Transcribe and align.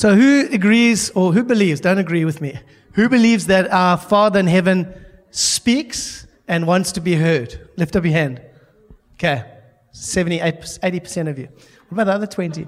So 0.00 0.14
who 0.14 0.48
agrees 0.50 1.10
or 1.10 1.34
who 1.34 1.44
believes, 1.44 1.78
don't 1.78 1.98
agree 1.98 2.24
with 2.24 2.40
me, 2.40 2.58
who 2.94 3.10
believes 3.10 3.48
that 3.48 3.70
our 3.70 3.98
Father 3.98 4.40
in 4.40 4.46
heaven 4.46 4.94
speaks 5.30 6.26
and 6.48 6.66
wants 6.66 6.92
to 6.92 7.02
be 7.02 7.16
heard? 7.16 7.68
Lift 7.76 7.96
up 7.96 8.04
your 8.04 8.14
hand. 8.14 8.40
Okay. 9.16 9.44
78, 9.92 10.54
80% 10.54 11.28
of 11.28 11.38
you. 11.38 11.48
What 11.90 11.92
about 11.92 12.04
the 12.04 12.12
other 12.12 12.26
20? 12.26 12.66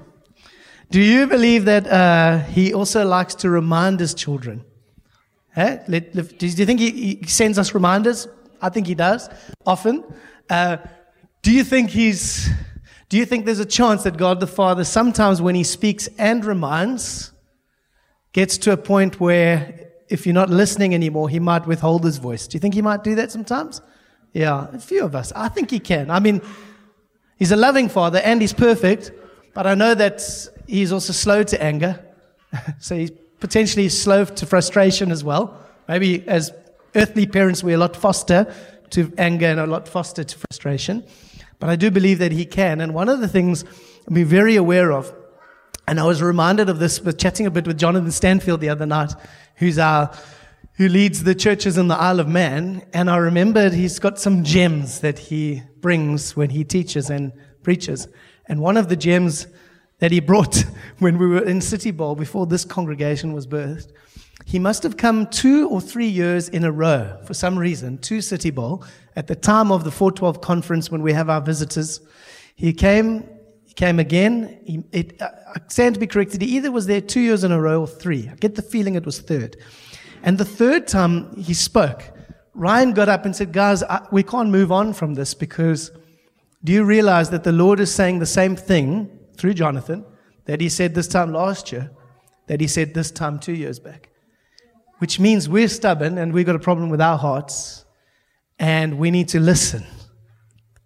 Do 0.91 1.01
you 1.01 1.25
believe 1.25 1.65
that 1.65 1.87
uh, 1.87 2.37
he 2.51 2.71
also 2.71 3.03
likes 3.03 3.33
to 3.41 3.49
remind 3.49 3.99
his 3.99 4.13
children? 4.13 4.63
Do 5.55 5.81
you 6.39 6.65
think 6.67 6.79
he, 6.79 7.15
he, 7.15 7.25
sends 7.25 7.57
us 7.57 7.73
reminders? 7.73 8.27
I 8.61 8.69
think 8.69 8.85
he 8.85 8.93
does 8.93 9.27
often. 9.65 10.03
Uh, 10.51 10.77
do 11.41 11.51
you 11.51 11.63
think 11.63 11.89
he's? 11.89 12.47
Do 13.13 13.19
you 13.19 13.27
think 13.27 13.45
there's 13.45 13.59
a 13.59 13.65
chance 13.65 14.01
that 14.05 14.17
God 14.17 14.39
the 14.39 14.47
Father 14.47 14.83
sometimes, 14.83 15.39
when 15.39 15.53
He 15.53 15.63
speaks 15.63 16.09
and 16.17 16.43
reminds, 16.43 17.31
gets 18.31 18.57
to 18.57 18.71
a 18.71 18.77
point 18.77 19.19
where 19.19 19.91
if 20.09 20.25
you're 20.25 20.33
not 20.33 20.49
listening 20.49 20.95
anymore, 20.95 21.29
He 21.29 21.37
might 21.37 21.67
withhold 21.67 22.03
His 22.05 22.17
voice? 22.17 22.47
Do 22.47 22.55
you 22.55 22.59
think 22.59 22.73
He 22.73 22.81
might 22.81 23.03
do 23.03 23.13
that 23.13 23.31
sometimes? 23.31 23.81
Yeah, 24.31 24.67
a 24.73 24.79
few 24.79 25.03
of 25.05 25.13
us. 25.13 25.31
I 25.35 25.47
think 25.49 25.69
He 25.69 25.77
can. 25.77 26.09
I 26.09 26.19
mean, 26.19 26.41
He's 27.37 27.51
a 27.51 27.55
loving 27.55 27.87
Father 27.87 28.17
and 28.17 28.41
He's 28.41 28.51
perfect, 28.51 29.11
but 29.53 29.67
I 29.67 29.75
know 29.75 29.93
that 29.93 30.23
He's 30.65 30.91
also 30.91 31.13
slow 31.13 31.43
to 31.43 31.63
anger. 31.63 32.03
so 32.79 32.95
He's 32.95 33.11
potentially 33.39 33.89
slow 33.89 34.25
to 34.25 34.45
frustration 34.47 35.11
as 35.11 35.23
well. 35.23 35.63
Maybe 35.87 36.27
as 36.27 36.51
earthly 36.95 37.27
parents, 37.27 37.63
we're 37.63 37.75
a 37.75 37.77
lot 37.77 37.95
faster 37.95 38.51
to 38.89 39.13
anger 39.19 39.45
and 39.45 39.59
a 39.59 39.67
lot 39.67 39.87
faster 39.87 40.23
to 40.23 40.37
frustration. 40.49 41.03
But 41.63 41.69
I 41.69 41.77
do 41.77 41.89
believe 41.89 42.19
that 42.19 42.33
He 42.33 42.45
can. 42.45 42.81
And 42.81 42.93
one 42.93 43.07
of 43.07 43.21
the 43.21 43.27
things 43.29 43.63
I'm 44.05 44.25
very 44.25 44.57
aware 44.57 44.91
of, 44.91 45.15
and 45.87 45.97
I 45.97 46.03
was 46.03 46.21
reminded 46.21 46.67
of 46.67 46.77
this 46.77 46.99
with 46.99 47.17
chatting 47.17 47.45
a 47.45 47.51
bit 47.51 47.65
with 47.65 47.77
Jonathan 47.77 48.11
Stanfield 48.11 48.59
the 48.59 48.67
other 48.67 48.85
night, 48.85 49.13
who's 49.55 49.79
our 49.79 50.13
who 50.73 50.89
leads 50.89 51.23
the 51.23 51.33
churches 51.33 51.77
in 51.77 51.87
the 51.87 51.95
Isle 51.95 52.19
of 52.19 52.27
Man. 52.27 52.85
And 52.91 53.09
I 53.09 53.15
remembered 53.15 53.71
he's 53.71 53.97
got 53.97 54.19
some 54.19 54.43
gems 54.43 54.99
that 54.99 55.17
he 55.17 55.63
brings 55.79 56.35
when 56.35 56.49
he 56.49 56.65
teaches 56.65 57.09
and 57.09 57.31
preaches. 57.61 58.09
And 58.45 58.59
one 58.59 58.75
of 58.75 58.89
the 58.89 58.97
gems 58.97 59.47
that 59.99 60.11
he 60.11 60.19
brought 60.19 60.65
when 60.99 61.17
we 61.17 61.27
were 61.27 61.45
in 61.45 61.61
City 61.61 61.91
Bowl 61.91 62.15
before 62.15 62.45
this 62.45 62.65
congregation 62.65 63.31
was 63.31 63.47
birthed, 63.47 63.93
he 64.45 64.59
must 64.59 64.83
have 64.83 64.97
come 64.97 65.27
two 65.27 65.69
or 65.69 65.81
three 65.81 66.07
years 66.07 66.49
in 66.49 66.63
a 66.63 66.71
row 66.71 67.17
for 67.25 67.33
some 67.33 67.57
reason 67.57 67.97
to 67.99 68.21
City 68.21 68.51
Bowl 68.51 68.83
at 69.15 69.27
the 69.27 69.35
time 69.35 69.71
of 69.71 69.83
the 69.83 69.91
412 69.91 70.41
conference 70.41 70.91
when 70.91 71.01
we 71.01 71.13
have 71.13 71.29
our 71.29 71.41
visitors. 71.41 72.01
He 72.55 72.73
came, 72.73 73.27
he 73.65 73.73
came 73.73 73.99
again. 73.99 74.59
He, 74.65 74.83
it, 74.91 75.21
I 75.21 75.59
stand 75.67 75.95
to 75.95 75.99
be 75.99 76.07
corrected. 76.07 76.41
He 76.41 76.55
either 76.57 76.71
was 76.71 76.87
there 76.87 77.01
two 77.01 77.21
years 77.21 77.43
in 77.43 77.51
a 77.51 77.61
row 77.61 77.81
or 77.81 77.87
three. 77.87 78.29
I 78.29 78.35
get 78.35 78.55
the 78.55 78.61
feeling 78.61 78.95
it 78.95 79.05
was 79.05 79.19
third. 79.19 79.57
And 80.23 80.37
the 80.37 80.45
third 80.45 80.87
time 80.87 81.35
he 81.35 81.53
spoke, 81.53 82.03
Ryan 82.53 82.93
got 82.93 83.09
up 83.09 83.25
and 83.25 83.35
said, 83.35 83.51
Guys, 83.51 83.83
I, 83.83 84.07
we 84.11 84.23
can't 84.23 84.49
move 84.49 84.71
on 84.71 84.93
from 84.93 85.15
this 85.15 85.33
because 85.33 85.91
do 86.63 86.71
you 86.71 86.83
realize 86.83 87.29
that 87.31 87.43
the 87.43 87.51
Lord 87.51 87.79
is 87.79 87.93
saying 87.93 88.19
the 88.19 88.25
same 88.25 88.55
thing 88.55 89.19
through 89.35 89.55
Jonathan 89.55 90.05
that 90.45 90.61
he 90.61 90.69
said 90.69 90.95
this 90.95 91.07
time 91.07 91.33
last 91.33 91.71
year, 91.71 91.91
that 92.47 92.61
he 92.61 92.67
said 92.67 92.93
this 92.93 93.11
time 93.11 93.39
two 93.39 93.53
years 93.53 93.79
back? 93.79 94.09
Which 95.03 95.19
means 95.19 95.49
we're 95.49 95.67
stubborn 95.67 96.17
and 96.17 96.31
we've 96.31 96.45
got 96.45 96.55
a 96.55 96.59
problem 96.59 96.89
with 96.89 97.01
our 97.01 97.17
hearts 97.17 97.83
and 98.57 98.97
we 98.97 99.11
need 99.11 99.27
to 99.27 99.39
listen. 99.41 99.83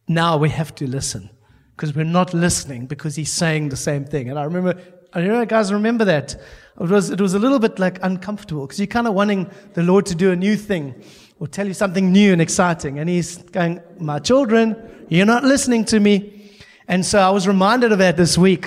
Now 0.08 0.38
we 0.38 0.50
have 0.50 0.74
to 0.78 0.88
listen 0.88 1.30
because 1.76 1.96
we're 1.96 2.04
not 2.04 2.34
listening 2.34 2.88
because 2.88 3.16
he's 3.16 3.32
saying 3.32 3.70
the 3.70 3.78
same 3.78 4.06
thing. 4.06 4.32
And 4.32 4.40
I 4.40 4.46
remember, 4.46 4.82
I 5.14 5.20
remember 5.20 5.46
guys, 5.46 5.72
remember 5.72 6.04
that. 6.06 6.34
It 6.82 6.90
was, 6.90 7.12
it 7.12 7.22
was 7.22 7.36
a 7.36 7.40
little 7.40 7.60
bit 7.60 7.78
like 7.78 8.00
uncomfortable 8.02 8.66
because 8.66 8.80
you're 8.80 8.88
kind 8.88 9.06
of 9.06 9.14
wanting 9.14 9.52
the 9.76 9.84
Lord 9.84 10.08
to 10.08 10.16
do 10.16 10.32
a 10.32 10.36
new 10.36 10.56
thing 10.56 10.96
or 11.40 11.48
tell 11.48 11.68
you 11.68 11.76
something 11.76 12.12
new 12.12 12.34
and 12.34 12.42
exciting. 12.42 12.98
And 12.98 13.08
he's 13.08 13.38
going, 13.38 13.82
my 14.00 14.18
children, 14.18 15.06
you're 15.10 15.28
not 15.28 15.44
listening 15.44 15.86
to 15.86 16.00
me. 16.00 16.54
And 16.88 17.06
so 17.06 17.20
I 17.20 17.30
was 17.30 17.48
reminded 17.48 17.92
of 17.92 18.00
that 18.00 18.18
this 18.18 18.36
week. 18.36 18.66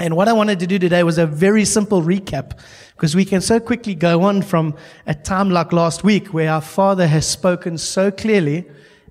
And 0.00 0.16
what 0.16 0.28
I 0.28 0.32
wanted 0.32 0.60
to 0.60 0.66
do 0.66 0.78
today 0.78 1.02
was 1.02 1.18
a 1.18 1.26
very 1.26 1.66
simple 1.66 2.00
recap 2.00 2.58
because 2.96 3.14
we 3.14 3.26
can 3.26 3.42
so 3.42 3.60
quickly 3.60 3.94
go 3.94 4.22
on 4.22 4.40
from 4.40 4.74
a 5.06 5.12
time 5.14 5.50
like 5.50 5.74
last 5.74 6.02
week 6.02 6.28
where 6.28 6.50
our 6.50 6.62
Father 6.62 7.06
has 7.06 7.28
spoken 7.28 7.76
so 7.76 8.10
clearly 8.10 8.64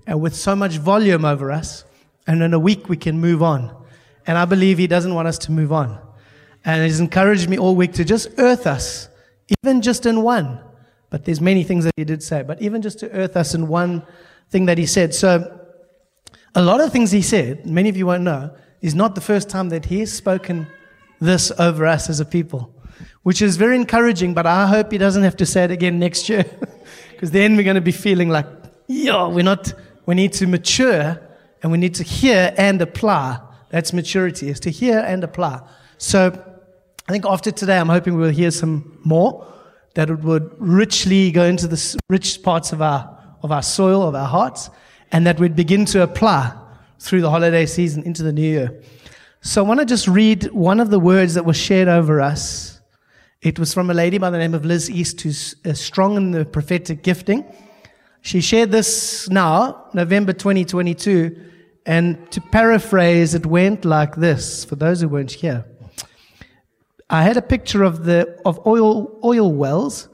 and 0.08 0.20
with 0.20 0.34
so 0.34 0.56
much 0.56 0.78
volume 0.78 1.24
over 1.24 1.52
us. 1.52 1.84
And 2.26 2.42
in 2.42 2.52
a 2.52 2.58
week 2.58 2.88
we 2.88 2.96
can 2.96 3.20
move 3.20 3.40
on. 3.40 3.72
And 4.26 4.36
I 4.36 4.46
believe 4.46 4.78
He 4.78 4.88
doesn't 4.88 5.14
want 5.14 5.28
us 5.28 5.38
to 5.38 5.52
move 5.52 5.72
on. 5.72 5.96
And 6.64 6.82
He's 6.82 6.98
encouraged 6.98 7.48
me 7.48 7.56
all 7.56 7.76
week 7.76 7.92
to 7.92 8.04
just 8.04 8.28
earth 8.38 8.66
us, 8.66 9.08
even 9.62 9.82
just 9.82 10.06
in 10.06 10.22
one. 10.22 10.58
But 11.08 11.24
there's 11.24 11.40
many 11.40 11.62
things 11.62 11.84
that 11.84 11.92
He 11.96 12.04
did 12.04 12.20
say, 12.20 12.42
but 12.42 12.60
even 12.60 12.82
just 12.82 12.98
to 12.98 13.10
earth 13.12 13.36
us 13.36 13.54
in 13.54 13.68
one 13.68 14.02
thing 14.48 14.66
that 14.66 14.76
He 14.76 14.86
said. 14.86 15.14
So 15.14 15.56
a 16.56 16.62
lot 16.62 16.80
of 16.80 16.90
things 16.90 17.12
He 17.12 17.22
said, 17.22 17.64
many 17.64 17.88
of 17.88 17.96
you 17.96 18.06
won't 18.06 18.24
know, 18.24 18.56
is 18.80 18.96
not 18.96 19.14
the 19.14 19.20
first 19.20 19.48
time 19.48 19.68
that 19.68 19.84
He 19.84 20.00
has 20.00 20.12
spoken 20.12 20.66
this 21.20 21.52
over 21.58 21.86
us 21.86 22.08
as 22.08 22.20
a 22.20 22.24
people, 22.24 22.74
which 23.22 23.42
is 23.42 23.56
very 23.56 23.76
encouraging, 23.76 24.34
but 24.34 24.46
I 24.46 24.66
hope 24.66 24.90
He 24.90 24.98
doesn't 24.98 25.22
have 25.22 25.36
to 25.36 25.46
say 25.46 25.64
it 25.64 25.70
again 25.70 25.98
next 25.98 26.28
year. 26.28 26.44
Because 27.12 27.32
then 27.32 27.54
we're 27.54 27.64
going 27.64 27.74
to 27.74 27.82
be 27.82 27.92
feeling 27.92 28.30
like, 28.30 28.46
yeah, 28.86 29.26
we're 29.26 29.44
not, 29.44 29.74
we 30.06 30.14
need 30.14 30.32
to 30.32 30.46
mature 30.46 31.20
and 31.62 31.70
we 31.70 31.76
need 31.76 31.94
to 31.96 32.02
hear 32.02 32.54
and 32.56 32.80
apply. 32.80 33.38
That's 33.68 33.92
maturity, 33.92 34.48
is 34.48 34.58
to 34.60 34.70
hear 34.70 35.00
and 35.00 35.22
apply. 35.22 35.60
So 35.98 36.32
I 37.06 37.12
think 37.12 37.26
after 37.26 37.50
today, 37.50 37.78
I'm 37.78 37.90
hoping 37.90 38.16
we'll 38.16 38.30
hear 38.30 38.50
some 38.50 38.98
more 39.04 39.46
that 39.94 40.08
it 40.08 40.20
would 40.20 40.50
richly 40.58 41.30
go 41.30 41.44
into 41.44 41.66
the 41.66 42.00
rich 42.08 42.42
parts 42.42 42.72
of 42.72 42.80
our, 42.80 43.18
of 43.42 43.52
our 43.52 43.62
soil, 43.62 44.08
of 44.08 44.14
our 44.14 44.26
hearts, 44.26 44.70
and 45.12 45.26
that 45.26 45.38
we'd 45.38 45.56
begin 45.56 45.84
to 45.86 46.02
apply 46.02 46.56
through 46.98 47.20
the 47.20 47.30
holiday 47.30 47.66
season 47.66 48.02
into 48.04 48.22
the 48.22 48.32
new 48.32 48.42
year. 48.42 48.80
So 49.42 49.64
I 49.64 49.66
want 49.66 49.80
to 49.80 49.86
just 49.86 50.06
read 50.06 50.52
one 50.52 50.80
of 50.80 50.90
the 50.90 51.00
words 51.00 51.32
that 51.32 51.46
was 51.46 51.56
shared 51.56 51.88
over 51.88 52.20
us. 52.20 52.78
It 53.40 53.58
was 53.58 53.72
from 53.72 53.88
a 53.88 53.94
lady 53.94 54.18
by 54.18 54.28
the 54.28 54.36
name 54.36 54.52
of 54.52 54.66
Liz 54.66 54.90
East, 54.90 55.22
who's 55.22 55.54
uh, 55.64 55.72
strong 55.72 56.18
in 56.18 56.30
the 56.30 56.44
prophetic 56.44 57.02
gifting. 57.02 57.50
She 58.20 58.42
shared 58.42 58.70
this 58.70 59.30
now, 59.30 59.86
November 59.94 60.34
2022, 60.34 61.34
and 61.86 62.30
to 62.32 62.40
paraphrase, 62.42 63.34
it 63.34 63.46
went 63.46 63.86
like 63.86 64.14
this 64.16 64.66
for 64.66 64.76
those 64.76 65.00
who 65.00 65.08
weren't 65.08 65.32
here. 65.32 65.64
I 67.08 67.22
had 67.22 67.38
a 67.38 67.42
picture 67.42 67.82
of 67.82 68.04
the 68.04 68.38
of 68.44 68.64
oil 68.66 69.18
oil 69.24 69.50
wells, 69.50 70.10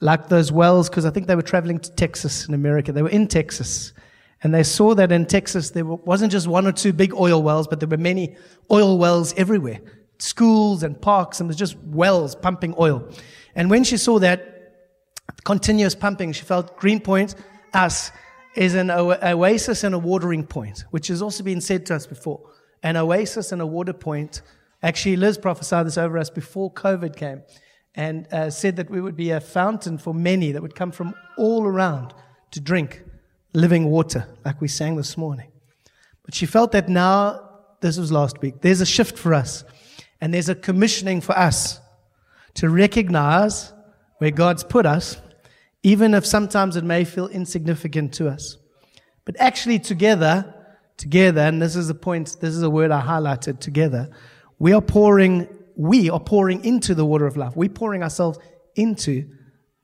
like 0.00 0.28
those 0.28 0.52
wells, 0.52 0.90
because 0.90 1.06
I 1.06 1.10
think 1.10 1.28
they 1.28 1.34
were 1.34 1.40
traveling 1.40 1.78
to 1.78 1.90
Texas 1.92 2.46
in 2.46 2.52
America. 2.52 2.92
They 2.92 3.02
were 3.02 3.08
in 3.08 3.26
Texas, 3.26 3.94
and 4.42 4.54
they 4.54 4.62
saw 4.62 4.94
that 4.94 5.12
in 5.12 5.26
Texas 5.26 5.70
there 5.70 5.84
wasn't 5.84 6.32
just 6.32 6.46
one 6.46 6.66
or 6.66 6.72
two 6.72 6.92
big 6.92 7.14
oil 7.14 7.42
wells, 7.42 7.66
but 7.66 7.80
there 7.80 7.88
were 7.88 7.96
many 7.96 8.36
oil 8.70 8.98
wells 8.98 9.34
everywhere, 9.36 9.80
schools 10.18 10.82
and 10.82 11.00
parks, 11.00 11.40
and 11.40 11.48
there's 11.48 11.56
just 11.56 11.76
wells 11.78 12.34
pumping 12.34 12.74
oil. 12.78 13.08
And 13.54 13.70
when 13.70 13.84
she 13.84 13.96
saw 13.96 14.18
that 14.20 14.74
continuous 15.44 15.94
pumping, 15.94 16.32
she 16.32 16.44
felt 16.44 16.76
Greenpoint, 16.76 17.34
us, 17.74 18.12
is 18.54 18.74
an 18.74 18.90
oasis 18.90 19.84
and 19.84 19.94
a 19.94 19.98
watering 19.98 20.44
point, 20.44 20.84
which 20.90 21.08
has 21.08 21.22
also 21.22 21.44
been 21.44 21.60
said 21.60 21.86
to 21.86 21.94
us 21.94 22.06
before. 22.06 22.40
An 22.82 22.96
oasis 22.96 23.52
and 23.52 23.60
a 23.60 23.66
water 23.66 23.92
point 23.92 24.42
Actually, 24.82 25.16
Liz 25.16 25.36
prophesied 25.36 25.86
this 25.86 25.98
over 25.98 26.16
us 26.16 26.30
before 26.30 26.72
COVID 26.72 27.14
came 27.14 27.42
and 27.94 28.26
uh, 28.32 28.48
said 28.50 28.76
that 28.76 28.88
we 28.88 29.00
would 29.00 29.16
be 29.16 29.30
a 29.30 29.40
fountain 29.40 29.98
for 29.98 30.14
many 30.14 30.52
that 30.52 30.62
would 30.62 30.74
come 30.74 30.90
from 30.90 31.14
all 31.36 31.64
around 31.64 32.14
to 32.52 32.60
drink 32.60 33.02
living 33.52 33.86
water, 33.86 34.26
like 34.44 34.60
we 34.60 34.68
sang 34.68 34.96
this 34.96 35.16
morning. 35.16 35.50
But 36.24 36.34
she 36.34 36.46
felt 36.46 36.72
that 36.72 36.88
now, 36.88 37.48
this 37.80 37.98
was 37.98 38.12
last 38.12 38.40
week, 38.40 38.60
there's 38.60 38.80
a 38.80 38.86
shift 38.86 39.18
for 39.18 39.34
us 39.34 39.64
and 40.20 40.32
there's 40.32 40.48
a 40.48 40.54
commissioning 40.54 41.20
for 41.20 41.36
us 41.36 41.80
to 42.54 42.68
recognize 42.68 43.72
where 44.18 44.30
God's 44.30 44.62
put 44.62 44.86
us, 44.86 45.20
even 45.82 46.14
if 46.14 46.26
sometimes 46.26 46.76
it 46.76 46.84
may 46.84 47.04
feel 47.04 47.28
insignificant 47.28 48.12
to 48.14 48.28
us. 48.28 48.58
But 49.24 49.36
actually, 49.38 49.78
together, 49.78 50.54
together, 50.96 51.40
and 51.40 51.60
this 51.60 51.74
is 51.74 51.88
a 51.88 51.94
point, 51.94 52.36
this 52.40 52.54
is 52.54 52.62
a 52.62 52.70
word 52.70 52.90
I 52.90 53.00
highlighted 53.00 53.60
together, 53.60 54.10
we 54.58 54.74
are 54.74 54.82
pouring, 54.82 55.48
we 55.74 56.10
are 56.10 56.20
pouring 56.20 56.64
into 56.64 56.94
the 56.94 57.06
water 57.06 57.26
of 57.26 57.36
life. 57.36 57.56
We're 57.56 57.70
pouring 57.70 58.02
ourselves 58.02 58.38
into 58.76 59.26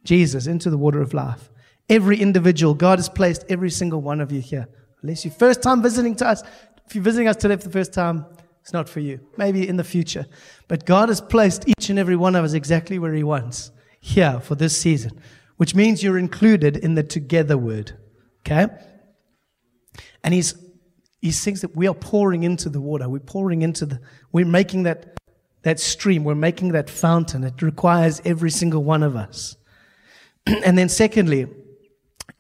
Jesus, 0.05 0.47
into 0.47 0.69
the 0.69 0.77
water 0.77 1.01
of 1.01 1.15
life. 1.15 1.49
Every 1.89 2.19
individual, 2.19 2.75
God 2.75 2.99
has 2.99 3.09
placed 3.09 3.45
every 3.49 3.71
single 3.71 4.01
one 4.01 4.21
of 4.21 4.33
you 4.33 4.41
here. 4.41 4.69
Unless 5.03 5.25
you 5.25 5.31
first 5.31 5.63
time 5.63 5.83
visiting 5.83 6.17
to 6.17 6.27
us, 6.27 6.43
if 6.87 6.95
you're 6.95 7.05
visiting 7.05 7.29
us 7.29 7.37
today 7.37 7.57
for 7.57 7.65
the 7.65 7.71
first 7.71 7.93
time, 7.93 8.27
it's 8.61 8.73
not 8.73 8.89
for 8.89 9.01
you. 9.01 9.21
Maybe 9.37 9.69
in 9.69 9.77
the 9.77 9.85
future. 9.85 10.27
But 10.67 10.85
God 10.85 11.09
has 11.09 11.21
placed 11.21 11.69
each 11.69 11.89
and 11.89 11.99
every 11.99 12.17
one 12.17 12.35
of 12.35 12.45
us 12.45 12.53
exactly 12.53 12.99
where 12.99 13.15
He 13.15 13.23
wants 13.23 13.71
here 14.01 14.41
for 14.41 14.57
this 14.57 14.77
season, 14.77 15.13
which 15.57 15.75
means 15.75 16.03
you're 16.03 16.19
included 16.19 16.77
in 16.77 16.95
the 16.95 17.05
together 17.05 17.57
word. 17.57 17.93
Okay? 18.41 18.67
And 20.25 20.35
He's 20.35 20.55
he 21.27 21.33
thinks 21.33 21.61
that 21.63 21.75
we 21.75 21.89
are 21.89 21.95
pouring 21.95 22.45
into 22.45 22.69
the 22.69 22.81
water. 22.81 23.09
We're 23.09 23.19
pouring 23.19 23.63
into 23.63 23.87
the, 23.87 24.01
we're 24.33 24.45
making 24.45 24.85
that, 24.85 25.17
that 25.63 25.81
stream. 25.81 26.25
We're 26.25 26.35
making 26.35 26.73
that 26.73 26.89
fountain. 26.89 27.43
It 27.43 27.63
requires 27.63 28.23
every 28.25 28.51
single 28.51 28.85
one 28.85 29.03
of 29.03 29.17
us. 29.17 29.57
and 30.47 30.79
then 30.79 30.89
secondly, 30.89 31.47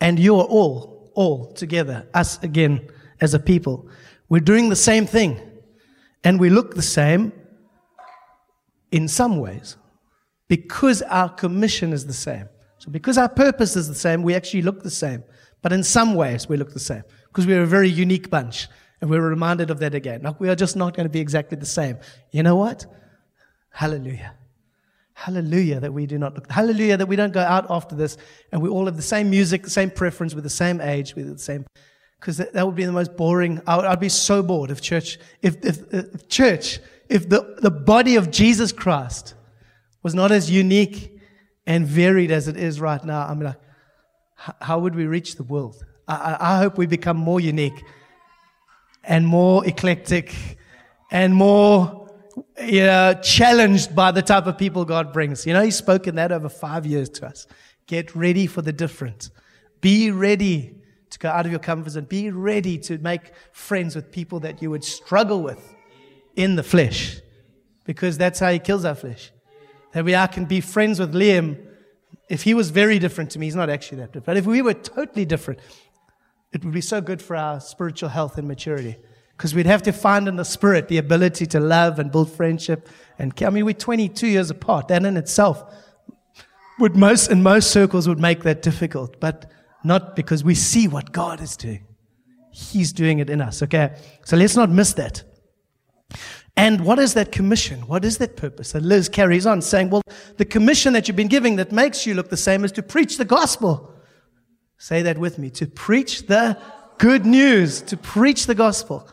and 0.00 0.18
you're 0.18 0.44
all, 0.44 1.10
all 1.14 1.52
together, 1.52 2.06
us 2.14 2.42
again 2.42 2.88
as 3.20 3.34
a 3.34 3.38
people. 3.38 3.88
We're 4.28 4.40
doing 4.40 4.68
the 4.68 4.76
same 4.76 5.06
thing. 5.06 5.40
And 6.24 6.40
we 6.40 6.50
look 6.50 6.74
the 6.74 6.82
same 6.82 7.32
in 8.90 9.06
some 9.08 9.38
ways 9.38 9.76
because 10.48 11.02
our 11.02 11.28
commission 11.28 11.92
is 11.92 12.06
the 12.06 12.12
same. 12.12 12.48
So 12.78 12.90
because 12.90 13.16
our 13.16 13.28
purpose 13.28 13.76
is 13.76 13.88
the 13.88 13.94
same, 13.94 14.22
we 14.22 14.34
actually 14.34 14.62
look 14.62 14.82
the 14.82 14.90
same. 14.90 15.22
But 15.62 15.72
in 15.72 15.82
some 15.82 16.14
ways, 16.14 16.48
we 16.48 16.56
look 16.56 16.72
the 16.72 16.80
same 16.80 17.04
because 17.28 17.46
we're 17.46 17.62
a 17.62 17.66
very 17.66 17.88
unique 17.88 18.28
bunch. 18.30 18.68
And 19.00 19.10
we're 19.10 19.28
reminded 19.28 19.70
of 19.70 19.78
that 19.80 19.94
again. 19.94 20.22
Like 20.22 20.40
we 20.40 20.48
are 20.48 20.54
just 20.54 20.74
not 20.74 20.96
going 20.96 21.04
to 21.04 21.10
be 21.10 21.20
exactly 21.20 21.58
the 21.58 21.66
same. 21.66 21.98
You 22.32 22.42
know 22.42 22.56
what? 22.56 22.86
Hallelujah. 23.70 24.34
Hallelujah 25.18 25.80
that 25.80 25.94
we 25.94 26.04
do 26.04 26.18
not 26.18 26.34
look. 26.34 26.52
Hallelujah 26.52 26.98
that 26.98 27.06
we 27.06 27.16
don't 27.16 27.32
go 27.32 27.40
out 27.40 27.66
after 27.70 27.96
this 27.96 28.18
and 28.52 28.60
we 28.60 28.68
all 28.68 28.84
have 28.84 28.96
the 28.96 29.02
same 29.02 29.30
music, 29.30 29.62
the 29.62 29.70
same 29.70 29.90
preference, 29.90 30.34
with 30.34 30.44
the 30.44 30.50
same 30.50 30.78
age, 30.78 31.14
with 31.14 31.32
the 31.32 31.38
same. 31.38 31.64
Because 32.20 32.36
that, 32.36 32.52
that, 32.52 32.66
would 32.66 32.74
be 32.74 32.84
the 32.84 32.92
most 32.92 33.16
boring. 33.16 33.62
I 33.66 33.76
would, 33.76 33.86
I'd 33.86 33.98
be 33.98 34.10
so 34.10 34.42
bored 34.42 34.70
if 34.70 34.82
church, 34.82 35.18
if, 35.40 35.64
if, 35.64 35.94
if 35.94 36.28
church, 36.28 36.80
if 37.08 37.30
the, 37.30 37.56
the 37.62 37.70
body 37.70 38.16
of 38.16 38.30
Jesus 38.30 38.72
Christ 38.72 39.32
was 40.02 40.14
not 40.14 40.32
as 40.32 40.50
unique 40.50 41.18
and 41.66 41.86
varied 41.86 42.30
as 42.30 42.46
it 42.46 42.58
is 42.58 42.78
right 42.78 43.02
now, 43.02 43.26
I'm 43.26 43.40
like, 43.40 43.56
how 44.60 44.78
would 44.80 44.94
we 44.94 45.06
reach 45.06 45.36
the 45.36 45.44
world? 45.44 45.82
I, 46.06 46.36
I 46.38 46.58
hope 46.58 46.76
we 46.76 46.86
become 46.86 47.16
more 47.16 47.40
unique 47.40 47.82
and 49.02 49.26
more 49.26 49.66
eclectic 49.66 50.34
and 51.10 51.34
more 51.34 52.05
you 52.60 52.84
know, 52.84 53.14
challenged 53.22 53.94
by 53.94 54.10
the 54.10 54.22
type 54.22 54.46
of 54.46 54.58
people 54.58 54.84
God 54.84 55.12
brings. 55.12 55.46
You 55.46 55.52
know, 55.52 55.62
He's 55.62 55.76
spoken 55.76 56.16
that 56.16 56.32
over 56.32 56.48
five 56.48 56.86
years 56.86 57.08
to 57.10 57.26
us. 57.26 57.46
Get 57.86 58.14
ready 58.14 58.46
for 58.46 58.62
the 58.62 58.72
different. 58.72 59.30
Be 59.80 60.10
ready 60.10 60.74
to 61.10 61.18
go 61.18 61.28
out 61.28 61.46
of 61.46 61.52
your 61.52 61.60
comfort 61.60 61.90
zone. 61.90 62.04
Be 62.04 62.30
ready 62.30 62.78
to 62.78 62.98
make 62.98 63.32
friends 63.52 63.94
with 63.94 64.10
people 64.10 64.40
that 64.40 64.60
you 64.60 64.70
would 64.70 64.84
struggle 64.84 65.42
with 65.42 65.74
in 66.34 66.56
the 66.56 66.62
flesh, 66.62 67.20
because 67.84 68.18
that's 68.18 68.40
how 68.40 68.50
He 68.50 68.58
kills 68.58 68.84
our 68.84 68.94
flesh. 68.94 69.30
That 69.92 70.04
we 70.04 70.12
can 70.12 70.44
be 70.44 70.60
friends 70.60 71.00
with 71.00 71.14
Liam. 71.14 71.62
If 72.28 72.42
he 72.42 72.54
was 72.54 72.70
very 72.70 72.98
different 72.98 73.30
to 73.30 73.38
me, 73.38 73.46
he's 73.46 73.54
not 73.54 73.70
actually 73.70 73.98
that 73.98 74.08
different. 74.08 74.26
But 74.26 74.36
if 74.36 74.44
we 74.44 74.60
were 74.60 74.74
totally 74.74 75.24
different, 75.24 75.60
it 76.52 76.64
would 76.64 76.74
be 76.74 76.80
so 76.80 77.00
good 77.00 77.22
for 77.22 77.36
our 77.36 77.60
spiritual 77.60 78.08
health 78.08 78.36
and 78.36 78.48
maturity. 78.48 78.96
Because 79.36 79.54
we'd 79.54 79.66
have 79.66 79.82
to 79.82 79.92
find 79.92 80.28
in 80.28 80.36
the 80.36 80.44
spirit 80.44 80.88
the 80.88 80.98
ability 80.98 81.46
to 81.46 81.60
love 81.60 81.98
and 81.98 82.10
build 82.10 82.32
friendship. 82.32 82.88
And 83.18 83.34
I 83.42 83.50
mean, 83.50 83.64
we're 83.64 83.74
22 83.74 84.26
years 84.26 84.50
apart. 84.50 84.88
That 84.88 85.04
in 85.04 85.16
itself 85.16 85.62
would 86.78 86.96
most, 86.96 87.30
in 87.30 87.42
most 87.42 87.70
circles 87.70 88.08
would 88.08 88.18
make 88.18 88.42
that 88.42 88.62
difficult, 88.62 89.20
but 89.20 89.50
not 89.84 90.16
because 90.16 90.42
we 90.42 90.54
see 90.54 90.88
what 90.88 91.12
God 91.12 91.40
is 91.40 91.56
doing. 91.56 91.86
He's 92.50 92.92
doing 92.92 93.18
it 93.18 93.28
in 93.28 93.40
us. 93.42 93.62
Okay. 93.62 93.94
So 94.24 94.36
let's 94.36 94.56
not 94.56 94.70
miss 94.70 94.94
that. 94.94 95.22
And 96.56 96.86
what 96.86 96.98
is 96.98 97.12
that 97.14 97.32
commission? 97.32 97.86
What 97.86 98.04
is 98.04 98.16
that 98.18 98.36
purpose? 98.36 98.74
And 98.74 98.86
Liz 98.86 99.10
carries 99.10 99.44
on 99.44 99.60
saying, 99.60 99.90
well, 99.90 100.02
the 100.38 100.46
commission 100.46 100.94
that 100.94 101.06
you've 101.06 101.16
been 101.16 101.28
giving 101.28 101.56
that 101.56 101.70
makes 101.70 102.06
you 102.06 102.14
look 102.14 102.30
the 102.30 102.36
same 102.36 102.64
is 102.64 102.72
to 102.72 102.82
preach 102.82 103.18
the 103.18 103.26
gospel. 103.26 103.94
Say 104.78 105.02
that 105.02 105.18
with 105.18 105.38
me. 105.38 105.50
To 105.50 105.66
preach 105.66 106.26
the 106.26 106.58
good 106.96 107.26
news. 107.26 107.82
To 107.82 107.96
preach 107.98 108.46
the 108.46 108.54
gospel. 108.54 109.06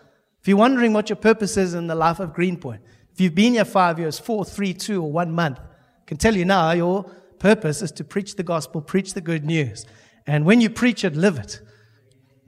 If 0.43 0.49
you're 0.49 0.57
wondering 0.57 0.91
what 0.91 1.07
your 1.07 1.15
purpose 1.15 1.55
is 1.55 1.73
in 1.73 1.87
the 1.87 1.95
life 1.95 2.19
of 2.19 2.33
Greenpoint, 2.33 2.81
if 3.13 3.21
you've 3.21 3.33
been 3.33 3.53
here 3.53 3.63
five 3.63 3.97
years, 3.97 4.19
four, 4.19 4.43
three, 4.43 4.73
two, 4.73 5.01
or 5.01 5.09
one 5.09 5.31
month, 5.31 5.57
I 5.57 6.05
can 6.05 6.17
tell 6.17 6.35
you 6.35 6.43
now 6.43 6.69
your 6.71 7.03
purpose 7.39 7.81
is 7.81 7.93
to 7.93 8.03
preach 8.03 8.35
the 8.35 8.43
gospel, 8.43 8.81
preach 8.81 9.13
the 9.13 9.21
good 9.21 9.45
news. 9.45 9.85
And 10.27 10.43
when 10.43 10.59
you 10.59 10.69
preach 10.69 11.05
it, 11.05 11.15
live 11.15 11.37
it. 11.37 11.61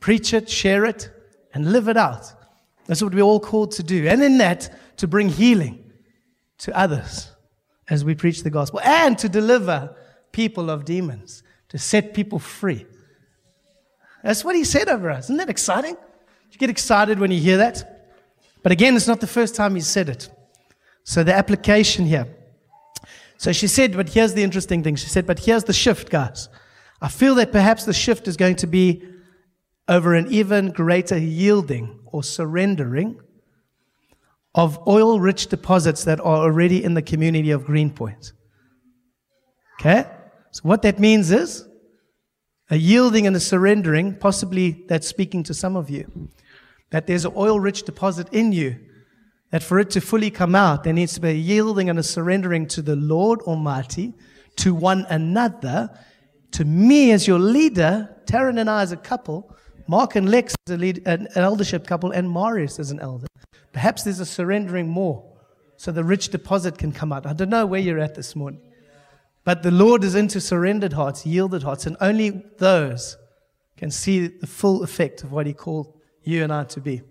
Preach 0.01 0.33
it, 0.33 0.49
share 0.49 0.83
it, 0.83 1.09
and 1.53 1.71
live 1.71 1.87
it 1.87 1.95
out. 1.95 2.33
That's 2.85 3.01
what 3.01 3.13
we're 3.13 3.21
all 3.21 3.39
called 3.39 3.71
to 3.71 3.83
do. 3.83 4.09
And 4.09 4.21
in 4.21 4.39
that, 4.39 4.97
to 4.97 5.07
bring 5.07 5.29
healing 5.29 5.89
to 6.57 6.77
others 6.77 7.31
as 7.89 8.03
we 8.03 8.13
preach 8.13 8.43
the 8.43 8.49
gospel 8.49 8.81
and 8.83 9.17
to 9.19 9.29
deliver 9.29 9.95
people 10.33 10.69
of 10.69 10.83
demons, 10.83 11.43
to 11.69 11.77
set 11.77 12.13
people 12.13 12.39
free. 12.39 12.85
That's 14.21 14.43
what 14.43 14.57
he 14.57 14.65
said 14.65 14.89
over 14.89 15.09
us. 15.09 15.27
Isn't 15.27 15.37
that 15.37 15.49
exciting? 15.49 15.95
You 16.55 16.59
get 16.59 16.69
excited 16.69 17.19
when 17.19 17.31
you 17.31 17.39
hear 17.39 17.57
that? 17.57 18.07
But 18.63 18.71
again, 18.71 18.95
it's 18.95 19.07
not 19.07 19.19
the 19.19 19.27
first 19.27 19.55
time 19.55 19.75
he 19.75 19.81
said 19.81 20.09
it. 20.09 20.29
So 21.03 21.23
the 21.23 21.35
application 21.35 22.05
here. 22.05 22.27
So 23.37 23.51
she 23.51 23.67
said, 23.67 23.95
but 23.95 24.09
here's 24.09 24.33
the 24.33 24.41
interesting 24.41 24.81
thing. 24.81 24.95
She 24.95 25.09
said, 25.09 25.27
but 25.27 25.39
here's 25.39 25.65
the 25.65 25.73
shift, 25.73 26.09
guys. 26.09 26.49
I 27.01 27.09
feel 27.09 27.35
that 27.35 27.51
perhaps 27.51 27.85
the 27.85 27.93
shift 27.93 28.27
is 28.27 28.37
going 28.37 28.55
to 28.55 28.67
be 28.67 29.03
over 29.87 30.15
an 30.15 30.27
even 30.31 30.71
greater 30.71 31.17
yielding 31.17 31.99
or 32.05 32.23
surrendering 32.23 33.19
of 34.55 34.79
oil 34.87 35.19
rich 35.19 35.47
deposits 35.47 36.05
that 36.05 36.19
are 36.21 36.37
already 36.37 36.83
in 36.83 36.93
the 36.93 37.01
community 37.01 37.51
of 37.51 37.65
Greenpoint. 37.65 38.31
Okay? 39.79 40.05
So 40.51 40.61
what 40.63 40.81
that 40.83 40.99
means 40.99 41.31
is 41.31 41.67
a 42.69 42.77
yielding 42.77 43.27
and 43.27 43.35
a 43.35 43.41
surrendering, 43.41 44.15
possibly 44.15 44.85
that's 44.87 45.07
speaking 45.07 45.43
to 45.43 45.53
some 45.53 45.75
of 45.75 45.89
you 45.89 46.29
that 46.91 47.07
there's 47.07 47.25
an 47.25 47.33
oil 47.35 47.59
rich 47.59 47.83
deposit 47.83 48.27
in 48.31 48.51
you, 48.51 48.77
that 49.51 49.63
for 49.63 49.79
it 49.79 49.89
to 49.91 50.01
fully 50.01 50.31
come 50.31 50.55
out, 50.55 50.83
there 50.83 50.93
needs 50.93 51.13
to 51.13 51.21
be 51.21 51.29
a 51.29 51.33
yielding 51.33 51.89
and 51.89 51.99
a 51.99 52.03
surrendering 52.03 52.67
to 52.67 52.81
the 52.81 52.95
Lord 52.95 53.41
Almighty, 53.41 54.13
to 54.57 54.73
one 54.73 55.05
another, 55.09 55.89
to 56.51 56.65
me 56.65 57.11
as 57.11 57.27
your 57.27 57.39
leader, 57.39 58.09
Taryn 58.25 58.59
and 58.59 58.69
I 58.69 58.81
as 58.81 58.91
a 58.91 58.97
couple, 58.97 59.55
Mark 59.87 60.15
and 60.15 60.29
Lex 60.29 60.55
as 60.67 60.77
lead, 60.77 61.03
an, 61.05 61.27
an 61.35 61.43
eldership 61.43 61.85
couple, 61.85 62.11
and 62.11 62.29
Marius 62.29 62.79
as 62.79 62.91
an 62.91 62.99
elder. 62.99 63.27
Perhaps 63.71 64.03
there's 64.03 64.19
a 64.19 64.25
surrendering 64.25 64.87
more 64.87 65.35
so 65.77 65.91
the 65.91 66.03
rich 66.03 66.29
deposit 66.29 66.77
can 66.77 66.91
come 66.91 67.11
out. 67.11 67.25
I 67.25 67.33
don't 67.33 67.49
know 67.49 67.65
where 67.65 67.81
you're 67.81 67.99
at 67.99 68.15
this 68.15 68.35
morning. 68.35 68.61
But 69.43 69.61
the 69.61 69.71
Lord 69.71 70.03
is 70.03 70.15
into 70.15 70.41
surrendered 70.41 70.93
hearts, 70.93 71.25
yielded 71.25 71.63
hearts, 71.63 71.85
and 71.85 71.97
only 72.01 72.43
those 72.57 73.17
can 73.77 73.91
see 73.91 74.27
the 74.27 74.47
full 74.47 74.83
effect 74.83 75.23
of 75.23 75.31
what 75.31 75.45
He 75.45 75.53
called 75.53 75.99
you 76.25 76.43
and 76.43 76.51
I 76.51 76.63
to 76.65 76.81
be. 76.81 77.01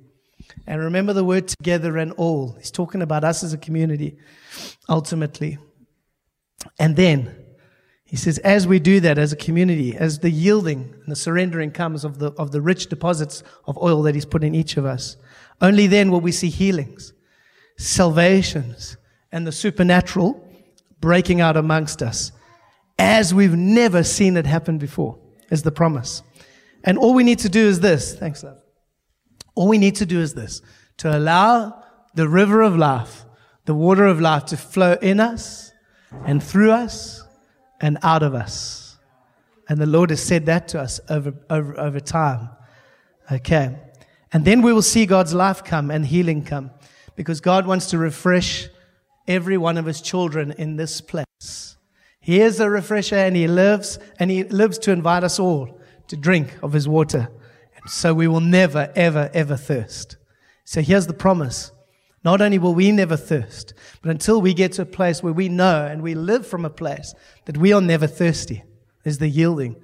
And 0.66 0.80
remember 0.80 1.12
the 1.12 1.24
word 1.24 1.48
together 1.48 1.96
and 1.96 2.12
all. 2.12 2.52
He's 2.58 2.70
talking 2.70 3.02
about 3.02 3.24
us 3.24 3.42
as 3.42 3.52
a 3.52 3.58
community, 3.58 4.16
ultimately. 4.88 5.58
And 6.78 6.96
then 6.96 7.34
he 8.04 8.16
says, 8.16 8.38
as 8.38 8.66
we 8.66 8.78
do 8.78 9.00
that 9.00 9.18
as 9.18 9.32
a 9.32 9.36
community, 9.36 9.96
as 9.96 10.18
the 10.18 10.30
yielding 10.30 10.94
and 11.02 11.10
the 11.10 11.16
surrendering 11.16 11.70
comes 11.70 12.04
of 12.04 12.18
the, 12.18 12.32
of 12.32 12.52
the 12.52 12.60
rich 12.60 12.88
deposits 12.88 13.42
of 13.66 13.78
oil 13.78 14.02
that 14.02 14.14
he's 14.14 14.26
put 14.26 14.44
in 14.44 14.54
each 14.54 14.76
of 14.76 14.84
us, 14.84 15.16
only 15.60 15.86
then 15.86 16.10
will 16.10 16.20
we 16.20 16.32
see 16.32 16.50
healings, 16.50 17.12
salvations, 17.78 18.96
and 19.32 19.46
the 19.46 19.52
supernatural 19.52 20.46
breaking 21.00 21.40
out 21.40 21.56
amongst 21.56 22.02
us 22.02 22.32
as 22.98 23.34
we've 23.34 23.56
never 23.56 24.02
seen 24.02 24.36
it 24.36 24.46
happen 24.46 24.78
before, 24.78 25.18
is 25.50 25.62
the 25.62 25.72
promise. 25.72 26.22
And 26.84 26.98
all 26.98 27.14
we 27.14 27.24
need 27.24 27.40
to 27.40 27.48
do 27.48 27.66
is 27.66 27.80
this. 27.80 28.14
Thanks, 28.14 28.42
love. 28.42 28.63
All 29.54 29.68
we 29.68 29.78
need 29.78 29.96
to 29.96 30.06
do 30.06 30.20
is 30.20 30.34
this 30.34 30.62
to 30.98 31.16
allow 31.16 31.82
the 32.14 32.28
river 32.28 32.62
of 32.62 32.76
life, 32.76 33.24
the 33.64 33.74
water 33.74 34.06
of 34.06 34.20
life 34.20 34.44
to 34.46 34.56
flow 34.56 34.96
in 35.00 35.20
us 35.20 35.72
and 36.24 36.42
through 36.42 36.70
us 36.70 37.22
and 37.80 37.98
out 38.02 38.22
of 38.22 38.34
us. 38.34 38.96
And 39.68 39.80
the 39.80 39.86
Lord 39.86 40.10
has 40.10 40.22
said 40.22 40.46
that 40.46 40.68
to 40.68 40.80
us 40.80 41.00
over, 41.08 41.34
over, 41.48 41.78
over 41.78 42.00
time. 42.00 42.50
Okay. 43.32 43.76
And 44.32 44.44
then 44.44 44.62
we 44.62 44.72
will 44.72 44.82
see 44.82 45.06
God's 45.06 45.32
life 45.32 45.64
come 45.64 45.90
and 45.90 46.04
healing 46.06 46.44
come 46.44 46.70
because 47.16 47.40
God 47.40 47.66
wants 47.66 47.86
to 47.90 47.98
refresh 47.98 48.68
every 49.26 49.56
one 49.56 49.78
of 49.78 49.86
his 49.86 50.00
children 50.00 50.52
in 50.52 50.76
this 50.76 51.00
place. 51.00 51.76
He 52.20 52.40
is 52.40 52.60
a 52.60 52.68
refresher 52.68 53.16
and 53.16 53.36
he 53.36 53.46
lives 53.46 53.98
and 54.18 54.30
he 54.30 54.44
lives 54.44 54.78
to 54.80 54.92
invite 54.92 55.24
us 55.24 55.38
all 55.38 55.80
to 56.08 56.16
drink 56.16 56.58
of 56.62 56.72
his 56.72 56.86
water 56.86 57.28
so 57.86 58.14
we 58.14 58.28
will 58.28 58.40
never, 58.40 58.92
ever, 58.96 59.30
ever 59.34 59.56
thirst. 59.56 60.16
So 60.64 60.80
here's 60.80 61.06
the 61.06 61.14
promise. 61.14 61.70
Not 62.24 62.40
only 62.40 62.58
will 62.58 62.74
we 62.74 62.90
never 62.90 63.16
thirst, 63.16 63.74
but 64.00 64.10
until 64.10 64.40
we 64.40 64.54
get 64.54 64.72
to 64.72 64.82
a 64.82 64.86
place 64.86 65.22
where 65.22 65.32
we 65.32 65.48
know 65.48 65.84
and 65.84 66.02
we 66.02 66.14
live 66.14 66.46
from 66.46 66.64
a 66.64 66.70
place 66.70 67.14
that 67.44 67.58
we 67.58 67.72
are 67.72 67.82
never 67.82 68.06
thirsty, 68.06 68.64
is 69.04 69.18
the 69.18 69.28
yielding. 69.28 69.76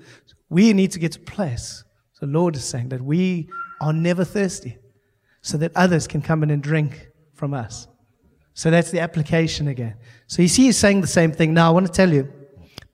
We 0.48 0.72
need 0.72 0.92
to 0.92 0.98
get 0.98 1.12
to 1.12 1.20
a 1.20 1.24
place. 1.24 1.84
The 2.20 2.26
Lord 2.26 2.56
is 2.56 2.64
saying 2.64 2.90
that 2.90 3.02
we 3.02 3.48
are 3.80 3.92
never 3.92 4.24
thirsty 4.24 4.78
so 5.42 5.56
that 5.58 5.72
others 5.74 6.06
can 6.06 6.20
come 6.20 6.42
in 6.42 6.50
and 6.50 6.62
drink 6.62 7.08
from 7.34 7.54
us. 7.54 7.88
So 8.52 8.70
that's 8.70 8.90
the 8.90 9.00
application 9.00 9.68
again. 9.68 9.96
So 10.26 10.42
you 10.42 10.48
see, 10.48 10.64
he's 10.66 10.76
saying 10.76 11.00
the 11.00 11.06
same 11.06 11.32
thing. 11.32 11.54
Now, 11.54 11.68
I 11.68 11.70
want 11.70 11.86
to 11.86 11.92
tell 11.92 12.12
you 12.12 12.30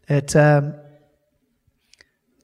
that 0.07 0.37
um, 0.37 0.75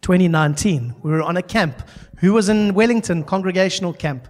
2019, 0.01 0.97
we 1.03 1.11
were 1.11 1.23
on 1.23 1.37
a 1.37 1.43
camp 1.43 1.83
who 2.23 2.33
was 2.33 2.49
in 2.49 2.73
Wellington 2.73 3.25
Congregational 3.25 3.93
Camp. 3.93 4.29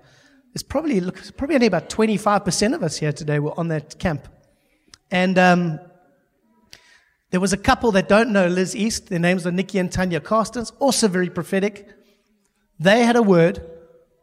There's 0.52 0.62
probably, 0.62 0.98
look, 1.00 1.36
probably 1.36 1.56
only 1.56 1.66
about 1.66 1.90
25% 1.90 2.74
of 2.74 2.82
us 2.82 2.96
here 2.96 3.12
today 3.12 3.38
were 3.38 3.56
on 3.58 3.68
that 3.68 3.98
camp. 3.98 4.26
And 5.10 5.38
um, 5.38 5.78
there 7.30 7.38
was 7.38 7.52
a 7.52 7.58
couple 7.58 7.92
that 7.92 8.08
don't 8.08 8.30
know 8.30 8.48
Liz 8.48 8.74
East. 8.74 9.10
Their 9.10 9.18
names 9.18 9.46
are 9.46 9.52
Nikki 9.52 9.78
and 9.78 9.92
Tanya 9.92 10.20
Carstens, 10.20 10.72
also 10.78 11.06
very 11.06 11.28
prophetic. 11.28 11.86
They 12.80 13.04
had 13.04 13.14
a 13.14 13.22
word 13.22 13.62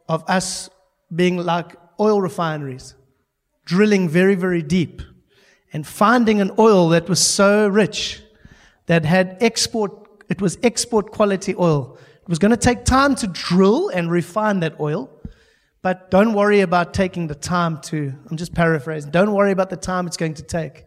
of 0.08 0.24
us 0.28 0.68
being 1.14 1.36
like 1.36 1.76
oil 2.00 2.20
refineries, 2.20 2.96
drilling 3.64 4.08
very, 4.08 4.34
very 4.34 4.62
deep 4.62 5.00
and 5.72 5.86
finding 5.86 6.40
an 6.40 6.50
oil 6.58 6.88
that 6.88 7.08
was 7.08 7.20
so 7.20 7.68
rich 7.68 8.20
that 8.86 9.04
had 9.04 9.36
export, 9.40 9.92
it 10.28 10.40
was 10.40 10.58
export 10.64 11.12
quality 11.12 11.54
oil. 11.56 11.96
It 12.30 12.38
was 12.38 12.38
going 12.38 12.52
to 12.52 12.56
take 12.56 12.84
time 12.84 13.16
to 13.16 13.26
drill 13.26 13.88
and 13.88 14.08
refine 14.08 14.60
that 14.60 14.78
oil. 14.78 15.10
But 15.82 16.12
don't 16.12 16.32
worry 16.32 16.60
about 16.60 16.94
taking 16.94 17.26
the 17.26 17.34
time 17.34 17.80
to, 17.86 18.14
I'm 18.30 18.36
just 18.36 18.54
paraphrasing, 18.54 19.10
don't 19.10 19.32
worry 19.32 19.50
about 19.50 19.68
the 19.68 19.76
time 19.76 20.06
it's 20.06 20.16
going 20.16 20.34
to 20.34 20.44
take. 20.44 20.84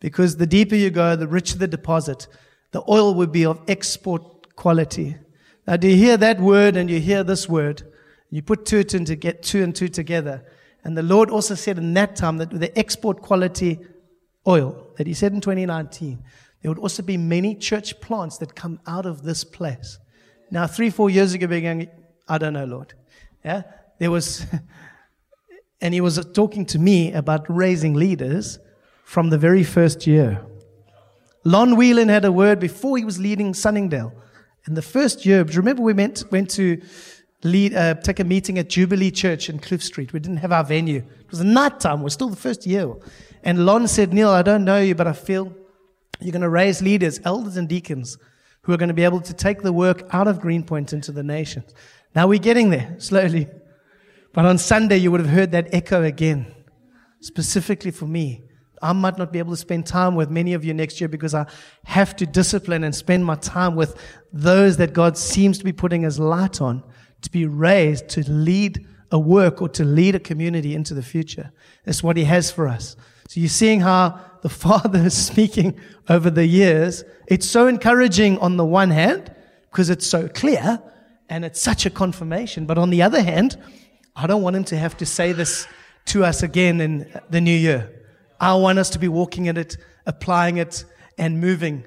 Because 0.00 0.36
the 0.36 0.48
deeper 0.48 0.74
you 0.74 0.90
go, 0.90 1.14
the 1.14 1.28
richer 1.28 1.56
the 1.58 1.68
deposit. 1.68 2.26
The 2.72 2.82
oil 2.88 3.14
will 3.14 3.28
be 3.28 3.46
of 3.46 3.60
export 3.68 4.56
quality. 4.56 5.14
Now, 5.64 5.76
do 5.76 5.86
you 5.86 5.94
hear 5.94 6.16
that 6.16 6.40
word 6.40 6.76
and 6.76 6.90
you 6.90 6.98
hear 6.98 7.22
this 7.22 7.48
word? 7.48 7.84
You 8.28 8.42
put 8.42 8.66
two 8.66 8.82
and 8.92 9.06
to 9.06 9.14
get 9.14 9.44
two 9.44 9.62
and 9.62 9.72
two 9.72 9.86
together. 9.86 10.44
And 10.82 10.98
the 10.98 11.04
Lord 11.04 11.30
also 11.30 11.54
said 11.54 11.78
in 11.78 11.94
that 11.94 12.16
time 12.16 12.38
that 12.38 12.50
the 12.50 12.76
export 12.76 13.22
quality 13.22 13.78
oil 14.44 14.88
that 14.96 15.06
He 15.06 15.14
said 15.14 15.32
in 15.34 15.40
2019, 15.40 16.24
there 16.62 16.70
would 16.72 16.80
also 16.80 17.04
be 17.04 17.16
many 17.16 17.54
church 17.54 18.00
plants 18.00 18.38
that 18.38 18.56
come 18.56 18.80
out 18.88 19.06
of 19.06 19.22
this 19.22 19.44
place. 19.44 19.96
Now, 20.50 20.66
three, 20.66 20.90
four 20.90 21.10
years 21.10 21.32
ago, 21.32 21.46
began, 21.46 21.88
I 22.28 22.38
don't 22.38 22.52
know, 22.52 22.64
Lord. 22.64 22.94
Yeah, 23.44 23.62
there 23.98 24.10
was, 24.10 24.44
and 25.80 25.94
he 25.94 26.00
was 26.00 26.24
talking 26.32 26.66
to 26.66 26.78
me 26.78 27.12
about 27.12 27.46
raising 27.48 27.94
leaders 27.94 28.58
from 29.04 29.30
the 29.30 29.38
very 29.38 29.64
first 29.64 30.06
year. 30.06 30.44
Lon 31.44 31.76
Whelan 31.76 32.08
had 32.08 32.24
a 32.24 32.32
word 32.32 32.60
before 32.60 32.98
he 32.98 33.04
was 33.04 33.18
leading 33.18 33.54
Sunningdale. 33.54 34.12
In 34.68 34.74
the 34.74 34.82
first 34.82 35.24
year, 35.24 35.42
do 35.42 35.52
you 35.52 35.58
remember 35.58 35.82
we 35.82 35.94
went, 35.94 36.24
went 36.30 36.50
to 36.50 36.82
lead, 37.42 37.74
uh, 37.74 37.94
take 37.94 38.20
a 38.20 38.24
meeting 38.24 38.58
at 38.58 38.68
Jubilee 38.68 39.10
Church 39.10 39.48
in 39.48 39.58
Cliff 39.58 39.82
Street? 39.82 40.12
We 40.12 40.20
didn't 40.20 40.38
have 40.38 40.52
our 40.52 40.64
venue. 40.64 40.98
It 40.98 41.30
was 41.30 41.42
night 41.42 41.80
time. 41.80 42.02
We're 42.02 42.10
still 42.10 42.28
the 42.28 42.36
first 42.36 42.66
year. 42.66 42.92
And 43.42 43.64
Lon 43.64 43.88
said, 43.88 44.12
Neil, 44.12 44.28
I 44.28 44.42
don't 44.42 44.64
know 44.64 44.80
you, 44.80 44.94
but 44.94 45.06
I 45.06 45.14
feel 45.14 45.54
you're 46.20 46.32
going 46.32 46.42
to 46.42 46.50
raise 46.50 46.82
leaders, 46.82 47.20
elders 47.24 47.56
and 47.56 47.68
deacons, 47.68 48.18
who 48.62 48.72
are 48.72 48.76
going 48.76 48.88
to 48.88 48.94
be 48.94 49.04
able 49.04 49.20
to 49.20 49.34
take 49.34 49.62
the 49.62 49.72
work 49.72 50.08
out 50.12 50.28
of 50.28 50.40
Greenpoint 50.40 50.92
into 50.92 51.12
the 51.12 51.22
nations. 51.22 51.74
Now 52.14 52.26
we're 52.26 52.38
getting 52.38 52.70
there 52.70 52.94
slowly. 52.98 53.48
But 54.32 54.44
on 54.44 54.58
Sunday, 54.58 54.98
you 54.98 55.10
would 55.10 55.20
have 55.20 55.30
heard 55.30 55.52
that 55.52 55.74
echo 55.74 56.04
again, 56.04 56.54
specifically 57.20 57.90
for 57.90 58.06
me. 58.06 58.44
I 58.82 58.92
might 58.92 59.18
not 59.18 59.32
be 59.32 59.38
able 59.38 59.50
to 59.50 59.56
spend 59.56 59.86
time 59.86 60.14
with 60.14 60.30
many 60.30 60.54
of 60.54 60.64
you 60.64 60.72
next 60.72 61.00
year 61.00 61.08
because 61.08 61.34
I 61.34 61.46
have 61.84 62.16
to 62.16 62.26
discipline 62.26 62.84
and 62.84 62.94
spend 62.94 63.24
my 63.24 63.34
time 63.34 63.76
with 63.76 63.96
those 64.32 64.78
that 64.78 64.92
God 64.94 65.18
seems 65.18 65.58
to 65.58 65.64
be 65.64 65.72
putting 65.72 66.02
his 66.02 66.18
light 66.18 66.60
on 66.60 66.82
to 67.22 67.30
be 67.30 67.44
raised 67.44 68.08
to 68.10 68.30
lead 68.30 68.86
a 69.10 69.18
work 69.18 69.60
or 69.60 69.68
to 69.68 69.84
lead 69.84 70.14
a 70.14 70.20
community 70.20 70.74
into 70.74 70.94
the 70.94 71.02
future. 71.02 71.52
That's 71.84 72.02
what 72.02 72.16
he 72.16 72.24
has 72.24 72.50
for 72.50 72.68
us. 72.68 72.96
So 73.28 73.40
you're 73.40 73.48
seeing 73.48 73.80
how 73.80 74.20
the 74.42 74.48
Father 74.48 74.98
is 75.06 75.14
speaking 75.14 75.78
over 76.08 76.30
the 76.30 76.46
years. 76.46 77.04
It's 77.26 77.46
so 77.46 77.66
encouraging 77.66 78.38
on 78.38 78.56
the 78.56 78.64
one 78.64 78.90
hand 78.90 79.34
because 79.70 79.90
it's 79.90 80.06
so 80.06 80.28
clear 80.28 80.82
and 81.28 81.44
it's 81.44 81.60
such 81.60 81.86
a 81.86 81.90
confirmation. 81.90 82.66
But 82.66 82.78
on 82.78 82.90
the 82.90 83.02
other 83.02 83.22
hand, 83.22 83.56
I 84.16 84.26
don't 84.26 84.42
want 84.42 84.56
him 84.56 84.64
to 84.64 84.76
have 84.76 84.96
to 84.98 85.06
say 85.06 85.32
this 85.32 85.66
to 86.06 86.24
us 86.24 86.42
again 86.42 86.80
in 86.80 87.20
the 87.30 87.40
new 87.40 87.56
year. 87.56 87.90
I 88.40 88.54
want 88.54 88.78
us 88.78 88.90
to 88.90 88.98
be 88.98 89.08
walking 89.08 89.46
in 89.46 89.56
it, 89.56 89.76
applying 90.06 90.56
it, 90.56 90.84
and 91.18 91.40
moving. 91.40 91.84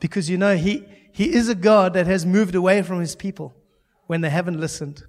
Because 0.00 0.30
you 0.30 0.38
know, 0.38 0.56
he, 0.56 0.84
he 1.12 1.34
is 1.34 1.48
a 1.48 1.54
God 1.54 1.94
that 1.94 2.06
has 2.06 2.24
moved 2.24 2.54
away 2.54 2.82
from 2.82 3.00
his 3.00 3.14
people 3.14 3.54
when 4.06 4.20
they 4.20 4.30
haven't 4.30 4.60
listened. 4.60 5.02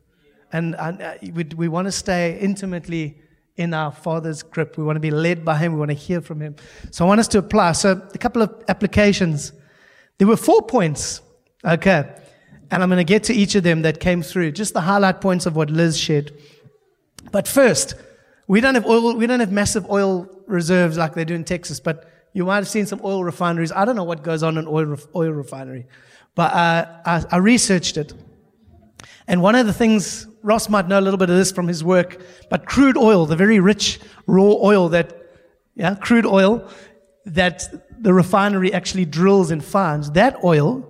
And, 0.52 0.76
uh, 0.76 1.14
we, 1.22 1.44
we 1.56 1.68
want 1.68 1.86
to 1.86 1.92
stay 1.92 2.38
intimately 2.40 3.22
in 3.60 3.74
our 3.74 3.92
Father's 3.92 4.42
grip. 4.42 4.78
We 4.78 4.86
want 4.86 4.96
to 4.96 5.02
be 5.02 5.12
led 5.12 5.44
by 5.44 5.58
Him. 5.58 5.74
We 5.74 5.80
want 5.80 5.92
to 5.92 5.96
hear 5.96 6.22
from 6.22 6.40
Him. 6.40 6.56
So 6.92 7.04
I 7.04 7.08
want 7.10 7.20
us 7.20 7.28
to 7.30 7.40
apply. 7.40 7.74
So 7.74 8.02
a 8.14 8.18
couple 8.18 8.42
of 8.42 8.64
applications. 8.70 9.52
There 10.18 10.28
were 10.28 10.38
four 10.38 10.62
points. 10.62 11.22
Okay. 11.66 12.10
And 12.72 12.82
I'm 12.82 12.88
going 12.88 12.98
to 12.98 13.04
get 13.04 13.26
to 13.26 13.34
each 13.34 13.56
of 13.56 13.64
them 13.64 13.82
that 13.82 14.00
came 14.00 14.24
through. 14.24 14.54
Just 14.54 14.74
the 14.74 14.82
highlight 14.82 15.20
points 15.20 15.46
of 15.46 15.58
what 15.58 15.70
Liz 15.70 16.00
shared. 16.00 16.32
But 17.34 17.50
first, 17.50 17.96
we 18.48 18.62
don't 18.62 18.76
have 18.76 18.86
oil, 18.86 19.16
we 19.18 19.28
don't 19.28 19.42
have 19.42 19.52
massive 19.52 19.90
oil 19.92 20.30
reserves 20.48 20.98
like 20.98 21.14
they 21.14 21.26
do 21.26 21.36
in 21.36 21.44
Texas, 21.44 21.82
but 21.82 22.10
you 22.34 22.46
might 22.46 22.56
have 22.56 22.70
seen 22.70 22.86
some 22.86 23.02
oil 23.04 23.26
refineries. 23.26 23.74
I 23.74 23.84
don't 23.84 23.98
know 23.98 24.06
what 24.06 24.24
goes 24.24 24.42
on 24.42 24.58
in 24.58 24.68
oil, 24.68 24.98
oil 25.16 25.32
refinery, 25.32 25.86
but 26.34 26.54
uh, 26.54 26.86
I, 27.06 27.24
I 27.30 27.38
researched 27.38 27.98
it. 27.98 28.14
And 29.28 29.42
one 29.42 29.56
of 29.56 29.68
the 29.68 29.74
things, 29.74 30.28
Ross 30.42 30.70
might 30.70 30.88
know 30.88 31.00
a 31.00 31.02
little 31.02 31.18
bit 31.18 31.30
of 31.30 31.36
this 31.36 31.52
from 31.52 31.68
his 31.68 31.84
work, 31.84 32.22
but 32.50 32.66
crude 32.66 32.98
oil, 32.98 33.26
the 33.26 33.36
very 33.36 33.60
rich 33.60 34.00
raw 34.26 34.54
oil 34.62 34.90
that, 34.90 35.18
yeah, 35.76 35.96
crude 35.96 36.26
oil 36.26 36.70
that 37.26 37.64
the 38.02 38.14
refinery 38.14 38.74
actually 38.74 39.06
drills 39.06 39.52
and 39.52 39.64
finds, 39.64 40.12
that 40.12 40.44
oil, 40.44 40.88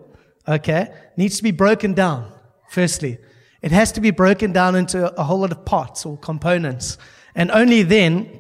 okay, 0.48 0.94
needs 1.18 1.38
to 1.38 1.44
be 1.44 1.51
broken 1.51 1.94
down, 1.94 2.32
firstly. 2.70 3.18
It 3.62 3.72
has 3.72 3.91
to 3.94 4.01
be 4.01 4.12
broken 4.12 4.53
down 4.53 4.75
into 4.75 5.13
a 5.20 5.24
whole 5.24 5.39
lot 5.39 5.51
of 5.51 5.65
parts 5.65 6.06
or 6.06 6.18
components. 6.18 6.98
And 7.36 7.51
only 7.51 7.84
then 7.84 8.39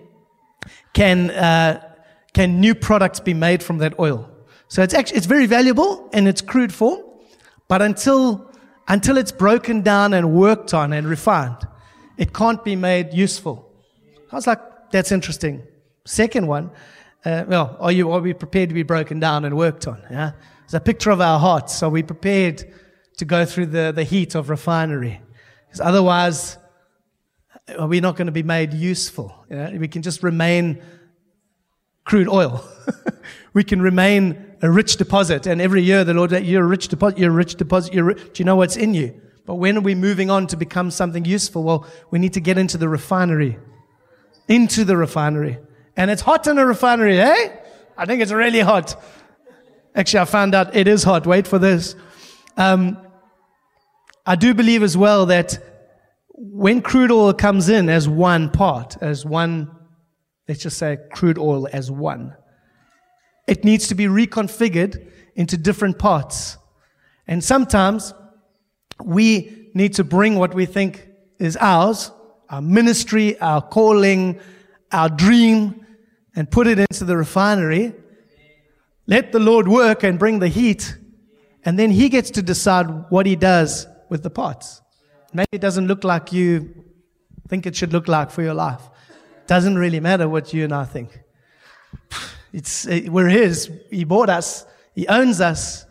can, 0.93 1.31
uh, 1.31 1.83
can 2.33 2.61
new 2.61 2.73
products 2.73 3.19
be 3.19 3.33
made 3.33 3.61
from 3.61 3.79
that 3.79 3.99
oil. 3.99 4.29
So 4.67 4.81
it's 4.81 4.93
actually, 4.93 5.17
it's 5.17 5.25
very 5.25 5.45
valuable 5.45 6.09
in 6.13 6.27
its 6.27 6.41
crude 6.41 6.73
form, 6.73 7.01
but 7.67 7.81
until, 7.81 8.48
until 8.89 9.17
it's 9.17 9.31
broken 9.31 9.81
down 9.81 10.13
and 10.13 10.33
worked 10.33 10.73
on 10.73 10.91
and 10.91 11.07
refined, 11.07 11.65
it 12.17 12.33
can't 12.33 12.63
be 12.65 12.75
made 12.75 13.13
useful. 13.13 13.71
I 14.31 14.35
was 14.35 14.47
like, 14.47 14.59
that's 14.91 15.11
interesting. 15.11 15.63
Second 16.05 16.47
one, 16.47 16.71
uh, 17.23 17.45
well, 17.47 17.77
are 17.79 17.91
you, 17.91 18.11
are 18.11 18.19
we 18.19 18.33
prepared 18.33 18.69
to 18.69 18.75
be 18.75 18.83
broken 18.83 19.19
down 19.19 19.45
and 19.45 19.55
worked 19.55 19.87
on? 19.87 20.01
Yeah. 20.11 20.31
It's 20.65 20.73
a 20.73 20.79
picture 20.79 21.11
of 21.11 21.21
our 21.21 21.39
hearts. 21.39 21.81
Are 21.81 21.89
we 21.89 22.03
prepared 22.03 22.65
to 23.19 23.25
go 23.25 23.45
through 23.45 23.65
the, 23.65 23.91
the 23.93 24.05
heat 24.05 24.33
of 24.33 24.49
refinery. 24.49 25.21
Because 25.67 25.81
otherwise, 25.81 26.57
are 27.77 27.85
we're 27.85 28.01
not 28.01 28.15
going 28.15 28.27
to 28.27 28.31
be 28.31 28.43
made 28.43 28.73
useful. 28.73 29.45
We 29.49 29.89
can 29.89 30.01
just 30.01 30.23
remain 30.23 30.81
crude 32.05 32.29
oil. 32.29 32.63
we 33.53 33.65
can 33.65 33.81
remain 33.81 34.48
a 34.61 34.69
rich 34.69 34.97
deposit. 34.97 35.47
And 35.47 35.61
every 35.61 35.81
year, 35.81 36.03
the 36.03 36.13
Lord, 36.13 36.31
you're 36.31 36.63
a 36.63 36.67
rich 36.67 36.87
deposit, 36.87 37.19
you're 37.19 37.31
a 37.31 37.35
rich 37.35 37.55
deposit, 37.55 37.93
you're 37.93 38.05
rich. 38.05 38.17
Do 38.17 38.31
you 38.41 38.45
know 38.45 38.55
what's 38.55 38.75
in 38.75 38.93
you? 38.93 39.19
But 39.45 39.55
when 39.55 39.77
are 39.77 39.81
we 39.81 39.95
moving 39.95 40.29
on 40.29 40.47
to 40.47 40.57
become 40.57 40.91
something 40.91 41.25
useful? 41.25 41.63
Well, 41.63 41.87
we 42.11 42.19
need 42.19 42.33
to 42.33 42.39
get 42.39 42.57
into 42.57 42.77
the 42.77 42.87
refinery. 42.87 43.57
Into 44.47 44.83
the 44.83 44.95
refinery. 44.95 45.57
And 45.95 46.11
it's 46.11 46.21
hot 46.21 46.47
in 46.47 46.57
a 46.57 46.65
refinery, 46.65 47.19
eh? 47.19 47.55
I 47.97 48.05
think 48.05 48.21
it's 48.21 48.31
really 48.31 48.59
hot. 48.59 49.01
Actually, 49.95 50.19
I 50.21 50.25
found 50.25 50.55
out 50.55 50.75
it 50.75 50.87
is 50.87 51.03
hot. 51.03 51.25
Wait 51.25 51.47
for 51.47 51.59
this. 51.59 51.95
Um, 52.57 52.97
I 54.25 54.35
do 54.35 54.53
believe 54.53 54.83
as 54.83 54.95
well 54.95 55.25
that 55.27 55.57
when 56.35 56.81
crude 56.81 57.11
oil 57.11 57.33
comes 57.33 57.67
in 57.67 57.89
as 57.89 58.07
one 58.07 58.49
part, 58.49 58.97
as 59.01 59.25
one, 59.25 59.75
let's 60.47 60.61
just 60.61 60.77
say 60.77 60.97
crude 61.11 61.37
oil 61.37 61.67
as 61.73 61.89
one, 61.89 62.35
it 63.49 63.65
needs 63.65 63.87
to 63.87 63.95
be 63.95 64.05
reconfigured 64.05 65.11
into 65.35 65.57
different 65.57 65.97
parts. 65.97 66.57
And 67.27 67.43
sometimes 67.43 68.13
we 69.03 69.71
need 69.73 69.95
to 69.95 70.03
bring 70.03 70.35
what 70.35 70.53
we 70.53 70.65
think 70.65 71.07
is 71.39 71.57
ours, 71.57 72.11
our 72.49 72.61
ministry, 72.61 73.39
our 73.39 73.61
calling, 73.61 74.39
our 74.91 75.09
dream, 75.09 75.85
and 76.35 76.49
put 76.49 76.67
it 76.67 76.77
into 76.77 77.05
the 77.05 77.17
refinery. 77.17 77.93
Let 79.07 79.31
the 79.31 79.39
Lord 79.39 79.67
work 79.67 80.03
and 80.03 80.19
bring 80.19 80.39
the 80.39 80.47
heat, 80.47 80.95
and 81.65 81.77
then 81.79 81.89
He 81.89 82.09
gets 82.09 82.29
to 82.31 82.43
decide 82.43 83.09
what 83.09 83.25
He 83.25 83.35
does 83.35 83.87
with 84.09 84.21
the 84.21 84.29
pots. 84.29 84.81
Maybe 85.33 85.49
it 85.53 85.61
doesn't 85.61 85.87
look 85.87 86.03
like 86.03 86.31
you 86.31 86.85
think 87.47 87.65
it 87.65 87.75
should 87.75 87.93
look 87.93 88.07
like 88.07 88.29
for 88.29 88.43
your 88.43 88.53
life. 88.53 88.81
Doesn't 89.47 89.77
really 89.77 89.99
matter 89.99 90.29
what 90.29 90.53
you 90.53 90.63
and 90.63 90.73
I 90.73 90.85
think. 90.85 91.19
It's, 92.53 92.85
we're 92.85 93.29
His. 93.29 93.71
He 93.89 94.03
bought 94.03 94.29
us. 94.29 94.65
He 94.95 95.07
owns 95.07 95.41
us. 95.41 95.85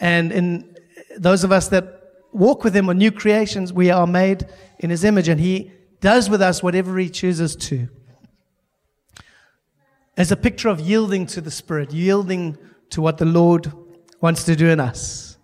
And 0.00 0.32
in 0.32 0.76
those 1.16 1.44
of 1.44 1.52
us 1.52 1.68
that 1.68 2.02
walk 2.32 2.64
with 2.64 2.74
Him 2.74 2.90
are 2.90 2.94
new 2.94 3.12
creations, 3.12 3.72
we 3.72 3.90
are 3.90 4.06
made 4.06 4.46
in 4.78 4.90
His 4.90 5.04
image, 5.04 5.28
and 5.28 5.40
He 5.40 5.72
does 6.00 6.28
with 6.28 6.42
us 6.42 6.62
whatever 6.62 6.98
He 6.98 7.08
chooses 7.08 7.56
to. 7.56 7.88
As 10.16 10.32
a 10.32 10.36
picture 10.36 10.68
of 10.68 10.80
yielding 10.80 11.26
to 11.26 11.40
the 11.40 11.50
Spirit, 11.50 11.92
yielding 11.92 12.56
to 12.90 13.02
what 13.02 13.18
the 13.18 13.24
Lord 13.24 13.72
wants 14.20 14.44
to 14.44 14.56
do 14.56 14.68
in 14.68 14.80
us. 14.80 15.36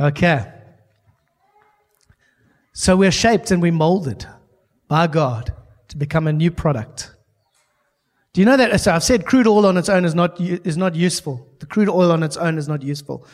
Okay. 0.00 0.52
So 2.72 2.96
we're 2.96 3.10
shaped 3.10 3.50
and 3.50 3.60
we're 3.60 3.72
molded 3.72 4.26
by 4.86 5.06
God 5.06 5.52
to 5.88 5.96
become 5.96 6.26
a 6.26 6.32
new 6.32 6.50
product. 6.50 7.14
Do 8.32 8.40
you 8.40 8.44
know 8.44 8.56
that? 8.56 8.80
So 8.80 8.92
I've 8.92 9.02
said 9.02 9.24
crude 9.24 9.46
oil 9.46 9.66
on 9.66 9.76
its 9.76 9.88
own 9.88 10.04
is 10.04 10.14
not, 10.14 10.40
is 10.40 10.76
not 10.76 10.94
useful. 10.94 11.46
The 11.60 11.66
crude 11.66 11.88
oil 11.88 12.12
on 12.12 12.22
its 12.22 12.36
own 12.36 12.58
is 12.58 12.68
not 12.68 12.82
useful. 12.82 13.26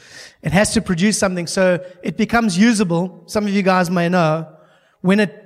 It 0.43 0.53
has 0.53 0.73
to 0.75 0.81
produce 0.81 1.19
something 1.19 1.47
so 1.47 1.85
it 2.03 2.17
becomes 2.17 2.57
usable. 2.57 3.25
Some 3.27 3.45
of 3.45 3.51
you 3.51 3.63
guys 3.63 3.91
may 3.91 4.09
know 4.09 4.49
when 5.01 5.21
it 5.21 5.45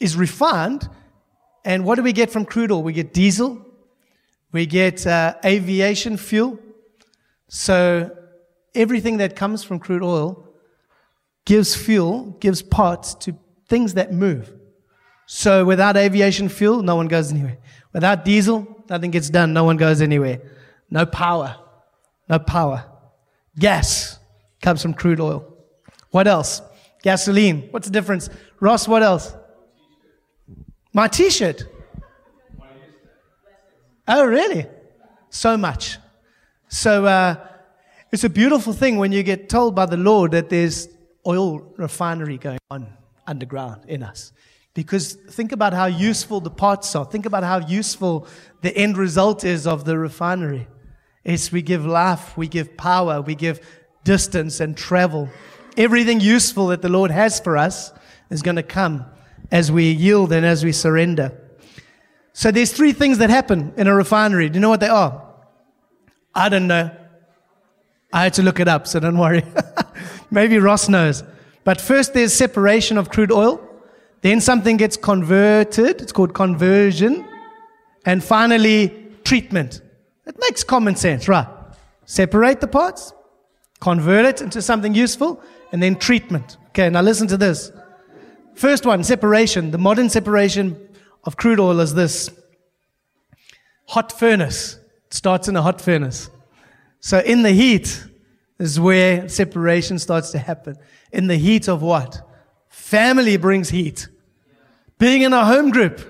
is 0.00 0.16
refined. 0.16 0.88
And 1.64 1.84
what 1.84 1.96
do 1.96 2.02
we 2.02 2.12
get 2.12 2.30
from 2.30 2.46
crude 2.46 2.72
oil? 2.72 2.82
We 2.82 2.94
get 2.94 3.12
diesel. 3.12 3.64
We 4.50 4.66
get 4.66 5.06
uh, 5.06 5.34
aviation 5.44 6.16
fuel. 6.16 6.58
So 7.48 8.16
everything 8.74 9.18
that 9.18 9.36
comes 9.36 9.62
from 9.62 9.78
crude 9.78 10.02
oil 10.02 10.48
gives 11.44 11.74
fuel, 11.74 12.36
gives 12.40 12.62
parts 12.62 13.14
to 13.14 13.36
things 13.68 13.94
that 13.94 14.12
move. 14.12 14.52
So 15.26 15.64
without 15.64 15.96
aviation 15.96 16.48
fuel, 16.48 16.82
no 16.82 16.96
one 16.96 17.06
goes 17.06 17.30
anywhere. 17.30 17.58
Without 17.92 18.24
diesel, 18.24 18.84
nothing 18.88 19.10
gets 19.10 19.30
done. 19.30 19.52
No 19.52 19.64
one 19.64 19.76
goes 19.76 20.00
anywhere. 20.00 20.40
No 20.90 21.06
power. 21.06 21.56
No 22.28 22.38
power. 22.38 22.84
Gas 23.58 24.18
comes 24.62 24.82
from 24.82 24.94
crude 24.94 25.20
oil. 25.20 25.56
What 26.10 26.26
else? 26.26 26.62
Gasoline. 27.02 27.68
What's 27.70 27.86
the 27.86 27.92
difference? 27.92 28.28
Ross, 28.60 28.86
what 28.86 29.02
else? 29.02 29.34
My 30.92 31.08
t 31.08 31.30
shirt. 31.30 31.64
Oh, 34.06 34.24
really? 34.24 34.66
So 35.30 35.56
much. 35.56 35.98
So 36.68 37.04
uh, 37.06 37.36
it's 38.12 38.24
a 38.24 38.28
beautiful 38.28 38.72
thing 38.72 38.98
when 38.98 39.12
you 39.12 39.22
get 39.22 39.48
told 39.48 39.74
by 39.74 39.86
the 39.86 39.96
Lord 39.96 40.32
that 40.32 40.48
there's 40.48 40.88
oil 41.26 41.72
refinery 41.76 42.38
going 42.38 42.58
on 42.70 42.92
underground 43.26 43.84
in 43.86 44.02
us. 44.02 44.32
Because 44.74 45.14
think 45.14 45.52
about 45.52 45.72
how 45.72 45.86
useful 45.86 46.40
the 46.40 46.50
parts 46.50 46.94
are. 46.94 47.04
Think 47.04 47.26
about 47.26 47.42
how 47.42 47.58
useful 47.66 48.26
the 48.62 48.76
end 48.76 48.96
result 48.96 49.44
is 49.44 49.66
of 49.66 49.84
the 49.84 49.98
refinery. 49.98 50.68
It's 51.24 51.52
we 51.52 51.62
give 51.62 51.84
life, 51.84 52.36
we 52.36 52.48
give 52.48 52.76
power, 52.76 53.20
we 53.20 53.34
give 53.34 53.60
distance 54.04 54.60
and 54.60 54.76
travel. 54.76 55.28
Everything 55.76 56.20
useful 56.20 56.68
that 56.68 56.82
the 56.82 56.88
Lord 56.88 57.10
has 57.10 57.40
for 57.40 57.56
us 57.56 57.92
is 58.30 58.42
going 58.42 58.56
to 58.56 58.62
come 58.62 59.04
as 59.50 59.70
we 59.72 59.90
yield 59.90 60.32
and 60.32 60.46
as 60.46 60.64
we 60.64 60.72
surrender. 60.72 61.32
So 62.32 62.50
there's 62.50 62.72
three 62.72 62.92
things 62.92 63.18
that 63.18 63.28
happen 63.28 63.74
in 63.76 63.86
a 63.86 63.94
refinery. 63.94 64.48
Do 64.48 64.54
you 64.54 64.60
know 64.60 64.70
what 64.70 64.80
they 64.80 64.88
are? 64.88 65.26
I 66.34 66.48
don't 66.48 66.68
know. 66.68 66.90
I 68.12 68.24
had 68.24 68.34
to 68.34 68.42
look 68.42 68.60
it 68.60 68.68
up, 68.68 68.86
so 68.86 69.00
don't 69.00 69.18
worry. 69.18 69.44
Maybe 70.30 70.58
Ross 70.58 70.88
knows. 70.88 71.22
But 71.64 71.80
first 71.80 72.14
there's 72.14 72.32
separation 72.32 72.98
of 72.98 73.10
crude 73.10 73.32
oil. 73.32 73.66
Then 74.22 74.40
something 74.40 74.76
gets 74.76 74.96
converted. 74.96 76.00
It's 76.00 76.12
called 76.12 76.34
conversion. 76.34 77.26
And 78.04 78.22
finally, 78.22 78.94
treatment. 79.24 79.80
It 80.26 80.36
makes 80.40 80.64
common 80.64 80.96
sense, 80.96 81.28
right? 81.28 81.46
Separate 82.04 82.60
the 82.60 82.66
parts, 82.66 83.12
convert 83.80 84.24
it 84.24 84.42
into 84.42 84.60
something 84.60 84.94
useful, 84.94 85.42
and 85.72 85.82
then 85.82 85.96
treatment. 85.96 86.56
Okay, 86.68 86.90
now 86.90 87.02
listen 87.02 87.26
to 87.28 87.36
this. 87.36 87.72
First 88.54 88.84
one, 88.84 89.04
separation. 89.04 89.70
The 89.70 89.78
modern 89.78 90.08
separation 90.08 90.88
of 91.24 91.36
crude 91.36 91.60
oil 91.60 91.80
is 91.80 91.94
this 91.94 92.30
hot 93.86 94.12
furnace. 94.12 94.74
It 95.06 95.14
starts 95.14 95.48
in 95.48 95.56
a 95.56 95.62
hot 95.62 95.80
furnace. 95.80 96.30
So 97.00 97.20
in 97.20 97.42
the 97.42 97.52
heat 97.52 98.04
is 98.58 98.78
where 98.78 99.28
separation 99.28 99.98
starts 99.98 100.30
to 100.32 100.38
happen. 100.38 100.76
In 101.12 101.26
the 101.26 101.36
heat 101.36 101.68
of 101.68 101.82
what? 101.82 102.20
Family 102.90 103.36
brings 103.36 103.68
heat. 103.68 104.08
Being 104.98 105.22
in 105.22 105.32
a 105.32 105.44
home 105.44 105.70
group, 105.70 106.00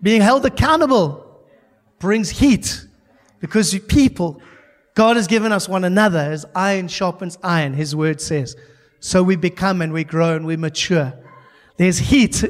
being 0.00 0.22
held 0.22 0.46
accountable 0.46 1.42
brings 1.98 2.30
heat 2.30 2.86
because 3.40 3.78
people, 3.80 4.40
God 4.94 5.16
has 5.16 5.26
given 5.26 5.52
us 5.52 5.68
one 5.68 5.84
another 5.84 6.20
as 6.20 6.46
iron 6.54 6.88
sharpens 6.88 7.36
iron, 7.42 7.74
His 7.74 7.94
word 7.94 8.22
says. 8.22 8.56
So 9.00 9.22
we 9.22 9.36
become 9.36 9.82
and 9.82 9.92
we 9.92 10.02
grow 10.02 10.34
and 10.34 10.46
we 10.46 10.56
mature. 10.56 11.12
There's 11.76 11.98
heat 11.98 12.42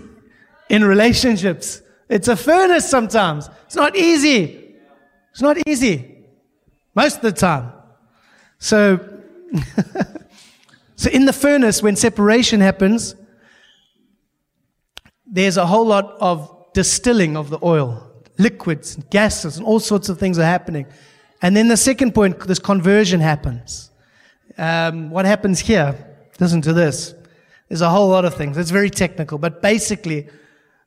in 0.68 0.84
relationships. 0.84 1.82
It's 2.08 2.28
a 2.28 2.36
furnace 2.36 2.88
sometimes. 2.88 3.50
It's 3.66 3.74
not 3.74 3.96
easy. 3.96 4.76
It's 5.32 5.42
not 5.42 5.56
easy. 5.66 6.14
Most 6.94 7.16
of 7.16 7.22
the 7.22 7.32
time. 7.32 7.72
So, 8.60 9.00
so 10.94 11.10
in 11.10 11.24
the 11.24 11.32
furnace, 11.32 11.82
when 11.82 11.96
separation 11.96 12.60
happens, 12.60 13.16
there's 15.30 15.56
a 15.56 15.66
whole 15.66 15.86
lot 15.86 16.16
of 16.20 16.72
distilling 16.72 17.36
of 17.36 17.50
the 17.50 17.58
oil. 17.62 18.04
Liquids, 18.38 18.96
gases, 19.10 19.56
and 19.56 19.66
all 19.66 19.80
sorts 19.80 20.08
of 20.08 20.18
things 20.18 20.38
are 20.38 20.44
happening. 20.44 20.86
And 21.42 21.56
then 21.56 21.68
the 21.68 21.76
second 21.76 22.14
point, 22.14 22.38
this 22.40 22.58
conversion 22.58 23.20
happens. 23.20 23.90
Um, 24.56 25.10
what 25.10 25.24
happens 25.24 25.60
here? 25.60 25.94
Listen 26.40 26.60
to 26.62 26.72
this. 26.72 27.14
There's 27.68 27.80
a 27.80 27.90
whole 27.90 28.08
lot 28.08 28.24
of 28.24 28.34
things. 28.34 28.56
It's 28.56 28.70
very 28.70 28.90
technical, 28.90 29.38
but 29.38 29.60
basically, 29.60 30.28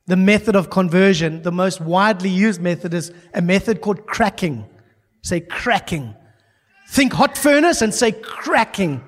the 0.06 0.16
method 0.16 0.56
of 0.56 0.68
conversion, 0.70 1.42
the 1.42 1.52
most 1.52 1.80
widely 1.80 2.28
used 2.28 2.60
method 2.60 2.92
is 2.92 3.12
a 3.34 3.40
method 3.40 3.80
called 3.80 4.06
cracking. 4.06 4.66
Say 5.22 5.40
cracking. 5.40 6.14
Think 6.88 7.12
hot 7.12 7.38
furnace 7.38 7.82
and 7.82 7.94
say 7.94 8.12
cracking. 8.12 9.02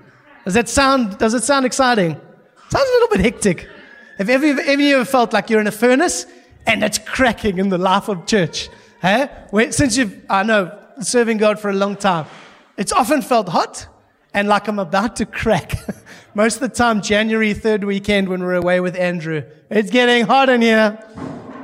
Does 0.45 0.55
that 0.55 0.69
sound, 0.69 1.19
does 1.19 1.35
it 1.35 1.43
sound 1.43 1.67
exciting? 1.67 2.13
Sounds 2.13 2.89
a 2.89 2.93
little 2.93 3.09
bit 3.09 3.21
hectic. 3.21 3.69
Have 4.19 4.31
any 4.31 4.51
of 4.51 4.81
you 4.81 4.97
ever 4.97 5.05
felt 5.05 5.33
like 5.33 5.51
you're 5.51 5.61
in 5.61 5.67
a 5.67 5.73
furnace 5.73 6.27
and 6.67 6.85
it's 6.85 6.99
cracking 6.99 7.59
in 7.59 7.69
the 7.69 7.79
life 7.79 8.09
of 8.09 8.27
church? 8.27 8.69
Hey? 9.03 9.29
When, 9.51 9.73
since 9.73 9.97
you've, 9.97 10.25
I 10.31 10.45
know, 10.45 10.79
serving 11.01 11.39
God 11.39 11.59
for 11.59 11.69
a 11.71 11.73
long 11.73 11.97
time, 11.97 12.27
it's 12.77 12.93
often 12.93 13.23
felt 13.23 13.49
hot 13.49 13.89
and 14.33 14.47
like 14.47 14.69
I'm 14.69 14.79
about 14.79 15.17
to 15.17 15.27
crack. 15.27 15.75
Most 16.35 16.57
of 16.57 16.61
the 16.61 16.69
time, 16.69 17.03
January 17.03 17.55
third 17.55 17.85
weekend 17.85 18.29
when 18.29 18.43
we're 18.43 18.55
away 18.55 18.81
with 18.81 18.97
Andrew, 18.97 19.43
it's 19.69 19.91
getting 19.91 20.27
hot 20.27 20.49
in 20.49 20.63
here. 20.63 20.99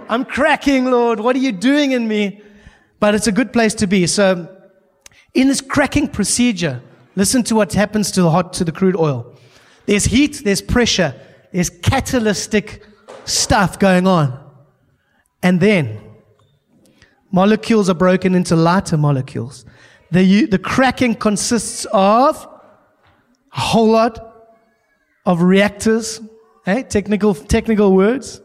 I'm 0.08 0.24
cracking, 0.24 0.86
Lord. 0.86 1.20
What 1.20 1.36
are 1.36 1.40
you 1.40 1.52
doing 1.52 1.92
in 1.92 2.08
me? 2.08 2.42
But 2.98 3.14
it's 3.14 3.26
a 3.28 3.32
good 3.32 3.52
place 3.52 3.74
to 3.74 3.86
be. 3.86 4.06
So, 4.06 4.56
in 5.34 5.48
this 5.48 5.60
cracking 5.60 6.08
procedure, 6.08 6.82
listen 7.14 7.44
to 7.44 7.54
what 7.54 7.72
happens 7.72 8.10
to 8.12 8.22
the 8.22 8.30
hot, 8.30 8.52
to 8.54 8.64
the 8.64 8.72
crude 8.72 8.96
oil. 8.96 9.36
There's 9.86 10.04
heat, 10.04 10.42
there's 10.44 10.60
pressure, 10.60 11.14
there's 11.52 11.70
catalytic 11.70 12.84
stuff 13.24 13.78
going 13.78 14.06
on. 14.06 14.38
And 15.42 15.60
then, 15.60 16.00
molecules 17.30 17.88
are 17.88 17.94
broken 17.94 18.34
into 18.34 18.56
lighter 18.56 18.96
molecules. 18.96 19.64
The, 20.10 20.46
the 20.46 20.58
cracking 20.58 21.14
consists 21.14 21.86
of 21.92 22.46
a 23.52 23.60
whole 23.60 23.90
lot 23.90 24.26
of 25.24 25.42
reactors, 25.42 26.20
eh? 26.66 26.82
technical, 26.82 27.34
technical 27.34 27.94
words, 27.94 28.40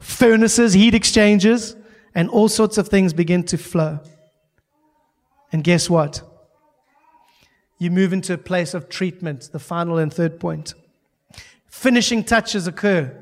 furnaces, 0.00 0.72
heat 0.74 0.94
exchangers, 0.94 1.76
and 2.14 2.28
all 2.28 2.48
sorts 2.48 2.78
of 2.78 2.88
things 2.88 3.12
begin 3.12 3.42
to 3.44 3.58
flow. 3.58 4.00
And 5.52 5.62
guess 5.62 5.88
what? 5.88 6.22
You 7.78 7.90
move 7.90 8.12
into 8.12 8.34
a 8.34 8.38
place 8.38 8.74
of 8.74 8.88
treatment, 8.88 9.50
the 9.52 9.58
final 9.58 9.98
and 9.98 10.12
third 10.12 10.40
point. 10.40 10.74
Finishing 11.74 12.22
touches 12.24 12.66
occur 12.66 13.12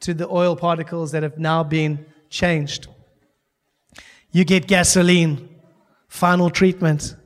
to 0.00 0.14
the 0.14 0.28
oil 0.28 0.54
particles 0.54 1.10
that 1.10 1.24
have 1.24 1.38
now 1.38 1.64
been 1.64 2.04
changed. 2.28 2.86
You 4.30 4.44
get 4.44 4.68
gasoline, 4.68 5.48
final 6.08 6.50
treatment, 6.50 7.16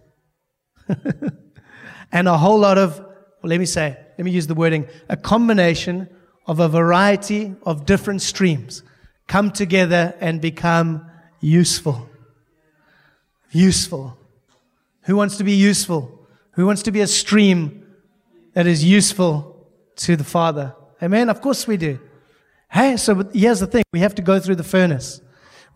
and 2.13 2.29
a 2.29 2.39
whole 2.39 2.59
lot 2.59 2.79
of, 2.79 2.99
well, 2.99 3.51
let 3.51 3.59
me 3.59 3.67
say, 3.67 3.99
let 4.17 4.25
me 4.25 4.31
use 4.31 4.47
the 4.47 4.55
wording, 4.55 4.87
a 5.09 5.19
combination 5.19 6.09
of 6.47 6.61
a 6.61 6.69
variety 6.69 7.55
of 7.65 7.85
different 7.85 8.23
streams 8.23 8.85
come 9.27 9.51
together 9.51 10.15
and 10.21 10.41
become 10.41 11.05
useful. 11.41 12.09
Useful. 13.51 14.17
Who 15.03 15.17
wants 15.17 15.37
to 15.39 15.45
be 15.45 15.53
useful? 15.53 16.27
Who 16.53 16.65
wants 16.65 16.83
to 16.85 16.93
be 16.93 17.01
a 17.01 17.09
stream 17.09 17.85
that 18.55 18.67
is 18.69 18.83
useful 18.85 19.52
to 19.97 20.17
the 20.17 20.25
Father? 20.25 20.75
Amen? 21.03 21.29
Of 21.29 21.41
course 21.41 21.67
we 21.67 21.77
do. 21.77 21.99
Hey, 22.71 22.97
so 22.97 23.29
here's 23.33 23.61
the 23.61 23.67
thing 23.67 23.83
we 23.93 24.01
have 24.01 24.15
to 24.15 24.23
go 24.23 24.39
through 24.41 24.57
the 24.57 24.65
furnace, 24.65 25.21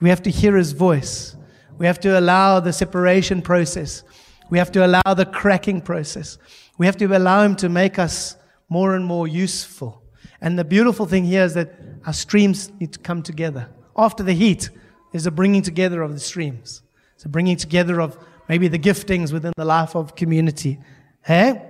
we 0.01 0.09
have 0.09 0.23
to 0.23 0.31
hear 0.31 0.57
His 0.57 0.73
voice, 0.73 1.37
we 1.79 1.87
have 1.87 2.01
to 2.01 2.19
allow 2.19 2.61
the 2.61 2.73
separation 2.73 3.43
process, 3.43 4.03
we 4.51 4.59
have 4.59 4.73
to 4.73 4.87
allow 4.87 5.15
the 5.15 5.27
cracking 5.27 5.81
process. 5.81 6.39
We 6.79 6.87
have 6.87 6.97
to 6.99 7.07
allow 7.17 7.43
Him 7.43 7.57
to 7.57 7.69
make 7.69 7.99
us 7.99 8.37
more 8.69 8.95
and 8.95 9.05
more 9.05 9.27
useful. 9.27 10.03
And 10.41 10.59
the 10.59 10.65
beautiful 10.65 11.07
thing 11.07 11.25
here 11.25 11.45
is 11.45 11.55
that 11.55 11.73
our 12.05 12.13
streams 12.13 12.71
need 12.79 12.93
to 12.93 12.99
come 12.99 13.23
together. 13.23 13.69
After 13.97 14.23
the 14.23 14.35
heat, 14.35 14.71
there's 15.11 15.27
a 15.27 15.31
bringing 15.31 15.63
together 15.63 16.03
of 16.03 16.13
the 16.13 16.21
streams. 16.21 16.83
It's 17.15 17.25
a 17.25 17.29
bringing 17.29 17.57
together 17.57 18.01
of 18.01 18.19
maybe 18.49 18.69
the 18.69 18.79
giftings 18.79 19.33
within 19.33 19.53
the 19.57 19.65
life 19.65 19.97
of 19.97 20.15
community. 20.15 20.79
Hey? 21.25 21.63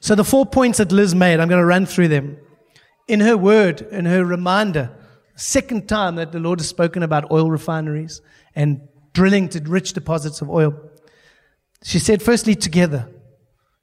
So 0.00 0.14
the 0.14 0.24
four 0.24 0.46
points 0.46 0.78
that 0.78 0.92
Liz 0.92 1.14
made, 1.14 1.40
I'm 1.40 1.48
going 1.48 1.60
to 1.60 1.66
run 1.66 1.86
through 1.86 2.08
them. 2.08 2.38
In 3.08 3.20
her 3.20 3.36
word, 3.36 3.82
in 3.82 4.04
her 4.04 4.24
reminder 4.24 4.96
Second 5.36 5.86
time 5.86 6.16
that 6.16 6.32
the 6.32 6.40
Lord 6.40 6.60
has 6.60 6.68
spoken 6.68 7.02
about 7.02 7.30
oil 7.30 7.50
refineries 7.50 8.22
and 8.54 8.80
drilling 9.12 9.50
to 9.50 9.60
rich 9.60 9.92
deposits 9.92 10.40
of 10.40 10.48
oil. 10.48 10.74
She 11.82 11.98
said, 11.98 12.22
firstly, 12.22 12.54
together. 12.54 13.08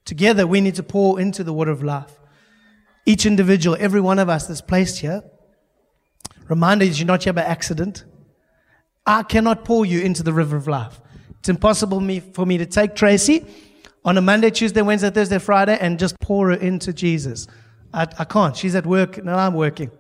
Together, 0.04 0.48
we 0.48 0.62
need 0.62 0.76
to 0.76 0.84
pour 0.84 1.20
into 1.20 1.44
the 1.44 1.54
water 1.54 1.72
of 1.72 1.84
life. 1.84 2.20
Each 3.06 3.28
individual, 3.28 3.78
every 3.80 4.02
one 4.02 4.18
of 4.18 4.30
us 4.30 4.48
that's 4.48 4.62
placed 4.62 5.00
here, 5.00 5.24
reminder 6.50 6.86
is 6.86 7.00
you're 7.00 7.08
not 7.08 7.24
here 7.24 7.34
by 7.34 7.44
accident. 7.44 8.04
I 9.06 9.22
cannot 9.22 9.64
pour 9.64 9.86
you 9.86 10.02
into 10.02 10.24
the 10.24 10.34
river 10.34 10.58
of 10.58 10.68
life. 10.68 11.00
It's 11.40 11.50
impossible 11.50 12.00
for 12.34 12.46
me 12.48 12.58
to 12.58 12.66
take 12.66 12.96
Tracy 12.96 13.46
on 14.06 14.18
a 14.18 14.22
Monday, 14.22 14.50
Tuesday, 14.50 14.82
Wednesday, 14.82 15.10
Thursday, 15.10 15.40
Friday 15.40 15.78
and 15.80 15.98
just 15.98 16.20
pour 16.20 16.50
her 16.50 16.56
into 16.56 16.94
Jesus. 16.94 17.48
I, 17.94 18.08
I 18.20 18.26
can't. 18.26 18.56
She's 18.56 18.76
at 18.76 18.86
work. 18.86 19.24
No, 19.24 19.34
I'm 19.36 19.54
working. 19.54 19.92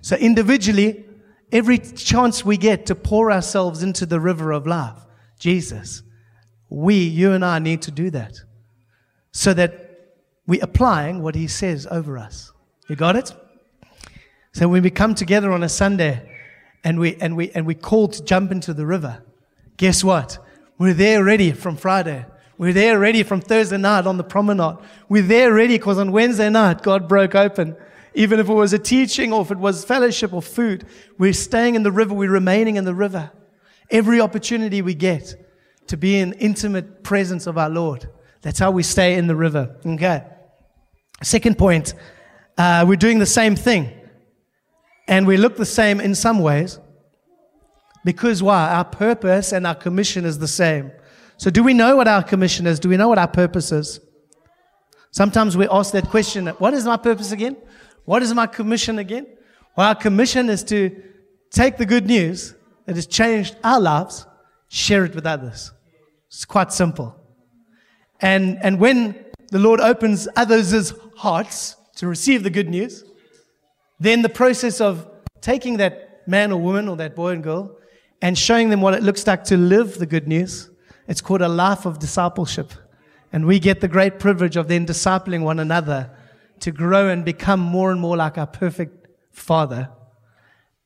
So 0.00 0.16
individually, 0.16 1.04
every 1.52 1.78
chance 1.78 2.44
we 2.44 2.56
get 2.56 2.86
to 2.86 2.94
pour 2.94 3.30
ourselves 3.30 3.82
into 3.82 4.06
the 4.06 4.20
river 4.20 4.52
of 4.52 4.66
life, 4.66 4.96
Jesus, 5.38 6.02
we, 6.68 6.96
you 6.96 7.32
and 7.32 7.44
I 7.44 7.58
need 7.58 7.82
to 7.82 7.90
do 7.90 8.10
that 8.10 8.40
so 9.32 9.54
that 9.54 9.82
we're 10.46 10.64
applying 10.64 11.22
what 11.22 11.34
he 11.34 11.46
says 11.46 11.86
over 11.90 12.18
us. 12.18 12.52
You 12.88 12.96
got 12.96 13.16
it? 13.16 13.32
So 14.52 14.68
when 14.68 14.82
we 14.82 14.90
come 14.90 15.14
together 15.14 15.52
on 15.52 15.62
a 15.62 15.68
Sunday 15.68 16.28
and 16.82 16.98
we, 16.98 17.16
and 17.16 17.36
we, 17.36 17.50
and 17.50 17.66
we 17.66 17.74
call 17.74 18.08
to 18.08 18.24
jump 18.24 18.50
into 18.50 18.72
the 18.72 18.86
river, 18.86 19.22
guess 19.76 20.02
what? 20.02 20.38
We're 20.78 20.94
there 20.94 21.22
ready 21.22 21.52
from 21.52 21.76
Friday. 21.76 22.24
We're 22.58 22.72
there 22.72 22.98
ready 22.98 23.22
from 23.22 23.40
Thursday 23.40 23.76
night 23.76 24.06
on 24.06 24.16
the 24.16 24.24
promenade. 24.24 24.76
We're 25.08 25.22
there 25.22 25.52
ready 25.52 25.76
because 25.76 25.98
on 25.98 26.10
Wednesday 26.10 26.48
night, 26.48 26.82
God 26.82 27.06
broke 27.08 27.34
open. 27.34 27.76
Even 28.14 28.40
if 28.40 28.48
it 28.48 28.54
was 28.54 28.72
a 28.72 28.78
teaching 28.78 29.32
or 29.32 29.42
if 29.42 29.50
it 29.50 29.58
was 29.58 29.84
fellowship 29.84 30.32
or 30.32 30.40
food, 30.40 30.86
we're 31.18 31.34
staying 31.34 31.74
in 31.74 31.82
the 31.82 31.92
river. 31.92 32.14
We're 32.14 32.30
remaining 32.30 32.76
in 32.76 32.84
the 32.84 32.94
river. 32.94 33.30
Every 33.90 34.20
opportunity 34.20 34.80
we 34.80 34.94
get 34.94 35.34
to 35.88 35.98
be 35.98 36.18
in 36.18 36.32
intimate 36.34 37.04
presence 37.04 37.46
of 37.46 37.58
our 37.58 37.68
Lord. 37.68 38.08
That's 38.40 38.58
how 38.58 38.70
we 38.70 38.82
stay 38.82 39.14
in 39.14 39.26
the 39.26 39.36
river. 39.36 39.76
Okay. 39.84 40.24
Second 41.22 41.58
point, 41.58 41.92
uh, 42.56 42.84
we're 42.88 42.96
doing 42.96 43.18
the 43.18 43.26
same 43.26 43.54
thing. 43.54 43.92
And 45.06 45.26
we 45.26 45.36
look 45.36 45.56
the 45.56 45.66
same 45.66 46.00
in 46.00 46.14
some 46.14 46.40
ways. 46.40 46.80
Because 48.04 48.42
why? 48.42 48.70
Our 48.70 48.84
purpose 48.84 49.52
and 49.52 49.66
our 49.66 49.74
commission 49.74 50.24
is 50.24 50.38
the 50.38 50.48
same. 50.48 50.90
So, 51.38 51.50
do 51.50 51.62
we 51.62 51.74
know 51.74 51.96
what 51.96 52.08
our 52.08 52.22
commission 52.22 52.66
is? 52.66 52.80
Do 52.80 52.88
we 52.88 52.96
know 52.96 53.08
what 53.08 53.18
our 53.18 53.28
purpose 53.28 53.72
is? 53.72 54.00
Sometimes 55.10 55.56
we 55.56 55.68
ask 55.68 55.92
that 55.92 56.08
question 56.08 56.46
what 56.46 56.74
is 56.74 56.84
my 56.84 56.96
purpose 56.96 57.32
again? 57.32 57.56
What 58.04 58.22
is 58.22 58.32
my 58.34 58.46
commission 58.46 58.98
again? 58.98 59.26
Well, 59.76 59.88
our 59.88 59.94
commission 59.94 60.48
is 60.48 60.62
to 60.64 61.02
take 61.50 61.76
the 61.76 61.86
good 61.86 62.06
news 62.06 62.54
that 62.86 62.96
has 62.96 63.06
changed 63.06 63.56
our 63.62 63.80
lives, 63.80 64.26
share 64.68 65.04
it 65.04 65.14
with 65.14 65.26
others. 65.26 65.72
It's 66.28 66.44
quite 66.44 66.72
simple. 66.72 67.14
And, 68.20 68.58
and 68.62 68.80
when 68.80 69.24
the 69.50 69.58
Lord 69.58 69.80
opens 69.80 70.28
others' 70.36 70.92
hearts 71.16 71.76
to 71.96 72.06
receive 72.06 72.42
the 72.42 72.50
good 72.50 72.68
news, 72.68 73.04
then 74.00 74.22
the 74.22 74.28
process 74.28 74.80
of 74.80 75.08
taking 75.40 75.78
that 75.78 76.26
man 76.26 76.52
or 76.52 76.60
woman 76.60 76.88
or 76.88 76.96
that 76.96 77.14
boy 77.14 77.32
and 77.32 77.42
girl 77.42 77.76
and 78.22 78.36
showing 78.36 78.70
them 78.70 78.80
what 78.80 78.94
it 78.94 79.02
looks 79.02 79.26
like 79.26 79.44
to 79.44 79.56
live 79.56 79.98
the 79.98 80.06
good 80.06 80.26
news 80.26 80.70
it's 81.08 81.20
called 81.20 81.42
a 81.42 81.48
life 81.48 81.86
of 81.86 81.98
discipleship. 81.98 82.72
And 83.32 83.46
we 83.46 83.58
get 83.58 83.80
the 83.80 83.88
great 83.88 84.18
privilege 84.18 84.56
of 84.56 84.68
then 84.68 84.86
discipling 84.86 85.42
one 85.42 85.58
another 85.58 86.10
to 86.60 86.72
grow 86.72 87.08
and 87.08 87.24
become 87.24 87.60
more 87.60 87.90
and 87.90 88.00
more 88.00 88.16
like 88.16 88.38
our 88.38 88.46
perfect 88.46 89.08
Father 89.30 89.90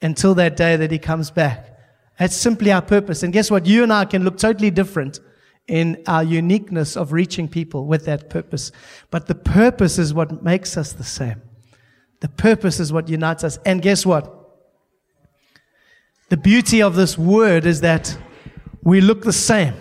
until 0.03 0.35
that 0.35 0.57
day 0.57 0.77
that 0.77 0.91
He 0.91 0.99
comes 0.99 1.31
back. 1.31 1.79
That's 2.19 2.37
simply 2.37 2.73
our 2.73 2.83
purpose. 2.83 3.23
And 3.23 3.33
guess 3.33 3.51
what? 3.51 3.67
You 3.67 3.83
and 3.83 3.93
I 3.93 4.05
can 4.05 4.25
look 4.25 4.37
totally 4.37 4.71
different 4.71 5.21
in 5.69 6.03
our 6.07 6.25
uniqueness 6.25 6.97
of 6.97 7.13
reaching 7.13 7.49
people 7.49 7.87
with 7.87 8.05
that 8.07 8.29
purpose. 8.29 8.73
But 9.11 9.27
the 9.27 9.35
purpose 9.35 9.99
is 9.99 10.13
what 10.13 10.43
makes 10.43 10.77
us 10.77 10.93
the 10.93 11.05
same. 11.05 11.41
The 12.21 12.29
purpose 12.29 12.81
is 12.81 12.93
what 12.93 13.09
unites 13.09 13.45
us. 13.45 13.59
And 13.65 13.81
guess 13.81 14.05
what? 14.05 14.37
The 16.29 16.37
beauty 16.37 16.83
of 16.83 16.95
this 16.95 17.17
word 17.17 17.67
is 17.67 17.81
that 17.81 18.17
we 18.83 19.01
look 19.01 19.23
the 19.23 19.33
same 19.33 19.75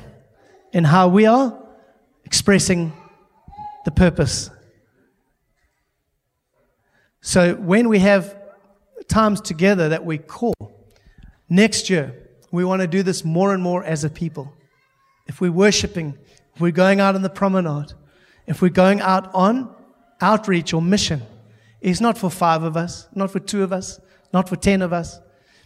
in 0.71 0.83
how 0.83 1.07
we 1.07 1.25
are 1.25 1.57
expressing 2.25 2.93
the 3.85 3.91
purpose. 3.91 4.49
So 7.21 7.55
when 7.55 7.89
we 7.89 7.99
have 7.99 8.37
times 9.07 9.41
together 9.41 9.89
that 9.89 10.05
we 10.05 10.17
call, 10.17 10.53
next 11.49 11.89
year, 11.89 12.15
we 12.51 12.63
want 12.63 12.81
to 12.81 12.87
do 12.87 13.03
this 13.03 13.25
more 13.25 13.53
and 13.53 13.61
more 13.61 13.83
as 13.83 14.03
a 14.03 14.09
people. 14.09 14.53
If 15.27 15.41
we're 15.41 15.51
worshiping, 15.51 16.17
if 16.55 16.61
we're 16.61 16.71
going 16.71 16.99
out 16.99 17.15
on 17.15 17.21
the 17.21 17.29
promenade, 17.29 17.93
if 18.47 18.61
we're 18.61 18.69
going 18.69 19.01
out 19.01 19.33
on 19.33 19.73
outreach 20.21 20.73
or 20.73 20.81
mission, 20.81 21.21
it's 21.81 22.01
not 22.01 22.17
for 22.17 22.29
five 22.29 22.63
of 22.63 22.75
us, 22.75 23.07
not 23.13 23.31
for 23.31 23.39
two 23.39 23.63
of 23.63 23.71
us, 23.71 23.99
not 24.33 24.49
for 24.49 24.55
ten 24.55 24.81
of 24.81 24.91
us. 24.91 25.19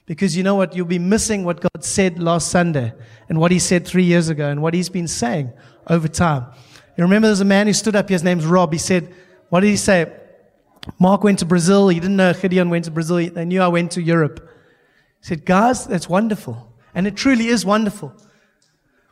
Because 0.05 0.35
you 0.35 0.43
know 0.43 0.55
what? 0.55 0.75
You'll 0.75 0.85
be 0.85 0.99
missing 0.99 1.43
what 1.43 1.61
God 1.61 1.83
said 1.83 2.21
last 2.21 2.49
Sunday 2.49 2.93
and 3.29 3.39
what 3.39 3.51
He 3.51 3.59
said 3.59 3.87
three 3.87 4.03
years 4.03 4.29
ago 4.29 4.49
and 4.49 4.61
what 4.61 4.73
He's 4.73 4.89
been 4.89 5.07
saying 5.07 5.51
over 5.87 6.07
time. 6.07 6.45
You 6.97 7.03
remember 7.03 7.27
there's 7.27 7.39
a 7.39 7.45
man 7.45 7.67
who 7.67 7.73
stood 7.73 7.95
up, 7.95 8.09
his 8.09 8.23
name's 8.23 8.45
Rob. 8.45 8.71
He 8.71 8.79
said, 8.79 9.13
What 9.49 9.61
did 9.61 9.69
he 9.69 9.77
say? 9.77 10.11
Mark 10.99 11.23
went 11.23 11.39
to 11.39 11.45
Brazil. 11.45 11.87
He 11.87 11.99
didn't 11.99 12.17
know 12.17 12.33
Gideon 12.33 12.69
went 12.69 12.85
to 12.85 12.91
Brazil. 12.91 13.17
They 13.17 13.45
knew 13.45 13.61
I 13.61 13.67
went 13.67 13.91
to 13.93 14.01
Europe. 14.01 14.47
He 15.21 15.27
said, 15.27 15.45
Guys, 15.45 15.85
that's 15.87 16.07
wonderful. 16.07 16.71
And 16.93 17.07
it 17.07 17.15
truly 17.15 17.47
is 17.47 17.65
wonderful. 17.65 18.13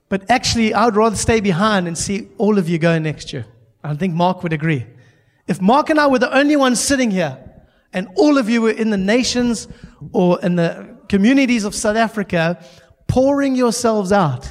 But 0.10 0.30
actually, 0.30 0.74
I 0.74 0.86
would 0.86 0.96
rather 0.96 1.16
stay 1.16 1.40
behind 1.40 1.88
and 1.88 1.98
see 1.98 2.28
all 2.38 2.58
of 2.58 2.70
you 2.70 2.78
go 2.78 3.00
next 3.00 3.34
year. 3.34 3.46
I 3.84 3.96
think 3.96 4.14
Mark 4.14 4.44
would 4.44 4.54
agree. 4.54 4.86
If 5.48 5.62
Mark 5.62 5.90
and 5.90 6.00
I 6.00 6.08
were 6.08 6.20
the 6.20 6.36
only 6.36 6.56
ones 6.56 6.80
sitting 6.80 7.10
here, 7.10 7.51
and 7.94 8.08
all 8.16 8.38
of 8.38 8.50
you 8.50 8.62
were 8.62 8.72
in 8.72 8.90
the 8.90 8.98
nations 8.98 9.68
or 10.14 10.40
in 10.42 10.56
the 10.56 10.98
communities 11.10 11.64
of 11.64 11.76
South 11.76 11.98
Africa, 11.98 12.64
pouring 13.08 13.56
yourselves 13.56 14.12
out 14.12 14.50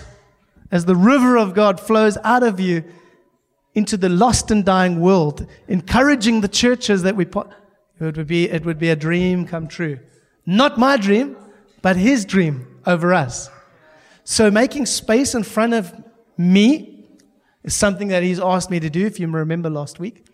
as 0.71 0.85
the 0.85 0.95
river 0.95 1.37
of 1.37 1.55
God 1.55 1.81
flows 1.81 2.19
out 2.23 2.43
of 2.43 2.61
you 2.61 2.85
into 3.75 3.97
the 3.97 4.09
lost 4.09 4.51
and 4.51 4.65
dying 4.65 5.01
world, 5.01 5.47
encouraging 5.69 6.41
the 6.41 6.49
churches 6.49 7.03
that 7.03 7.17
we 7.17 7.25
put. 7.25 7.49
It 8.01 8.17
would 8.17 8.27
be, 8.27 8.49
it 8.49 8.65
would 8.65 8.79
be 8.79 8.91
a 8.91 8.97
dream 8.97 9.47
come 9.47 9.69
true. 9.69 9.99
Not 10.45 10.79
my 10.79 10.97
dream, 10.97 11.37
but 11.83 11.97
his 11.97 12.25
dream 12.25 12.81
over 12.87 13.15
us. 13.15 13.49
So 14.25 14.51
making 14.51 14.87
space 14.87 15.35
in 15.35 15.43
front 15.43 15.75
of 15.75 15.95
me 16.37 17.09
is 17.63 17.75
something 17.75 18.09
that 18.09 18.23
he's 18.23 18.41
asked 18.41 18.71
me 18.71 18.81
to 18.81 18.91
do, 18.91 19.07
if 19.07 19.21
you 19.21 19.29
remember 19.29 19.71
last 19.71 19.99
week. 19.99 20.27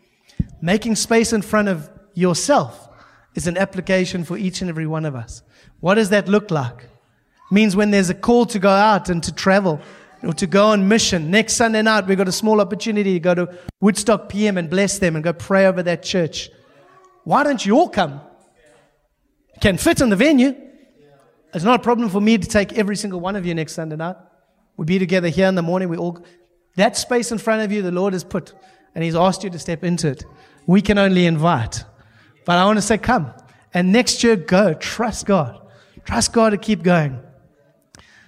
Making 0.61 0.97
space 0.97 1.33
in 1.33 1.43
front 1.43 1.69
of 1.69 1.91
yourself 2.15 2.89
is 3.37 3.47
an 3.47 3.57
application 3.57 4.25
for 4.25 4.37
each 4.37 4.61
and 4.61 4.69
every 4.69 4.87
one 4.87 5.05
of 5.05 5.15
us. 5.15 5.43
What 5.81 5.95
does 5.95 6.11
that 6.11 6.29
look 6.29 6.51
like? 6.51 6.83
It 6.83 7.53
means 7.53 7.77
when 7.77 7.91
there's 7.91 8.11
a 8.11 8.15
call 8.15 8.47
to 8.47 8.59
go 8.59 8.71
out 8.71 9.09
and 9.09 9.23
to 9.23 9.33
travel 9.33 9.81
or 10.23 10.33
to 10.33 10.47
go 10.47 10.69
on 10.69 10.89
mission. 10.89 11.31
Next 11.31 11.53
Sunday 11.53 11.83
night, 11.83 12.07
we've 12.07 12.19
got 12.19 12.29
a 12.29 12.33
small 12.33 12.61
opportunity 12.61 13.13
to 13.13 13.21
go 13.21 13.35
to 13.35 13.59
Woodstock 13.81 14.29
PM 14.29 14.59
and 14.59 14.69
bless 14.69 14.99
them 14.99 15.15
and 15.15 15.23
go 15.23 15.33
pray 15.33 15.67
over 15.67 15.83
that 15.83 16.03
church. 16.03 16.51
Why 17.25 17.45
don't 17.45 17.65
you 17.65 17.77
all 17.77 17.89
come? 17.89 18.21
can 19.61 19.79
fit 19.79 20.01
in 20.01 20.11
the 20.11 20.17
venue. 20.17 20.55
It's 21.55 21.65
not 21.65 21.81
a 21.81 21.83
problem 21.83 22.11
for 22.11 22.21
me 22.21 22.37
to 22.39 22.47
take 22.47 22.75
every 22.75 22.97
single 22.97 23.21
one 23.21 23.37
of 23.37 23.47
you 23.47 23.55
next 23.55 23.73
Sunday 23.73 23.97
night. 23.97 24.17
We'll 24.77 24.85
be 24.85 24.99
together 24.99 25.29
here 25.29 25.47
in 25.47 25.55
the 25.55 25.63
morning. 25.63 25.89
We 25.89 25.97
all, 25.97 26.23
that 26.77 26.97
space 26.97 27.33
in 27.33 27.39
front 27.39 27.63
of 27.63 27.73
you, 27.73 27.81
the 27.81 27.91
Lord 27.91 28.13
has 28.13 28.25
put, 28.25 28.53
and 28.95 29.03
He's 29.03 29.17
asked 29.17 29.43
you 29.43 29.51
to 29.51 29.59
step 29.59 29.83
into 29.83 30.09
it. 30.09 30.25
We 30.67 30.83
can 30.83 30.99
only 30.99 31.25
invite. 31.25 31.85
But 32.47 32.57
I 32.57 32.65
want 32.65 32.79
to 32.79 32.83
say, 32.83 32.97
come. 32.97 33.35
And 33.75 33.93
next 33.93 34.25
year, 34.25 34.37
go. 34.37 34.73
Trust 34.73 35.27
God. 35.27 35.61
Trust 36.07 36.33
God 36.33 36.51
to 36.51 36.57
keep 36.57 36.83
going. 36.83 37.21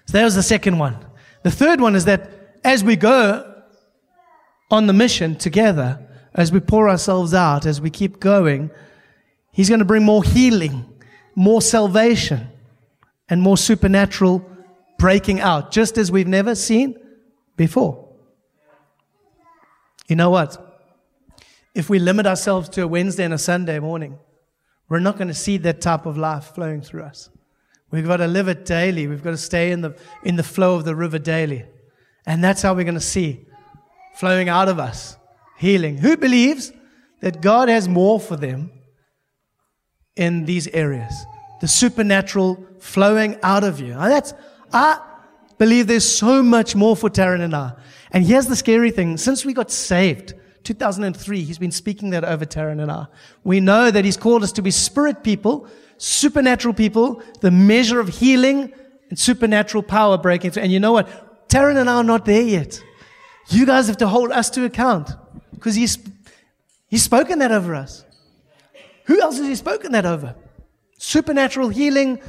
So 0.05 0.19
that 0.19 0.25
was 0.25 0.35
the 0.35 0.43
second 0.43 0.79
one. 0.79 0.99
The 1.45 1.51
third 1.51 1.81
one 1.81 1.95
is 1.95 2.05
that 2.05 2.31
as 2.65 2.85
we 2.85 2.97
go 2.97 3.63
on 4.71 4.87
the 4.87 4.93
mission 4.93 5.37
together, 5.37 6.05
as 6.35 6.53
we 6.53 6.61
pour 6.61 6.89
ourselves 6.91 7.33
out, 7.33 7.65
as 7.65 7.81
we 7.81 7.89
keep 7.89 8.21
going, 8.21 8.71
He's 9.53 9.69
going 9.69 9.81
to 9.81 9.85
bring 9.85 10.05
more 10.05 10.23
healing, 10.23 10.85
more 11.35 11.63
salvation, 11.63 12.49
and 13.29 13.41
more 13.43 13.57
supernatural 13.57 14.49
breaking 14.99 15.41
out, 15.41 15.73
just 15.73 15.99
as 15.99 16.13
we've 16.13 16.29
never 16.29 16.55
seen 16.55 16.97
before. 17.57 18.09
You 20.07 20.17
know 20.17 20.31
what? 20.31 20.68
If 21.75 21.89
we 21.89 21.99
limit 21.99 22.27
ourselves 22.27 22.69
to 22.71 22.83
a 22.83 22.89
Wednesday 22.89 23.25
and 23.25 23.35
a 23.35 23.39
Sunday 23.39 23.79
morning, 23.79 24.19
we're 24.89 24.99
not 24.99 25.17
going 25.17 25.29
to 25.29 25.35
see 25.35 25.59
that 25.59 25.81
type 25.81 26.07
of 26.07 26.17
life 26.17 26.55
flowing 26.55 26.81
through 26.81 27.03
us. 27.03 27.31
We've 27.91 28.07
got 28.07 28.19
to 28.19 28.27
live 28.27 28.49
it 28.49 28.65
daily. 28.65 29.07
We've 29.07 29.23
got 29.23 29.31
to 29.31 29.37
stay 29.37 29.71
in 29.71 29.81
the, 29.81 29.97
in 30.23 30.37
the 30.37 30.43
flow 30.43 30.77
of 30.77 30.85
the 30.85 30.95
river 30.95 31.19
daily. 31.19 31.65
And 32.27 32.43
that's 32.43 32.63
how 32.63 32.75
we're 32.75 32.85
going 32.85 32.95
to 32.95 33.01
see 33.01 33.47
flowing 34.17 34.49
out 34.49 34.69
of 34.69 34.79
us 34.79 35.17
healing. 35.59 35.99
Who 35.99 36.17
believes 36.17 36.73
that 37.21 37.41
God 37.41 37.69
has 37.69 37.89
more 37.89 38.21
for 38.21 38.37
them 38.37 38.71
in 40.17 40.45
these 40.45 40.67
areas? 40.69 41.15
the 41.61 41.69
supernatural 41.69 42.65
flowing 42.79 43.39
out 43.43 43.65
of 43.65 43.81
you. 43.81 43.93
And 43.93 44.13
that's, 44.13 44.35
I 44.73 45.01
believe 45.59 45.87
there's 45.87 46.09
so 46.09 46.43
much 46.43 46.75
more 46.75 46.97
for 46.97 47.11
Taryn 47.11 47.41
and 47.41 47.55
I. 47.55 47.73
And 48.13 48.25
here's 48.25 48.47
the 48.47 48.57
scary 48.57 48.91
thing. 48.91 49.17
Since 49.17 49.45
we 49.45 49.53
got 49.53 49.71
saved, 49.71 50.35
2003, 50.65 51.43
he's 51.43 51.59
been 51.59 51.73
speaking 51.73 52.11
that 52.11 52.25
over 52.25 52.45
Taryn 52.45 52.81
and 52.83 52.91
I. 52.91 53.07
We 53.45 53.61
know 53.61 53.91
that 53.91 54.05
he's 54.05 54.17
called 54.17 54.43
us 54.43 54.53
to 54.53 54.63
be 54.63 54.71
spirit 54.71 55.23
people, 55.23 55.69
supernatural 55.97 56.75
people, 56.75 57.23
the 57.41 57.51
measure 57.51 58.01
of 58.01 58.09
healing 58.09 58.73
and 59.11 59.19
supernatural 59.19 59.83
power 59.83 60.19
breaking 60.19 60.53
through. 60.53 60.65
And 60.65 60.73
you 60.73 60.81
know 60.81 60.93
what? 60.93 61.49
Taryn 61.49 61.77
and 61.77 61.89
I 61.89 61.97
are 61.97 62.05
not 62.05 62.25
there 62.25 62.43
yet. 62.43 62.83
You 63.49 63.65
guys 63.65 63.87
have 63.87 63.97
to 63.99 64.09
hold 64.09 64.31
us 64.31 64.51
to 64.51 64.65
account 64.65 65.11
because 65.55 65.75
he's, 65.75 65.99
he's 66.89 67.03
spoken 67.03 67.39
that 67.39 67.51
over 67.51 67.75
us. 67.75 68.05
Who 69.07 69.21
else 69.21 69.39
has 69.39 69.47
he 69.47 69.55
spoken 69.55 69.93
that 69.93 70.05
over? 70.05 70.35
Supernatural 70.99 71.71
healing. 71.71 72.21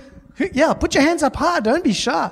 Yeah, 0.54 0.74
put 0.74 0.96
your 0.96 1.04
hands 1.04 1.24
up 1.24 1.36
high. 1.36 1.60
Don't 1.60 1.84
be 1.84 1.92
shy. 1.92 2.32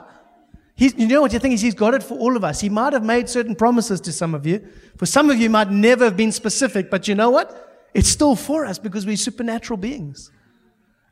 He's, 0.77 0.93
you 0.93 1.07
know 1.07 1.21
what 1.21 1.31
the 1.31 1.39
thing 1.39 1.53
is? 1.53 1.61
He's 1.61 1.73
got 1.73 1.95
it 1.95 2.03
for 2.03 2.15
all 2.19 2.37
of 2.37 2.43
us. 2.43 2.61
He 2.61 2.69
might 2.69 2.93
have 2.93 3.03
made 3.03 3.27
certain 3.27 3.55
promises 3.55 3.99
to 4.01 4.11
some 4.11 4.35
of 4.35 4.45
you. 4.45 4.65
For 4.97 5.07
some 5.07 5.31
of 5.31 5.39
you, 5.39 5.49
might 5.49 5.71
never 5.71 6.05
have 6.05 6.15
been 6.15 6.31
specific, 6.31 6.91
but 6.91 7.07
you 7.07 7.15
know 7.15 7.31
what? 7.31 7.89
It's 7.95 8.07
still 8.07 8.35
for 8.35 8.63
us 8.63 8.77
because 8.77 9.03
we're 9.03 9.17
supernatural 9.17 9.77
beings. 9.77 10.31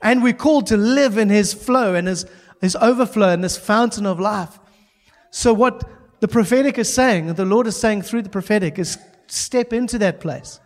And 0.04 0.22
we're 0.22 0.34
called 0.34 0.68
to 0.68 0.78
live 0.78 1.18
in 1.18 1.30
His 1.30 1.52
flow 1.52 1.96
and 1.96 2.08
His, 2.08 2.28
His 2.62 2.76
overflow 2.76 3.30
and 3.30 3.44
this 3.44 3.58
fountain 3.58 4.06
of 4.06 4.20
life. 4.20 4.60
So, 5.32 5.52
what 5.52 5.84
the 6.20 6.28
prophetic 6.28 6.78
is 6.78 6.94
saying, 6.94 7.34
the 7.34 7.44
Lord 7.44 7.66
is 7.66 7.76
saying 7.76 8.04
through 8.04 8.22
the 8.22 8.30
prophetic, 8.30 8.78
is 8.78 9.00
step 9.26 9.74
into 9.74 9.98
that 9.98 10.20
place. 10.20 10.60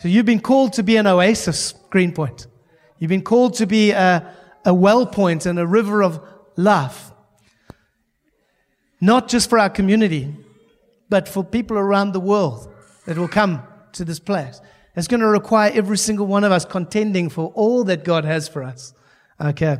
So, 0.00 0.08
you've 0.08 0.26
been 0.26 0.40
called 0.40 0.72
to 0.72 0.82
be 0.82 0.96
an 0.96 1.06
oasis, 1.06 1.72
Greenpoint. 1.90 2.48
You've 2.98 3.10
been 3.10 3.22
called 3.22 3.54
to 3.54 3.66
be 3.66 3.92
a, 3.92 4.34
a 4.64 4.74
well 4.74 5.06
point 5.06 5.46
and 5.46 5.56
a 5.56 5.66
river 5.66 6.02
of 6.02 6.20
life. 6.56 7.07
Not 9.00 9.28
just 9.28 9.48
for 9.48 9.58
our 9.58 9.70
community, 9.70 10.34
but 11.08 11.28
for 11.28 11.44
people 11.44 11.78
around 11.78 12.12
the 12.12 12.20
world 12.20 12.72
that 13.06 13.16
will 13.16 13.28
come 13.28 13.62
to 13.92 14.04
this 14.04 14.18
place. 14.18 14.60
It's 14.96 15.08
going 15.08 15.20
to 15.20 15.28
require 15.28 15.70
every 15.72 15.96
single 15.96 16.26
one 16.26 16.44
of 16.44 16.52
us 16.52 16.64
contending 16.64 17.28
for 17.28 17.52
all 17.54 17.84
that 17.84 18.04
God 18.04 18.24
has 18.24 18.48
for 18.48 18.62
us. 18.62 18.92
Okay. 19.40 19.78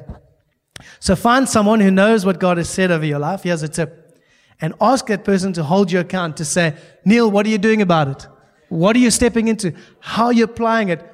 So 1.00 1.16
find 1.16 1.48
someone 1.48 1.81
who 1.81 1.90
knows 1.90 2.24
what 2.24 2.38
God 2.38 2.57
has 2.59 2.68
said 2.68 2.90
over 2.90 3.04
your 3.04 3.18
life. 3.18 3.42
Here's 3.42 3.62
a 3.62 3.68
tip. 3.68 4.20
And 4.61 4.74
ask 4.81 5.07
that 5.07 5.24
person 5.24 5.52
to 5.54 5.64
hold 5.64 5.90
you 5.90 6.00
account 6.00 6.37
to 6.37 6.44
say, 6.44 6.76
Neil, 7.04 7.31
what 7.31 7.46
are 7.46 7.48
you 7.48 7.59
doing 7.59 7.83
about 7.83 8.09
it? 8.09 8.26
What 8.68 8.94
are 8.96 9.00
you 9.00 9.11
stepping 9.11 9.48
into? 9.48 9.72
How 10.00 10.26
are 10.26 10.33
you 10.33 10.44
applying 10.44 10.88
it? 10.88 11.04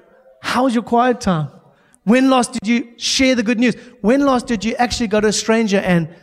How's 0.42 0.74
your 0.74 0.82
quiet 0.82 1.20
time? 1.20 1.50
When 2.04 2.28
last 2.28 2.52
did 2.52 2.66
you 2.66 2.92
share 2.98 3.34
the 3.34 3.42
good 3.42 3.58
news? 3.58 3.74
When 4.02 4.26
last 4.26 4.46
did 4.46 4.64
you 4.64 4.74
actually 4.76 5.06
go 5.06 5.20
to 5.20 5.28
a 5.28 5.32
stranger 5.32 5.78
and 5.78 6.14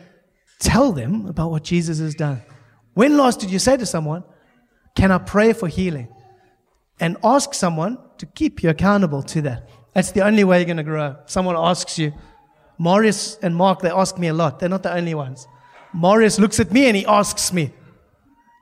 tell 0.61 0.91
them 0.93 1.25
about 1.25 1.51
what 1.51 1.63
Jesus 1.63 1.99
has 1.99 2.15
done? 2.15 2.41
When 2.93 3.17
last 3.17 3.39
did 3.39 3.51
you 3.51 3.59
say 3.59 3.75
to 3.77 3.85
someone, 3.85 4.23
Can 4.95 5.11
I 5.11 5.17
pray 5.17 5.53
for 5.53 5.67
healing? 5.67 6.07
And 6.99 7.17
ask 7.23 7.53
someone 7.53 7.97
to 8.19 8.25
keep 8.25 8.61
you 8.63 8.69
accountable 8.69 9.23
to 9.23 9.41
that. 9.41 9.67
That's 9.93 10.11
the 10.11 10.21
only 10.21 10.43
way 10.43 10.59
you're 10.59 10.65
going 10.65 10.77
to 10.77 10.83
grow. 10.83 11.17
Someone 11.25 11.55
asks 11.57 11.97
you, 11.97 12.13
Marius 12.77 13.37
and 13.41 13.55
Mark, 13.55 13.81
they 13.81 13.89
ask 13.89 14.17
me 14.17 14.27
a 14.27 14.33
lot. 14.33 14.59
They're 14.59 14.69
not 14.69 14.83
the 14.83 14.93
only 14.93 15.15
ones. 15.15 15.47
Marius 15.93 16.39
looks 16.39 16.59
at 16.59 16.71
me 16.71 16.85
and 16.85 16.95
he 16.95 17.05
asks 17.05 17.51
me. 17.51 17.73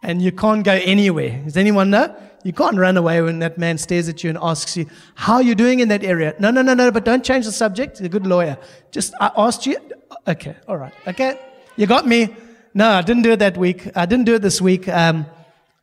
And 0.01 0.21
you 0.21 0.31
can't 0.31 0.63
go 0.63 0.71
anywhere. 0.71 1.41
Does 1.43 1.57
anyone 1.57 1.89
know? 1.89 2.15
You 2.43 2.53
can't 2.53 2.77
run 2.77 2.95
away 2.95 3.21
when 3.21 3.39
that 3.39 3.57
man 3.57 3.77
stares 3.77 4.07
at 4.07 4.23
you 4.23 4.29
and 4.29 4.39
asks 4.41 4.77
you, 4.77 4.85
How 5.15 5.35
are 5.35 5.41
you 5.41 5.55
doing 5.55 5.81
in 5.81 5.89
that 5.89 6.03
area? 6.03 6.35
No, 6.39 6.51
no, 6.51 6.61
no, 6.61 6.73
no, 6.73 6.89
but 6.89 7.03
don't 7.03 7.23
change 7.23 7.45
the 7.45 7.51
subject. 7.51 7.97
He's 7.97 8.05
a 8.05 8.09
good 8.09 8.25
lawyer. 8.25 8.57
Just, 8.91 9.13
I 9.19 9.31
asked 9.35 9.65
you. 9.65 9.77
Okay, 10.25 10.55
all 10.67 10.77
right. 10.77 10.93
Okay, 11.05 11.37
you 11.79 11.87
got 11.87 12.05
me. 12.05 12.35
No, 12.73 12.89
I 12.89 13.01
didn't 13.01 13.23
do 13.23 13.31
it 13.31 13.39
that 13.39 13.55
week. 13.55 13.87
I 13.95 14.05
didn't 14.05 14.25
do 14.25 14.35
it 14.35 14.41
this 14.41 14.59
week. 14.59 14.89
Um, 14.89 15.25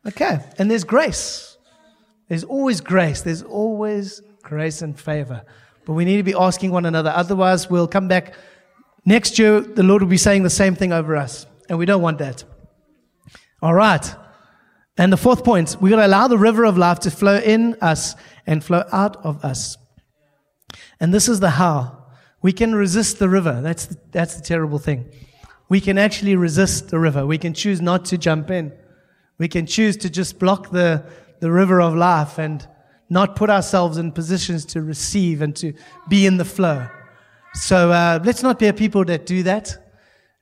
okay, 0.05 0.39
and 0.59 0.69
there's 0.69 0.83
grace. 0.83 1.57
There's 2.29 2.43
always 2.43 2.81
grace. 2.81 3.21
There's 3.21 3.41
always 3.41 4.21
grace 4.43 4.83
and 4.83 4.97
favor. 4.99 5.41
But 5.85 5.93
we 5.93 6.05
need 6.05 6.17
to 6.17 6.23
be 6.23 6.35
asking 6.35 6.69
one 6.69 6.85
another. 6.85 7.09
Otherwise, 7.09 7.67
we'll 7.67 7.87
come 7.87 8.07
back 8.07 8.35
next 9.05 9.39
year. 9.39 9.59
The 9.59 9.81
Lord 9.81 10.03
will 10.03 10.09
be 10.09 10.17
saying 10.17 10.43
the 10.43 10.51
same 10.51 10.75
thing 10.75 10.93
over 10.93 11.15
us. 11.15 11.47
And 11.67 11.79
we 11.79 11.87
don't 11.87 12.03
want 12.03 12.19
that. 12.19 12.43
All 13.63 13.73
right. 13.73 14.15
And 14.99 15.11
the 15.11 15.17
fourth 15.17 15.43
point, 15.43 15.77
we're 15.81 15.89
going 15.89 16.01
to 16.01 16.05
allow 16.05 16.27
the 16.27 16.37
river 16.37 16.63
of 16.63 16.77
life 16.77 16.99
to 17.01 17.11
flow 17.11 17.39
in 17.39 17.75
us 17.81 18.13
and 18.45 18.63
flow 18.63 18.83
out 18.91 19.17
of 19.25 19.43
us. 19.43 19.77
And 20.99 21.11
this 21.11 21.27
is 21.27 21.39
the 21.39 21.49
how. 21.49 22.05
We 22.43 22.51
can 22.51 22.75
resist 22.75 23.17
the 23.17 23.29
river. 23.29 23.61
That's 23.63 23.87
the, 23.87 23.97
that's 24.11 24.35
the 24.35 24.43
terrible 24.43 24.77
thing. 24.77 25.11
We 25.69 25.81
can 25.81 25.97
actually 25.97 26.35
resist 26.35 26.89
the 26.89 26.99
river. 26.99 27.25
We 27.25 27.37
can 27.37 27.53
choose 27.53 27.81
not 27.81 28.05
to 28.05 28.17
jump 28.17 28.49
in. 28.49 28.71
We 29.37 29.47
can 29.47 29.65
choose 29.65 29.97
to 29.97 30.09
just 30.09 30.39
block 30.39 30.71
the, 30.71 31.03
the 31.39 31.51
river 31.51 31.81
of 31.81 31.95
life 31.95 32.39
and 32.39 32.67
not 33.09 33.35
put 33.35 33.49
ourselves 33.49 33.97
in 33.97 34.11
positions 34.11 34.65
to 34.65 34.81
receive 34.81 35.41
and 35.41 35.55
to 35.57 35.73
be 36.09 36.25
in 36.25 36.37
the 36.37 36.45
flow. 36.45 36.87
So 37.53 37.91
uh, 37.91 38.19
let's 38.23 38.43
not 38.43 38.59
be 38.59 38.67
a 38.67 38.73
people 38.73 39.03
that 39.05 39.25
do 39.25 39.43
that. 39.43 39.77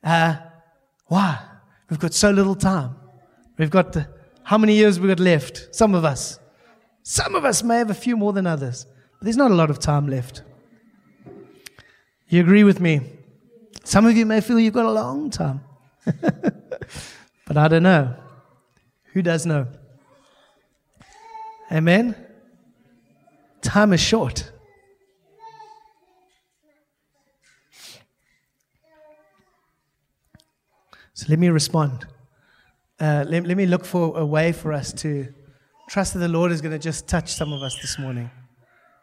Uh, 0.02 0.36
why? 1.06 1.38
We've 1.88 1.98
got 1.98 2.14
so 2.14 2.30
little 2.30 2.54
time. 2.54 2.96
We've 3.58 3.70
got 3.70 3.92
the, 3.92 4.08
how 4.42 4.58
many 4.58 4.74
years 4.74 5.00
we've 5.00 5.08
got 5.08 5.20
left? 5.20 5.74
Some 5.74 5.94
of 5.94 6.04
us. 6.04 6.38
Some 7.02 7.34
of 7.34 7.44
us 7.44 7.62
may 7.62 7.78
have 7.78 7.90
a 7.90 7.94
few 7.94 8.16
more 8.16 8.32
than 8.32 8.46
others, 8.46 8.86
but 9.18 9.24
there's 9.24 9.36
not 9.36 9.50
a 9.50 9.54
lot 9.54 9.70
of 9.70 9.78
time 9.78 10.08
left. 10.08 10.42
You 12.28 12.40
agree 12.40 12.64
with 12.64 12.80
me? 12.80 13.00
Some 13.86 14.04
of 14.04 14.16
you 14.16 14.26
may 14.26 14.40
feel 14.40 14.58
you've 14.58 14.74
got 14.74 14.86
a 14.86 14.90
long 14.90 15.30
time. 15.30 15.60
but 16.04 17.56
I 17.56 17.68
don't 17.68 17.84
know. 17.84 18.16
Who 19.12 19.22
does 19.22 19.46
know? 19.46 19.68
Amen? 21.70 22.16
Time 23.62 23.92
is 23.92 24.00
short. 24.00 24.50
So 31.14 31.26
let 31.28 31.38
me 31.38 31.48
respond 31.48 32.06
uh, 32.98 33.24
let, 33.28 33.46
let 33.46 33.56
me 33.56 33.66
look 33.66 33.84
for 33.84 34.18
a 34.18 34.24
way 34.24 34.52
for 34.52 34.72
us 34.72 34.92
to 34.92 35.32
trust 35.88 36.14
that 36.14 36.20
the 36.20 36.28
Lord 36.28 36.50
is 36.50 36.60
going 36.60 36.72
to 36.72 36.78
just 36.78 37.06
touch 37.06 37.32
some 37.32 37.52
of 37.52 37.62
us 37.62 37.78
this 37.80 37.98
morning. 37.98 38.30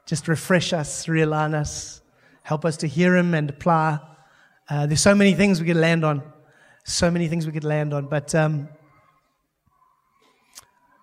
Just 0.05 0.27
refresh 0.27 0.73
us, 0.73 1.05
realign 1.05 1.53
us, 1.53 2.01
help 2.41 2.65
us 2.65 2.75
to 2.77 2.87
hear 2.87 3.15
Him 3.15 3.33
and 3.33 3.49
apply. 3.49 3.99
Uh, 4.69 4.85
there's 4.85 5.01
so 5.01 5.15
many 5.15 5.33
things 5.33 5.59
we 5.59 5.67
could 5.67 5.77
land 5.77 6.03
on. 6.05 6.21
So 6.85 7.09
many 7.11 7.27
things 7.27 7.45
we 7.45 7.51
could 7.51 7.63
land 7.63 7.93
on. 7.93 8.07
But 8.07 8.33
um, 8.35 8.67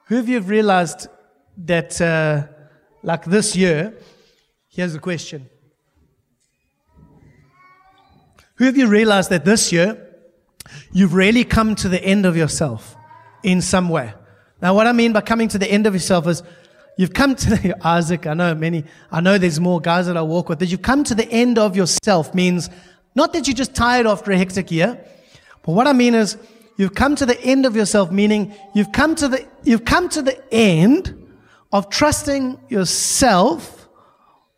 who 0.07 0.19
of 0.19 0.29
you 0.29 0.37
have 0.37 0.49
realized 0.49 1.09
that, 1.59 2.01
uh, 2.01 2.47
like 3.03 3.25
this 3.25 3.57
year, 3.57 3.95
here's 4.69 4.93
the 4.93 4.99
question. 4.99 5.49
Who 8.57 8.65
have 8.65 8.77
you 8.77 8.89
realized 8.89 9.31
that 9.31 9.45
this 9.45 9.73
year, 9.73 10.07
You've 10.93 11.15
really 11.15 11.45
come 11.45 11.75
to 11.77 11.89
the 11.89 12.03
end 12.03 12.27
of 12.27 12.37
yourself 12.37 12.97
in 13.43 13.61
some 13.61 13.89
way. 13.89 14.13
Now, 14.61 14.75
what 14.75 14.87
I 14.87 14.93
mean 14.93 15.13
by 15.13 15.23
coming 15.23 15.49
to 15.49 15.59
the 15.59 15.71
end 15.71 15.87
of 15.87 15.95
yourself 15.95 16.27
is 16.27 16.43
you've 16.97 17.15
come 17.15 17.35
to 17.35 17.51
the, 17.51 17.77
Isaac. 17.87 18.27
I 18.27 18.35
know 18.35 18.55
many, 18.55 18.85
I 19.11 19.21
know 19.21 19.39
there's 19.39 19.61
more 19.61 19.81
guys 19.81 20.07
that 20.07 20.17
I 20.17 20.23
walk 20.23 20.49
with, 20.49 20.59
but 20.59 20.69
you've 20.69 20.83
come 20.83 21.05
to 21.05 21.15
the 21.15 21.31
end 21.31 21.59
of 21.59 21.77
yourself 21.77 22.35
means 22.35 22.69
not 23.15 23.33
that 23.33 23.47
you're 23.47 23.57
just 23.57 23.75
tired 23.75 24.07
after 24.07 24.31
a 24.33 24.39
hectic 24.39 24.71
year, 24.71 25.05
but 25.63 25.73
what 25.73 25.87
I 25.87 25.93
mean 25.93 26.15
is 26.15 26.37
you've 26.77 26.95
come 26.95 27.17
to 27.17 27.27
the 27.27 27.41
end 27.43 27.67
of 27.67 27.77
yourself, 27.77 28.11
meaning 28.11 28.55
you've 28.75 28.93
come 28.93 29.15
to 29.17 29.29
the, 29.29 29.47
you've 29.65 29.85
come 29.85 30.09
to 30.11 30.23
the 30.23 30.43
end 30.53 31.17
of 31.73 31.91
trusting 31.91 32.59
yourself 32.69 33.89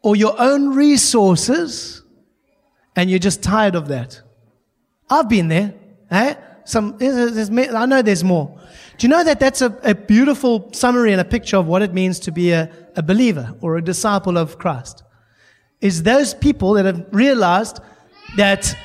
or 0.02 0.16
your 0.16 0.34
own 0.40 0.74
resources, 0.74 2.02
and 2.96 3.08
you're 3.08 3.18
just 3.18 3.42
tired 3.42 3.74
of 3.74 3.88
that. 3.88 4.20
I've 5.08 5.28
been 5.28 5.48
there. 5.48 5.74
Eh? 6.10 6.34
Some, 6.64 6.96
there's, 6.98 7.48
there's, 7.48 7.74
I 7.74 7.86
know 7.86 8.02
there's 8.02 8.24
more. 8.24 8.58
Do 8.98 9.06
you 9.06 9.08
know 9.08 9.24
that 9.24 9.40
that's 9.40 9.62
a, 9.62 9.76
a 9.82 9.94
beautiful 9.94 10.72
summary 10.72 11.12
and 11.12 11.20
a 11.20 11.24
picture 11.24 11.56
of 11.56 11.66
what 11.66 11.82
it 11.82 11.92
means 11.92 12.18
to 12.20 12.32
be 12.32 12.52
a, 12.52 12.70
a 12.94 13.02
believer 13.02 13.54
or 13.60 13.76
a 13.76 13.82
disciple 13.82 14.36
of 14.38 14.58
Christ? 14.58 15.02
Is 15.80 16.04
those 16.04 16.34
people 16.34 16.74
that 16.74 16.84
have 16.84 17.06
realized 17.10 17.80
that 18.36 18.76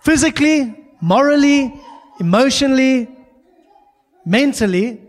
physically, 0.00 0.74
morally, 1.00 1.80
emotionally, 2.20 3.08
mentally, 4.24 5.00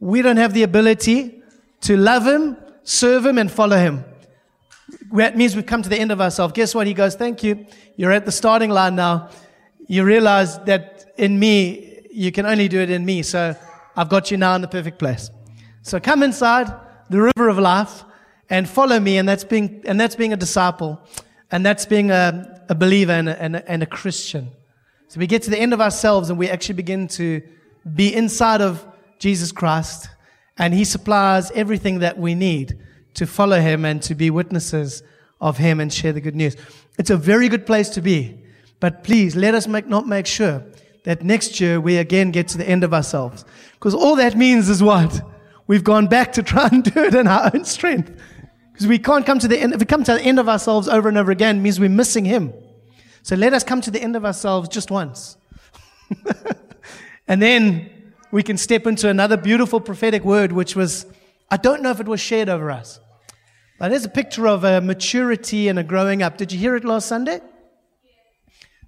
we 0.00 0.22
don't 0.22 0.36
have 0.36 0.54
the 0.54 0.62
ability 0.62 1.42
to 1.82 1.96
love 1.96 2.26
Him, 2.26 2.56
serve 2.82 3.26
Him, 3.26 3.38
and 3.38 3.50
follow 3.50 3.76
Him. 3.76 4.04
That 5.12 5.36
means 5.36 5.56
we've 5.56 5.66
come 5.66 5.82
to 5.82 5.88
the 5.88 5.98
end 5.98 6.12
of 6.12 6.20
ourselves. 6.20 6.52
Guess 6.52 6.74
what? 6.74 6.86
He 6.86 6.94
goes, 6.94 7.14
Thank 7.14 7.42
you. 7.42 7.66
You're 7.96 8.12
at 8.12 8.26
the 8.26 8.32
starting 8.32 8.70
line 8.70 8.96
now. 8.96 9.30
You 9.86 10.04
realize 10.04 10.58
that 10.60 11.12
in 11.16 11.38
me, 11.38 12.00
you 12.12 12.30
can 12.32 12.46
only 12.46 12.68
do 12.68 12.80
it 12.80 12.90
in 12.90 13.04
me. 13.04 13.22
So 13.22 13.56
I've 13.96 14.08
got 14.08 14.30
you 14.30 14.36
now 14.36 14.54
in 14.54 14.60
the 14.60 14.68
perfect 14.68 14.98
place. 14.98 15.30
So 15.82 15.98
come 15.98 16.22
inside 16.22 16.72
the 17.10 17.20
river 17.20 17.48
of 17.48 17.58
life 17.58 18.04
and 18.50 18.68
follow 18.68 19.00
me. 19.00 19.16
And 19.18 19.28
that's 19.28 19.44
being, 19.44 19.82
and 19.86 19.98
that's 19.98 20.14
being 20.14 20.32
a 20.32 20.36
disciple. 20.36 21.00
And 21.50 21.64
that's 21.64 21.86
being 21.86 22.10
a, 22.10 22.62
a 22.68 22.74
believer 22.74 23.12
and 23.12 23.28
a, 23.28 23.42
and, 23.42 23.56
a, 23.56 23.70
and 23.70 23.82
a 23.82 23.86
Christian. 23.86 24.50
So 25.08 25.18
we 25.18 25.26
get 25.26 25.42
to 25.44 25.50
the 25.50 25.58
end 25.58 25.72
of 25.72 25.80
ourselves 25.80 26.28
and 26.28 26.38
we 26.38 26.48
actually 26.48 26.74
begin 26.74 27.08
to 27.08 27.42
be 27.94 28.14
inside 28.14 28.60
of 28.60 28.86
Jesus 29.18 29.52
Christ, 29.52 30.08
and 30.58 30.74
He 30.74 30.84
supplies 30.84 31.50
everything 31.52 32.00
that 32.00 32.18
we 32.18 32.34
need 32.34 32.78
to 33.14 33.26
follow 33.26 33.60
Him 33.60 33.84
and 33.84 34.02
to 34.02 34.14
be 34.14 34.30
witnesses 34.30 35.02
of 35.40 35.58
Him 35.58 35.80
and 35.80 35.92
share 35.92 36.12
the 36.12 36.20
good 36.20 36.36
news. 36.36 36.56
It's 36.98 37.10
a 37.10 37.16
very 37.16 37.48
good 37.48 37.66
place 37.66 37.88
to 37.90 38.02
be. 38.02 38.38
But 38.80 39.02
please, 39.02 39.34
let 39.34 39.54
us 39.54 39.66
make, 39.66 39.88
not 39.88 40.06
make 40.06 40.26
sure 40.26 40.62
that 41.04 41.22
next 41.22 41.60
year 41.60 41.80
we 41.80 41.96
again 41.96 42.30
get 42.30 42.48
to 42.48 42.58
the 42.58 42.68
end 42.68 42.84
of 42.84 42.94
ourselves. 42.94 43.44
Because 43.74 43.94
all 43.94 44.16
that 44.16 44.36
means 44.36 44.68
is 44.68 44.82
what? 44.82 45.20
We've 45.66 45.84
gone 45.84 46.06
back 46.06 46.32
to 46.34 46.42
try 46.42 46.68
and 46.70 46.84
do 46.84 47.04
it 47.04 47.14
in 47.14 47.26
our 47.26 47.50
own 47.54 47.64
strength. 47.64 48.12
Because 48.78 48.90
we 48.90 49.00
can't 49.00 49.26
come 49.26 49.40
to 49.40 49.48
the 49.48 49.58
end, 49.58 49.74
if 49.74 49.80
we 49.80 49.86
come 49.86 50.04
to 50.04 50.12
the 50.12 50.22
end 50.22 50.38
of 50.38 50.48
ourselves 50.48 50.86
over 50.86 51.08
and 51.08 51.18
over 51.18 51.32
again, 51.32 51.60
means 51.60 51.80
we're 51.80 51.88
missing 51.88 52.24
Him. 52.24 52.54
So 53.24 53.34
let 53.34 53.52
us 53.52 53.64
come 53.64 53.80
to 53.80 53.90
the 53.90 54.00
end 54.00 54.14
of 54.14 54.24
ourselves 54.24 54.68
just 54.68 54.88
once. 54.88 55.36
and 57.26 57.42
then 57.42 58.12
we 58.30 58.44
can 58.44 58.56
step 58.56 58.86
into 58.86 59.08
another 59.08 59.36
beautiful 59.36 59.80
prophetic 59.80 60.24
word, 60.24 60.52
which 60.52 60.76
was, 60.76 61.06
I 61.50 61.56
don't 61.56 61.82
know 61.82 61.90
if 61.90 61.98
it 61.98 62.06
was 62.06 62.20
shared 62.20 62.48
over 62.48 62.70
us. 62.70 63.00
But 63.80 63.88
there's 63.88 64.04
a 64.04 64.08
picture 64.08 64.46
of 64.46 64.62
a 64.62 64.80
maturity 64.80 65.66
and 65.66 65.76
a 65.76 65.82
growing 65.82 66.22
up. 66.22 66.36
Did 66.36 66.52
you 66.52 66.60
hear 66.60 66.76
it 66.76 66.84
last 66.84 67.08
Sunday? 67.08 67.40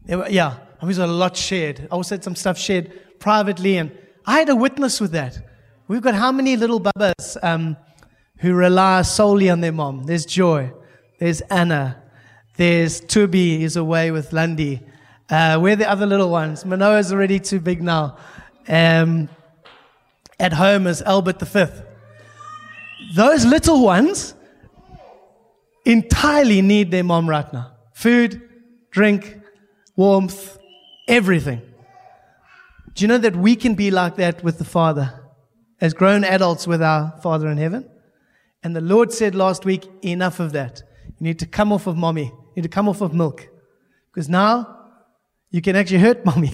Were, 0.07 0.29
yeah, 0.29 0.59
there 0.81 0.87
was 0.87 0.99
a 0.99 1.07
lot 1.09 1.37
shared. 1.37 1.89
I 1.91 1.97
also 1.97 2.15
had 2.15 2.23
some 2.23 2.37
stuff 2.37 2.59
shared 2.59 3.19
privately, 3.19 3.77
and 3.77 3.91
I 4.25 4.39
had 4.39 4.51
a 4.51 4.55
witness 4.55 5.01
with 5.01 5.11
that. 5.11 5.37
We've 5.89 6.01
got 6.01 6.15
how 6.15 6.31
many 6.31 6.57
little 6.57 6.81
bubbas 6.81 7.37
um, 7.43 7.77
who 8.41 8.55
rely 8.55 9.03
solely 9.03 9.49
on 9.49 9.61
their 9.61 9.73
mom? 9.73 10.05
There's 10.05 10.27
Joy. 10.27 10.73
There's 11.19 11.41
Anna. 11.43 12.03
There's 12.57 13.01
Tubi, 13.01 13.59
he's 13.59 13.77
away 13.77 14.11
with 14.11 14.33
Lundy. 14.33 14.81
Uh, 15.29 15.59
where 15.59 15.77
the 15.77 15.89
other 15.89 16.07
little 16.07 16.31
ones? 16.31 16.65
Manoa's 16.65 17.13
already 17.13 17.39
too 17.39 17.61
big 17.61 17.83
now. 17.83 18.17
Um, 18.69 19.29
at 20.39 20.53
home 20.55 20.87
is 20.87 21.03
Albert 21.03 21.47
Fifth. 21.47 21.83
Those 23.15 23.45
little 23.45 23.83
ones 23.83 24.35
entirely 25.85 26.63
need 26.63 26.91
their 26.91 27.05
mom 27.05 27.29
right 27.29 27.51
now. 27.53 27.73
Food, 27.93 28.43
drink, 28.91 29.39
warmth, 29.97 30.59
everything. 31.07 31.63
Do 32.95 33.05
you 33.05 33.09
know 33.09 33.19
that 33.19 33.37
we 33.37 33.57
can 33.57 33.75
be 33.75 33.91
like 33.91 34.17
that 34.17 34.43
with 34.43 34.59
the 34.59 34.65
Father 34.65 35.21
as 35.81 35.95
grown 35.95 36.25
adults 36.25 36.67
with 36.67 36.83
our 36.83 37.19
Father 37.23 37.49
in 37.49 37.59
heaven? 37.59 37.89
And 38.63 38.77
the 38.77 38.81
Lord 38.81 39.13
said 39.13 39.35
last 39.35 39.65
week, 39.65 39.89
enough 40.03 40.41
of 40.41 40.53
that. 40.53 40.83
You 41.07 41.25
need 41.25 41.39
to 41.39 41.47
come 41.47 41.73
off 41.73 41.87
of 41.87 41.97
mommy. 41.97 42.25
You 42.25 42.53
need 42.57 42.63
to 42.63 42.69
come 42.69 42.89
off 42.89 43.01
of 43.01 43.15
milk. 43.15 43.49
Because 44.13 44.29
now 44.29 44.77
you 45.51 45.63
can 45.63 45.77
actually 45.77 45.99
hurt 45.99 46.25
mommy. 46.31 46.53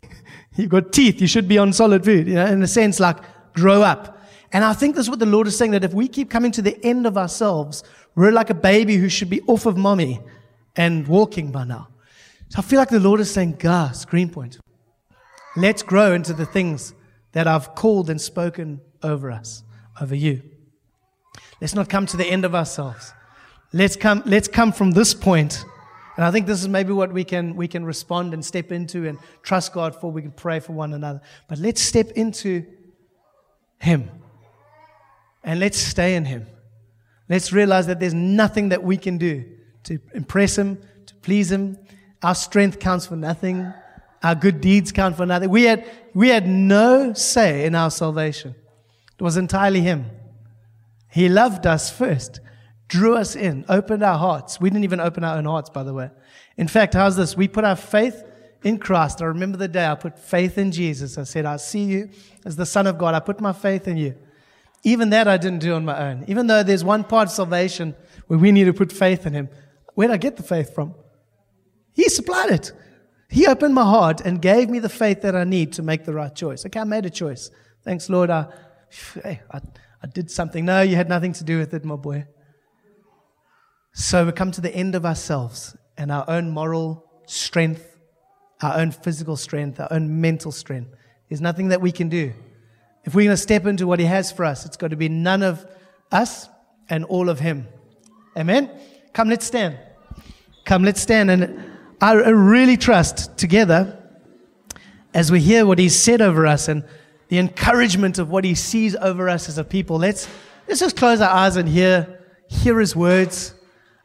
You've 0.57 0.71
got 0.71 0.93
teeth. 0.93 1.21
You 1.21 1.27
should 1.27 1.49
be 1.49 1.59
on 1.59 1.73
solid 1.73 2.05
food. 2.05 2.29
You 2.29 2.35
know, 2.35 2.47
in 2.47 2.63
a 2.63 2.69
sense, 2.69 3.01
like 3.01 3.19
grow 3.55 3.83
up. 3.83 4.23
And 4.53 4.65
I 4.65 4.73
think 4.73 4.95
that's 4.95 5.09
what 5.09 5.19
the 5.19 5.27
Lord 5.27 5.47
is 5.47 5.57
saying 5.57 5.73
that 5.73 5.85
if 5.85 5.93
we 5.93 6.09
keep 6.09 6.31
coming 6.31 6.53
to 6.53 6.63
the 6.63 6.79
end 6.85 7.07
of 7.07 7.19
ourselves, 7.19 7.83
we're 8.15 8.33
like 8.33 8.51
a 8.51 8.55
baby 8.55 8.97
who 8.97 9.09
should 9.09 9.29
be 9.29 9.43
off 9.43 9.67
of 9.67 9.77
mommy 9.77 10.21
and 10.77 11.07
walking 11.09 11.51
by 11.51 11.65
now. 11.65 11.89
So 12.49 12.61
I 12.61 12.63
feel 12.63 12.79
like 12.79 12.91
the 12.91 13.01
Lord 13.01 13.21
is 13.21 13.31
saying, 13.31 13.57
Gas, 13.59 14.05
Greenpoint, 14.05 14.59
let's 15.57 15.83
grow 15.83 16.13
into 16.13 16.33
the 16.33 16.47
things 16.47 16.95
that 17.33 17.47
I've 17.47 17.75
called 17.75 18.09
and 18.09 18.21
spoken 18.21 18.81
over 19.03 19.31
us, 19.31 19.65
over 20.01 20.15
you. 20.15 20.43
Let's 21.61 21.75
not 21.75 21.89
come 21.89 22.07
to 22.07 22.17
the 22.17 22.27
end 22.27 22.45
of 22.45 22.55
ourselves. 22.55 23.13
Let's 23.73 23.97
come, 23.97 24.23
let's 24.27 24.49
come 24.49 24.73
from 24.73 24.93
this 24.93 25.15
point 25.15 25.65
and 26.17 26.25
I 26.25 26.31
think 26.31 26.47
this 26.47 26.61
is 26.61 26.69
maybe 26.69 26.93
what 26.93 27.13
we 27.13 27.25
can, 27.25 27.57
we 27.57 27.69
can 27.69 27.85
respond 27.85 28.33
and 28.33 28.45
step 28.45 28.73
into 28.73 29.07
and 29.07 29.19
trust 29.43 29.75
God 29.75 29.95
for. 29.95 30.11
We 30.11 30.23
can 30.23 30.31
pray 30.31 30.61
for 30.61 30.73
one 30.73 30.95
another. 30.95 31.21
But 31.47 31.59
let's 31.59 31.83
step 31.83 32.13
into 32.13 32.65
Him. 33.79 34.11
And 35.45 35.61
let's 35.61 35.77
stay 35.77 36.17
in 36.17 36.25
Him. 36.25 36.47
Let's 37.29 37.53
realize 37.53 37.87
that 37.89 38.01
there's 38.01 38.15
nothing 38.15 38.71
that 38.71 38.83
we 38.83 38.97
can 38.97 39.19
do 39.19 39.45
to 39.85 39.99
impress 40.15 40.57
Him, 40.57 40.79
to 41.05 41.15
please 41.17 41.53
Him. 41.53 41.79
Our 42.23 42.35
strength 42.35 42.79
counts 42.79 43.07
for 43.07 43.17
nothing. 43.17 43.71
Our 44.23 44.35
good 44.35 44.63
deeds 44.63 44.93
count 44.93 45.19
for 45.19 45.27
nothing. 45.27 45.51
We 45.51 45.65
had, 45.65 45.85
we 46.15 46.31
had 46.31 46.49
no 46.49 47.13
say 47.13 47.67
in 47.67 47.75
our 47.75 47.91
salvation. 47.91 48.55
It 49.19 49.23
was 49.23 49.37
entirely 49.37 49.83
Him. 49.83 50.07
He 51.17 51.31
loved 51.31 51.67
us 51.67 51.91
first 51.91 52.41
drew 52.89 53.17
us 53.17 53.35
in, 53.35 53.65
opened 53.69 54.03
our 54.03 54.19
hearts. 54.19 54.61
We 54.61 54.71
didn't 54.71 54.85
even 54.85 55.01
open 55.01 55.25
our 55.25 55.39
own 55.39 55.47
hearts, 55.47 55.71
by 55.71 55.83
the 55.83 55.95
way. 55.95 56.11
In 56.57 56.69
fact, 56.69 56.93
how's 56.93 57.17
this? 57.17 57.37
We 57.37 57.49
put 57.49 57.65
our 57.65 57.75
faith 57.75 58.23
in 58.63 58.79
Christ. 58.79 59.23
I 59.23 59.25
remember 59.25 59.59
the 59.59 59.67
day 59.67 59.87
I 59.87 59.95
put 59.95 60.19
faith 60.19 60.59
in 60.59 60.73
Jesus. 60.73 61.19
I 61.19 61.25
said, 61.25 61.47
I 61.47 61.57
see 61.57 61.85
you 61.85 62.11
as 62.45 62.57
the 62.57 62.67
Son 62.67 62.87
of 62.87 62.99
God. 62.99 63.15
I 63.15 63.21
put 63.21 63.41
my 63.41 63.53
faith 63.53 63.89
in 63.89 63.97
you. 63.97 64.15
Even 64.83 65.11
that 65.11 65.27
I 65.27 65.37
didn't 65.37 65.61
do 65.61 65.75
on 65.75 65.87
my 65.87 66.11
own. 66.11 66.25
Even 66.29 66.47
though 66.47 66.63
there's 66.63 66.85
one 66.85 67.03
part 67.03 67.29
of 67.29 67.33
salvation 67.33 67.97
where 68.27 68.39
we 68.39 68.53
need 68.53 68.65
to 68.65 68.75
put 68.75 68.93
faith 68.93 69.27
in 69.27 69.33
Him. 69.33 69.49
Where 69.95 70.09
did 70.09 70.15
I 70.15 70.19
get 70.19 70.37
the 70.37 70.43
faith 70.43 70.75
from? 70.75 70.95
He 71.95 72.09
supplied 72.11 72.51
it. 72.51 72.73
He 73.31 73.47
opened 73.47 73.75
my 73.75 73.85
heart 73.85 74.21
and 74.21 74.41
gave 74.41 74.69
me 74.71 74.79
the 74.81 74.89
faith 74.89 75.23
that 75.23 75.35
I 75.35 75.45
need 75.45 75.73
to 75.73 75.83
make 75.83 76.05
the 76.05 76.13
right 76.13 76.35
choice. 76.35 76.65
Okay, 76.67 76.79
I 76.79 76.85
made 76.85 77.07
a 77.07 77.11
choice. 77.11 77.51
Thanks, 77.83 78.09
Lord. 78.09 78.31
I, 78.31 78.47
I, 79.25 79.61
I 80.07 80.09
did 80.09 80.31
something. 80.31 80.65
No, 80.65 80.83
you 80.83 80.95
had 80.95 81.09
nothing 81.09 81.33
to 81.33 81.43
do 81.43 81.59
with 81.59 81.75
it, 81.75 81.85
my 81.85 81.97
boy. 81.97 82.27
So 83.93 84.25
we 84.25 84.31
come 84.31 84.53
to 84.53 84.61
the 84.61 84.73
end 84.73 84.95
of 84.95 85.05
ourselves 85.05 85.77
and 85.99 86.13
our 86.13 86.25
own 86.29 86.49
moral 86.49 87.11
strength, 87.27 87.99
our 88.63 88.79
own 88.79 88.93
physical 88.93 89.37
strength, 89.37 89.81
our 89.81 89.89
own 89.91 90.21
mental 90.21 90.53
strength. 90.53 90.95
There's 91.29 91.41
nothing 91.41 91.71
that 91.71 91.81
we 91.81 91.91
can 91.91 92.09
do. 92.09 92.33
If 93.03 93.17
we're 93.17 93.25
going 93.25 93.35
to 93.35 93.37
step 93.37 93.67
into 93.67 93.89
what 93.89 93.99
He 93.99 94.07
has 94.07 94.31
for 94.31 94.45
us, 94.45 94.65
it's 94.65 94.77
got 94.77 94.91
to 94.91 94.97
be 94.97 95.09
none 95.09 95.43
of 95.43 95.67
us 96.13 96.49
and 96.89 97.05
all 97.07 97.29
of 97.29 97.41
Him. 97.41 97.67
Amen? 98.37 98.71
Come, 99.13 99.29
let's 99.29 99.45
stand. 99.45 99.77
Come, 100.65 100.85
let's 100.85 101.01
stand. 101.01 101.33
And 101.33 101.65
I 102.01 102.13
really 102.13 102.77
trust 102.77 103.37
together 103.37 104.01
as 105.13 105.33
we 105.33 105.41
hear 105.41 105.67
what 105.67 105.81
He's 105.81 105.99
said 105.99 106.21
over 106.21 106.47
us 106.47 106.69
and 106.69 106.85
the 107.29 107.39
encouragement 107.39 108.19
of 108.19 108.31
what 108.31 108.45
He 108.45 108.55
sees 108.55 108.95
over 108.97 109.29
us 109.29 109.49
as 109.49 109.59
a 109.59 109.65
people. 109.65 109.99
Let's, 109.99 110.29
let's 110.69 110.81
just 110.81 110.97
close 110.97 111.21
our 111.21 111.31
eyes 111.31 111.57
and 111.57 111.69
hear, 111.69 112.21
hear 112.49 112.79
His 112.79 112.95
words 112.95 113.55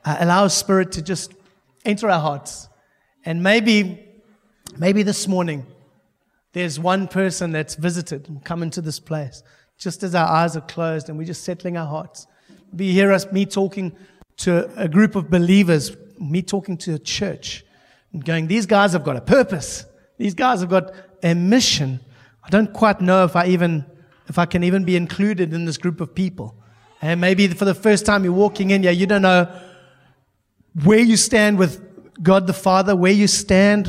uh, 0.05 0.17
allow 0.19 0.47
Spirit 0.47 0.91
to 0.93 1.01
just 1.01 1.33
enter 1.85 2.09
our 2.09 2.19
hearts. 2.19 2.67
And 3.25 3.43
maybe, 3.43 4.07
maybe 4.77 5.03
this 5.03 5.27
morning, 5.27 5.65
there's 6.53 6.79
one 6.79 7.07
person 7.07 7.51
that's 7.51 7.75
visited 7.75 8.27
and 8.27 8.43
come 8.43 8.63
into 8.63 8.81
this 8.81 8.99
place, 8.99 9.43
just 9.77 10.03
as 10.03 10.15
our 10.15 10.27
eyes 10.27 10.57
are 10.57 10.61
closed 10.61 11.09
and 11.09 11.17
we're 11.17 11.25
just 11.25 11.43
settling 11.43 11.77
our 11.77 11.87
hearts. 11.87 12.27
You 12.75 12.91
hear 12.91 13.11
us, 13.11 13.31
me 13.31 13.45
talking 13.45 13.95
to 14.37 14.69
a 14.75 14.87
group 14.87 15.15
of 15.15 15.29
believers, 15.29 15.95
me 16.19 16.41
talking 16.41 16.77
to 16.77 16.95
a 16.95 16.99
church, 16.99 17.63
and 18.13 18.23
going, 18.23 18.47
these 18.47 18.65
guys 18.65 18.93
have 18.93 19.03
got 19.03 19.15
a 19.15 19.21
purpose. 19.21 19.85
These 20.17 20.33
guys 20.33 20.61
have 20.61 20.69
got 20.69 20.93
a 21.23 21.33
mission. 21.33 21.99
I 22.43 22.49
don't 22.49 22.73
quite 22.73 23.01
know 23.01 23.23
if 23.23 23.35
I 23.35 23.47
even, 23.47 23.85
if 24.27 24.37
I 24.37 24.45
can 24.45 24.63
even 24.63 24.83
be 24.83 24.95
included 24.95 25.53
in 25.53 25.65
this 25.65 25.77
group 25.77 26.01
of 26.01 26.13
people. 26.15 26.55
And 27.01 27.19
maybe 27.19 27.47
for 27.47 27.65
the 27.65 27.73
first 27.73 28.05
time 28.05 28.23
you're 28.23 28.33
walking 28.33 28.71
in 28.71 28.83
here, 28.83 28.91
you 28.91 29.07
don't 29.07 29.21
know 29.21 29.51
where 30.83 30.99
you 30.99 31.17
stand 31.17 31.57
with 31.57 32.23
God 32.23 32.47
the 32.47 32.53
Father, 32.53 32.95
where 32.95 33.11
you 33.11 33.27
stand 33.27 33.87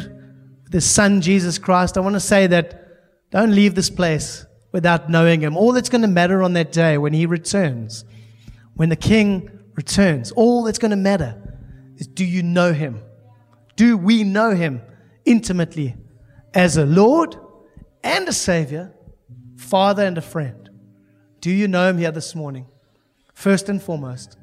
with 0.65 0.73
the 0.73 0.81
Son, 0.81 1.21
Jesus 1.21 1.59
Christ, 1.59 1.97
I 1.97 2.01
want 2.01 2.15
to 2.15 2.21
say 2.21 2.47
that 2.47 3.31
don't 3.31 3.55
leave 3.55 3.75
this 3.75 3.91
place 3.91 4.47
without 4.73 5.11
knowing 5.11 5.41
Him. 5.41 5.57
All 5.57 5.73
that's 5.73 5.89
going 5.89 6.03
to 6.03 6.09
matter 6.09 6.43
on 6.43 6.55
that 6.55 6.73
day 6.73 6.99
when 6.99 7.13
He 7.13 7.27
returns, 7.27 8.05
when 8.75 8.89
the 8.89 8.97
King 8.97 9.51
returns, 9.75 10.33
all 10.33 10.63
that's 10.63 10.79
going 10.79 10.91
to 10.91 10.97
matter 10.97 11.41
is 11.99 12.07
do 12.07 12.25
you 12.25 12.43
know 12.43 12.73
Him? 12.73 13.03
Do 13.77 13.97
we 13.97 14.25
know 14.25 14.55
Him 14.55 14.83
intimately 15.25 15.97
as 16.55 16.77
a 16.77 16.85
Lord 16.85 17.37
and 18.03 18.29
a 18.29 18.33
Savior, 18.33 18.93
Father 19.57 20.05
and 20.05 20.19
a 20.19 20.23
friend? 20.23 20.71
Do 21.41 21.51
you 21.51 21.69
know 21.69 21.89
Him 21.89 21.99
here 21.99 22.13
this 22.13 22.35
morning? 22.35 22.67
First 23.35 23.69
and 23.69 23.83
foremost. 23.83 24.37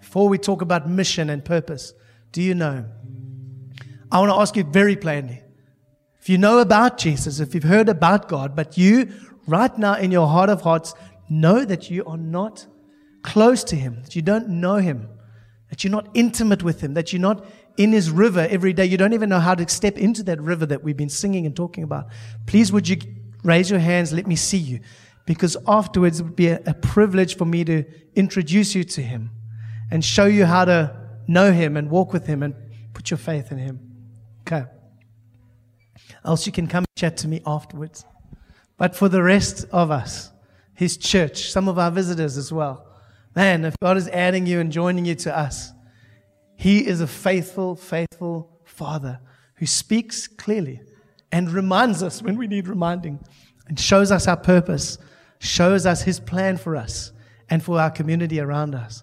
Before 0.00 0.28
we 0.28 0.38
talk 0.38 0.62
about 0.62 0.88
mission 0.88 1.30
and 1.30 1.44
purpose, 1.44 1.94
do 2.32 2.42
you 2.42 2.54
know? 2.54 2.84
I 4.10 4.18
want 4.18 4.30
to 4.30 4.36
ask 4.36 4.56
you 4.56 4.64
very 4.64 4.96
plainly. 4.96 5.42
If 6.20 6.28
you 6.28 6.38
know 6.38 6.58
about 6.58 6.98
Jesus, 6.98 7.40
if 7.40 7.54
you've 7.54 7.64
heard 7.64 7.88
about 7.88 8.28
God, 8.28 8.54
but 8.54 8.76
you 8.76 9.10
right 9.46 9.76
now 9.78 9.94
in 9.94 10.12
your 10.12 10.28
heart 10.28 10.50
of 10.50 10.60
hearts 10.60 10.94
know 11.28 11.64
that 11.64 11.90
you 11.90 12.04
are 12.04 12.18
not 12.18 12.66
close 13.22 13.64
to 13.64 13.76
Him, 13.76 14.02
that 14.02 14.14
you 14.14 14.22
don't 14.22 14.48
know 14.48 14.76
Him, 14.76 15.08
that 15.70 15.82
you're 15.82 15.90
not 15.90 16.08
intimate 16.14 16.62
with 16.62 16.80
Him, 16.80 16.94
that 16.94 17.12
you're 17.12 17.22
not 17.22 17.46
in 17.76 17.92
His 17.92 18.10
river 18.10 18.46
every 18.50 18.72
day, 18.72 18.84
you 18.84 18.96
don't 18.96 19.12
even 19.12 19.28
know 19.28 19.40
how 19.40 19.54
to 19.54 19.68
step 19.68 19.98
into 19.98 20.22
that 20.24 20.40
river 20.40 20.66
that 20.66 20.82
we've 20.82 20.96
been 20.96 21.08
singing 21.08 21.46
and 21.46 21.54
talking 21.54 21.84
about, 21.84 22.06
please 22.46 22.72
would 22.72 22.88
you 22.88 22.96
raise 23.44 23.70
your 23.70 23.80
hands, 23.80 24.12
let 24.12 24.26
me 24.26 24.36
see 24.36 24.58
you. 24.58 24.80
Because 25.24 25.56
afterwards 25.66 26.20
it 26.20 26.24
would 26.24 26.36
be 26.36 26.48
a, 26.48 26.60
a 26.66 26.74
privilege 26.74 27.36
for 27.36 27.44
me 27.44 27.64
to 27.64 27.84
introduce 28.14 28.74
you 28.74 28.84
to 28.84 29.02
Him 29.02 29.30
and 29.90 30.04
show 30.04 30.24
you 30.26 30.46
how 30.46 30.64
to 30.64 30.96
know 31.28 31.52
Him 31.52 31.76
and 31.76 31.90
walk 31.90 32.12
with 32.12 32.26
Him 32.26 32.42
and 32.42 32.54
Put 32.94 33.10
your 33.10 33.18
faith 33.18 33.50
in 33.50 33.58
Him. 33.58 33.80
Okay. 34.46 34.64
Else 36.24 36.46
you 36.46 36.52
can 36.52 36.66
come 36.66 36.84
chat 36.96 37.16
to 37.18 37.28
me 37.28 37.42
afterwards. 37.46 38.04
But 38.76 38.94
for 38.94 39.08
the 39.08 39.22
rest 39.22 39.66
of 39.72 39.90
us, 39.90 40.30
His 40.74 40.96
church, 40.96 41.50
some 41.50 41.68
of 41.68 41.78
our 41.78 41.90
visitors 41.90 42.36
as 42.36 42.52
well, 42.52 42.86
man, 43.34 43.64
if 43.64 43.74
God 43.82 43.96
is 43.96 44.08
adding 44.08 44.46
you 44.46 44.60
and 44.60 44.70
joining 44.70 45.04
you 45.04 45.14
to 45.16 45.36
us, 45.36 45.72
He 46.62 46.86
is 46.86 47.00
a 47.00 47.08
faithful, 47.08 47.74
faithful 47.74 48.48
Father 48.64 49.18
who 49.56 49.66
speaks 49.66 50.28
clearly 50.28 50.80
and 51.32 51.50
reminds 51.50 52.04
us 52.04 52.22
when 52.22 52.38
we 52.38 52.46
need 52.46 52.68
reminding 52.68 53.18
and 53.66 53.80
shows 53.80 54.12
us 54.12 54.28
our 54.28 54.36
purpose, 54.36 54.96
shows 55.40 55.86
us 55.86 56.02
His 56.02 56.20
plan 56.20 56.56
for 56.56 56.76
us 56.76 57.10
and 57.50 57.64
for 57.64 57.80
our 57.80 57.90
community 57.90 58.38
around 58.38 58.76
us. 58.76 59.02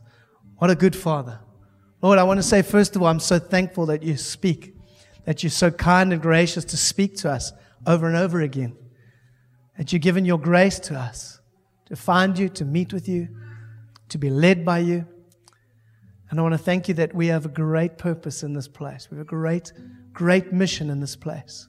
What 0.60 0.70
a 0.70 0.76
good 0.76 0.96
Father. 0.96 1.42
Lord, 2.02 2.18
I 2.18 2.24
want 2.24 2.38
to 2.38 2.44
say, 2.44 2.62
first 2.62 2.96
of 2.96 3.02
all, 3.02 3.10
I'm 3.10 3.20
so 3.20 3.40
thankful 3.40 3.88
that 3.88 4.04
you 4.04 4.16
speak, 4.16 4.74
that 5.26 5.44
you're 5.44 5.50
so 5.50 5.70
kind 5.70 6.14
and 6.14 6.22
gracious 6.22 6.64
to 6.64 6.78
speak 6.78 7.18
to 7.18 7.30
us 7.30 7.52
over 7.86 8.08
and 8.08 8.16
over 8.16 8.40
again, 8.40 8.78
that 9.78 9.92
you've 9.92 10.02
given 10.02 10.24
your 10.24 10.40
grace 10.40 10.80
to 10.80 10.96
us 10.98 11.42
to 11.88 11.98
find 11.98 12.40
you, 12.40 12.48
to 12.48 12.64
meet 12.64 12.94
with 12.94 13.10
you, 13.10 13.28
to 14.08 14.18
be 14.18 14.30
led 14.30 14.64
by 14.64 14.80
you. 14.80 15.06
And 16.30 16.40
I 16.40 16.44
want 16.44 16.54
to 16.54 16.60
thank 16.60 16.88
you 16.88 16.94
that 16.96 17.14
we 17.14 17.28
have 17.28 17.46
a 17.46 17.50
great 17.50 17.98
purpose 17.98 18.44
in 18.44 18.54
this 18.54 18.68
place. 18.68 19.10
We 19.10 19.18
have 19.18 19.26
a 19.26 19.30
great, 19.30 19.74
great 20.14 20.54
mission 20.54 20.90
in 20.90 21.00
this 21.00 21.16
place. 21.16 21.68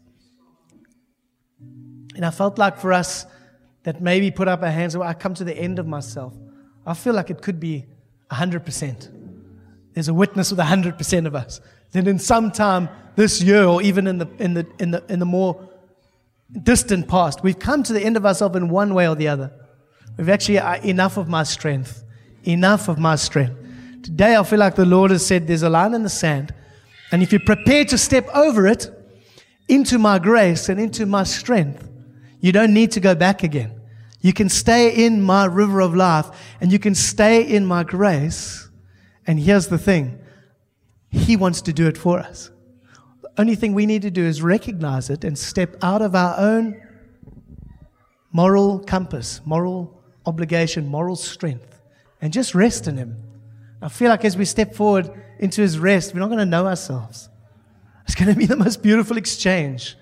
And 2.14 2.24
I 2.24 2.30
felt 2.30 2.58
like 2.58 2.78
for 2.78 2.92
us 2.92 3.26
that 3.84 4.02
maybe 4.02 4.30
put 4.30 4.48
up 4.48 4.62
our 4.62 4.70
hands, 4.70 4.94
I 4.96 5.14
come 5.14 5.34
to 5.34 5.44
the 5.44 5.56
end 5.56 5.78
of 5.78 5.86
myself. 5.86 6.34
I 6.86 6.94
feel 6.94 7.14
like 7.14 7.30
it 7.30 7.40
could 7.40 7.60
be 7.60 7.86
100% 8.30 9.20
there's 9.94 10.08
a 10.08 10.14
witness 10.14 10.50
with 10.50 10.60
100% 10.60 11.26
of 11.26 11.34
us. 11.34 11.60
Then 11.92 12.06
in 12.06 12.18
some 12.18 12.50
time 12.52 12.88
this 13.16 13.42
year, 13.42 13.64
or 13.64 13.82
even 13.82 14.06
in 14.06 14.18
the, 14.18 14.28
in 14.38 14.54
the, 14.54 14.66
in 14.78 14.92
the, 14.92 15.04
in 15.08 15.18
the 15.18 15.26
more 15.26 15.68
distant 16.62 17.08
past, 17.08 17.42
we've 17.42 17.58
come 17.58 17.82
to 17.82 17.92
the 17.92 18.00
end 18.00 18.16
of 18.16 18.24
ourselves 18.24 18.56
in 18.56 18.68
one 18.68 18.94
way 18.94 19.08
or 19.08 19.14
the 19.16 19.28
other. 19.28 19.52
We've 20.16 20.28
actually, 20.28 20.58
uh, 20.58 20.80
enough 20.82 21.16
of 21.16 21.28
my 21.28 21.42
strength. 21.42 22.04
Enough 22.44 22.88
of 22.88 22.98
my 22.98 23.16
strength. 23.16 23.56
Today, 24.02 24.36
I 24.36 24.42
feel 24.44 24.58
like 24.58 24.76
the 24.76 24.86
Lord 24.86 25.10
has 25.10 25.26
said 25.26 25.46
there's 25.46 25.62
a 25.62 25.68
line 25.68 25.94
in 25.94 26.02
the 26.02 26.08
sand. 26.08 26.54
And 27.12 27.22
if 27.22 27.32
you're 27.32 27.40
prepared 27.40 27.88
to 27.88 27.98
step 27.98 28.26
over 28.34 28.66
it 28.66 28.90
into 29.68 29.98
my 29.98 30.18
grace 30.18 30.68
and 30.68 30.80
into 30.80 31.06
my 31.06 31.24
strength, 31.24 31.88
you 32.40 32.52
don't 32.52 32.72
need 32.72 32.92
to 32.92 33.00
go 33.00 33.14
back 33.14 33.42
again. 33.42 33.80
You 34.20 34.32
can 34.32 34.48
stay 34.48 35.04
in 35.04 35.20
my 35.20 35.44
river 35.44 35.80
of 35.80 35.94
life 35.94 36.26
and 36.60 36.72
you 36.72 36.78
can 36.78 36.94
stay 36.94 37.42
in 37.42 37.66
my 37.66 37.84
grace 37.84 38.68
and 39.26 39.38
here's 39.38 39.68
the 39.68 39.78
thing 39.78 40.18
He 41.10 41.36
wants 41.36 41.62
to 41.62 41.72
do 41.72 41.86
it 41.86 41.96
for 41.96 42.18
us. 42.18 42.50
The 43.22 43.30
only 43.38 43.54
thing 43.54 43.74
we 43.74 43.86
need 43.86 44.02
to 44.02 44.10
do 44.10 44.24
is 44.24 44.42
recognize 44.42 45.10
it 45.10 45.24
and 45.24 45.38
step 45.38 45.76
out 45.82 46.02
of 46.02 46.14
our 46.14 46.38
own 46.38 46.80
moral 48.32 48.78
compass, 48.80 49.40
moral 49.44 50.02
obligation, 50.26 50.86
moral 50.88 51.16
strength, 51.16 51.80
and 52.20 52.32
just 52.32 52.54
rest 52.54 52.86
in 52.88 52.96
Him. 52.96 53.22
I 53.82 53.88
feel 53.88 54.08
like 54.08 54.24
as 54.24 54.36
we 54.36 54.44
step 54.44 54.74
forward 54.74 55.10
into 55.38 55.62
His 55.62 55.78
rest, 55.78 56.12
we're 56.12 56.20
not 56.20 56.28
going 56.28 56.38
to 56.38 56.46
know 56.46 56.66
ourselves. 56.66 57.28
It's 58.04 58.14
going 58.14 58.32
to 58.32 58.38
be 58.38 58.46
the 58.46 58.56
most 58.56 58.82
beautiful 58.82 59.16
exchange 59.16 59.96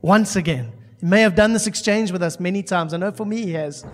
once 0.00 0.36
again. 0.36 0.72
He 1.00 1.06
may 1.06 1.22
have 1.22 1.34
done 1.34 1.52
this 1.52 1.66
exchange 1.66 2.12
with 2.12 2.22
us 2.22 2.38
many 2.38 2.62
times. 2.62 2.92
I 2.92 2.96
know 2.98 3.10
for 3.10 3.24
me, 3.24 3.42
He 3.42 3.52
has 3.52 3.84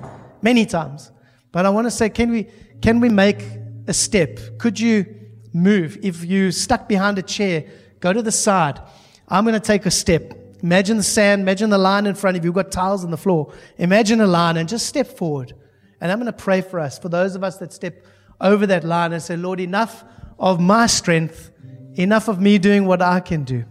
many 0.42 0.66
times. 0.66 1.10
But 1.52 1.66
I 1.66 1.70
want 1.70 1.86
to 1.86 1.90
say, 1.90 2.08
can 2.08 2.30
we, 2.30 2.48
can 2.82 3.00
we 3.00 3.08
make 3.08 3.44
a 3.86 3.94
step? 3.94 4.38
Could 4.58 4.78
you 4.78 5.06
move? 5.52 5.98
If 6.02 6.24
you're 6.24 6.52
stuck 6.52 6.88
behind 6.88 7.18
a 7.18 7.22
chair, 7.22 7.64
go 8.00 8.12
to 8.12 8.22
the 8.22 8.32
side. 8.32 8.80
I'm 9.28 9.44
going 9.44 9.54
to 9.54 9.60
take 9.60 9.86
a 9.86 9.90
step. 9.90 10.34
Imagine 10.62 10.96
the 10.96 11.02
sand, 11.02 11.42
imagine 11.42 11.70
the 11.70 11.78
line 11.78 12.06
in 12.06 12.14
front 12.14 12.36
of 12.36 12.42
you. 12.42 12.48
You've 12.48 12.54
got 12.54 12.72
tiles 12.72 13.04
on 13.04 13.10
the 13.10 13.16
floor. 13.16 13.52
Imagine 13.76 14.20
a 14.20 14.26
line 14.26 14.56
and 14.56 14.68
just 14.68 14.86
step 14.86 15.06
forward. 15.06 15.54
And 16.00 16.10
I'm 16.10 16.18
going 16.18 16.26
to 16.26 16.32
pray 16.32 16.60
for 16.60 16.80
us, 16.80 16.98
for 16.98 17.08
those 17.08 17.34
of 17.36 17.44
us 17.44 17.58
that 17.58 17.72
step 17.72 18.04
over 18.40 18.66
that 18.66 18.84
line 18.84 19.12
and 19.12 19.22
say, 19.22 19.36
Lord, 19.36 19.60
enough 19.60 20.04
of 20.38 20.60
my 20.60 20.86
strength, 20.86 21.50
enough 21.94 22.28
of 22.28 22.40
me 22.40 22.58
doing 22.58 22.86
what 22.86 23.02
I 23.02 23.20
can 23.20 23.44
do. 23.44 23.64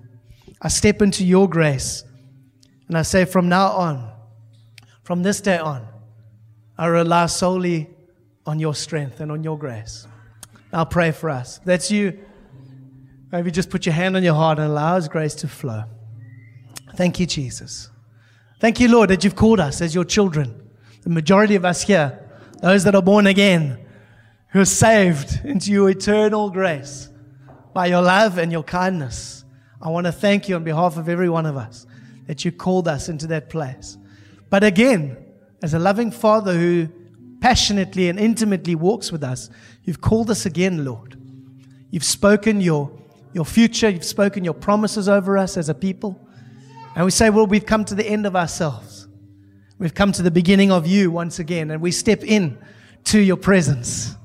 I 0.62 0.68
step 0.68 1.02
into 1.02 1.26
your 1.26 1.48
grace. 1.48 2.04
And 2.88 2.98
I 2.98 3.02
say, 3.02 3.26
from 3.26 3.50
now 3.50 3.68
on, 3.72 4.12
from 5.04 5.24
this 5.24 5.42
day 5.42 5.58
on, 5.58 5.88
I 6.78 6.88
rely 6.88 7.26
solely 7.28 7.90
on 8.46 8.60
your 8.60 8.76
strength 8.76 9.20
and 9.20 9.32
on 9.32 9.44
your 9.44 9.58
grace. 9.58 10.08
I'll 10.72 10.86
pray 10.86 11.12
for 11.12 11.30
us. 11.30 11.60
That's 11.66 11.92
you. 11.92 12.20
Maybe 13.32 13.52
just 13.52 13.70
put 13.70 13.86
your 13.86 13.94
hand 13.94 14.16
on 14.16 14.24
your 14.24 14.36
heart 14.36 14.58
and 14.58 14.68
allow 14.68 14.96
His 14.96 15.08
grace 15.08 15.36
to 15.36 15.48
flow. 15.48 15.84
Thank 16.96 17.20
you, 17.20 17.26
Jesus. 17.26 17.90
Thank 18.60 18.80
you, 18.80 18.88
Lord, 18.88 19.10
that 19.10 19.24
you've 19.24 19.36
called 19.36 19.60
us 19.60 19.82
as 19.82 19.94
your 19.94 20.06
children. 20.06 20.70
The 21.04 21.10
majority 21.10 21.56
of 21.56 21.66
us 21.66 21.84
here, 21.84 22.20
those 22.62 22.84
that 22.86 22.96
are 22.96 23.02
born 23.02 23.28
again, 23.28 23.86
who 24.50 24.62
are 24.62 24.66
saved 24.66 25.42
into 25.44 25.72
your 25.72 25.90
eternal 25.90 26.50
grace 26.50 27.10
by 27.74 27.88
your 27.88 28.02
love 28.02 28.38
and 28.38 28.52
your 28.52 28.64
kindness. 28.64 29.44
I 29.82 29.90
want 29.90 30.06
to 30.06 30.12
thank 30.12 30.50
you 30.50 30.56
on 30.56 30.64
behalf 30.64 30.98
of 30.98 31.10
every 31.10 31.30
one 31.30 31.46
of 31.46 31.58
us 31.58 31.86
that 32.28 32.44
you 32.44 32.52
called 32.52 32.88
us 32.88 33.10
into 33.10 33.28
that 33.28 33.50
place. 33.50 33.98
But 34.50 34.64
again, 34.64 35.18
as 35.62 35.74
a 35.74 35.80
loving 35.80 36.12
Father 36.12 36.54
who 36.58 36.90
passionately 37.40 38.10
and 38.10 38.20
intimately 38.20 38.76
walks 38.76 39.12
with 39.12 39.24
us. 39.24 39.50
You've 39.84 40.02
called 40.02 40.30
us 40.30 40.46
again, 40.46 40.84
Lord. 40.86 41.18
You've 41.92 42.04
spoken 42.04 42.62
your, 42.62 42.92
your 43.34 43.46
future, 43.46 43.90
you've 43.90 44.04
spoken 44.04 44.44
your 44.44 44.54
promises 44.54 45.08
over 45.08 45.38
us 45.38 45.58
as 45.58 45.70
a 45.70 45.74
people. 45.74 46.20
And 46.96 47.06
we 47.06 47.12
say, 47.12 47.30
well, 47.30 47.48
we've 47.48 47.66
come 47.66 47.86
to 47.86 47.96
the 47.96 48.06
end 48.06 48.26
of 48.26 48.36
ourselves. 48.36 49.08
We've 49.78 49.94
come 49.94 50.12
to 50.14 50.24
the 50.24 50.32
beginning 50.32 50.72
of 50.72 50.88
you 50.88 51.12
once 51.12 51.38
again, 51.38 51.70
and 51.70 51.82
we 51.82 51.92
step 51.92 52.24
in 52.24 52.58
to 53.06 53.20
your 53.20 53.38
presence. 53.38 54.16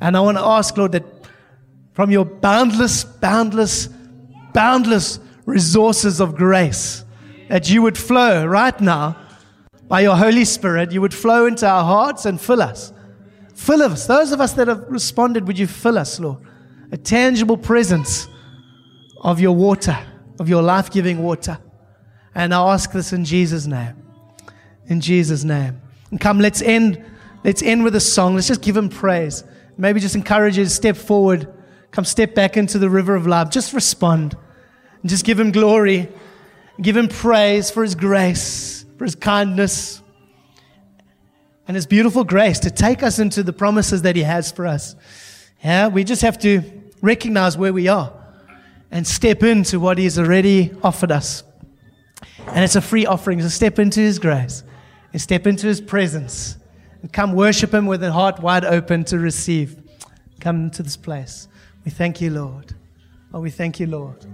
And 0.00 0.16
I 0.16 0.20
want 0.20 0.36
to 0.38 0.44
ask, 0.44 0.76
Lord, 0.76 0.92
that 0.92 1.04
from 1.92 2.10
your 2.10 2.24
boundless, 2.24 3.04
boundless, 3.04 3.88
boundless 4.52 5.18
resources 5.46 6.20
of 6.20 6.34
grace, 6.34 7.04
that 7.48 7.70
you 7.70 7.82
would 7.82 7.96
flow 7.96 8.44
right 8.44 8.78
now 8.80 9.16
by 9.88 10.00
your 10.00 10.16
Holy 10.16 10.44
Spirit, 10.44 10.92
you 10.92 11.00
would 11.00 11.14
flow 11.14 11.46
into 11.46 11.66
our 11.66 11.84
hearts 11.84 12.26
and 12.26 12.40
fill 12.40 12.60
us. 12.60 12.92
Fill 13.54 13.82
us. 13.82 14.06
Those 14.06 14.32
of 14.32 14.40
us 14.40 14.52
that 14.54 14.68
have 14.68 14.84
responded, 14.88 15.46
would 15.46 15.58
you 15.58 15.66
fill 15.66 15.96
us, 15.96 16.20
Lord? 16.20 16.38
A 16.92 16.96
tangible 16.96 17.56
presence 17.56 18.28
of 19.22 19.40
your 19.40 19.54
water, 19.54 19.96
of 20.38 20.48
your 20.48 20.62
life 20.62 20.90
giving 20.90 21.22
water. 21.22 21.58
And 22.34 22.52
I 22.52 22.74
ask 22.74 22.92
this 22.92 23.12
in 23.12 23.24
Jesus' 23.24 23.66
name. 23.66 23.94
In 24.88 25.00
Jesus' 25.00 25.42
name. 25.42 25.80
And 26.10 26.20
come, 26.20 26.38
let's 26.38 26.60
end, 26.60 27.02
let's 27.44 27.62
end 27.62 27.82
with 27.82 27.96
a 27.96 28.00
song. 28.00 28.34
Let's 28.34 28.48
just 28.48 28.62
give 28.62 28.76
him 28.76 28.88
praise. 28.88 29.42
Maybe 29.76 30.00
just 30.00 30.14
encourage 30.14 30.56
you 30.58 30.64
to 30.64 30.70
step 30.70 30.96
forward. 30.96 31.52
Come 31.90 32.04
step 32.04 32.34
back 32.34 32.56
into 32.56 32.78
the 32.78 32.90
river 32.90 33.14
of 33.14 33.26
love. 33.26 33.50
Just 33.50 33.72
respond. 33.72 34.36
And 35.02 35.10
just 35.10 35.24
give 35.24 35.38
him 35.38 35.52
glory. 35.52 36.08
Give 36.80 36.96
him 36.96 37.08
praise 37.08 37.70
for 37.70 37.82
his 37.82 37.94
grace 37.94 38.76
for 38.96 39.04
his 39.04 39.14
kindness 39.14 40.02
and 41.68 41.74
his 41.74 41.86
beautiful 41.86 42.24
grace 42.24 42.60
to 42.60 42.70
take 42.70 43.02
us 43.02 43.18
into 43.18 43.42
the 43.42 43.52
promises 43.52 44.02
that 44.02 44.16
he 44.16 44.22
has 44.22 44.50
for 44.50 44.66
us. 44.66 44.96
Yeah, 45.62 45.88
we 45.88 46.04
just 46.04 46.22
have 46.22 46.38
to 46.40 46.62
recognize 47.02 47.58
where 47.58 47.72
we 47.72 47.88
are 47.88 48.12
and 48.90 49.06
step 49.06 49.42
into 49.42 49.80
what 49.80 49.98
he's 49.98 50.18
already 50.18 50.72
offered 50.82 51.10
us. 51.10 51.42
And 52.46 52.64
it's 52.64 52.76
a 52.76 52.80
free 52.80 53.04
offering. 53.04 53.42
So 53.42 53.48
step 53.48 53.78
into 53.78 54.00
his 54.00 54.18
grace 54.18 54.62
and 55.12 55.20
step 55.20 55.46
into 55.46 55.66
his 55.66 55.80
presence 55.80 56.56
come 57.12 57.32
worship 57.32 57.72
him 57.72 57.86
with 57.86 58.02
a 58.02 58.12
heart 58.12 58.40
wide 58.40 58.64
open 58.64 59.04
to 59.04 59.18
receive. 59.18 59.82
Come 60.40 60.70
to 60.70 60.82
this 60.82 60.96
place. 60.96 61.48
We 61.84 61.90
thank 61.90 62.20
you, 62.20 62.30
Lord. 62.30 62.74
Oh, 63.32 63.40
we 63.40 63.50
thank 63.50 63.80
you, 63.80 63.86
Lord. 63.86 64.24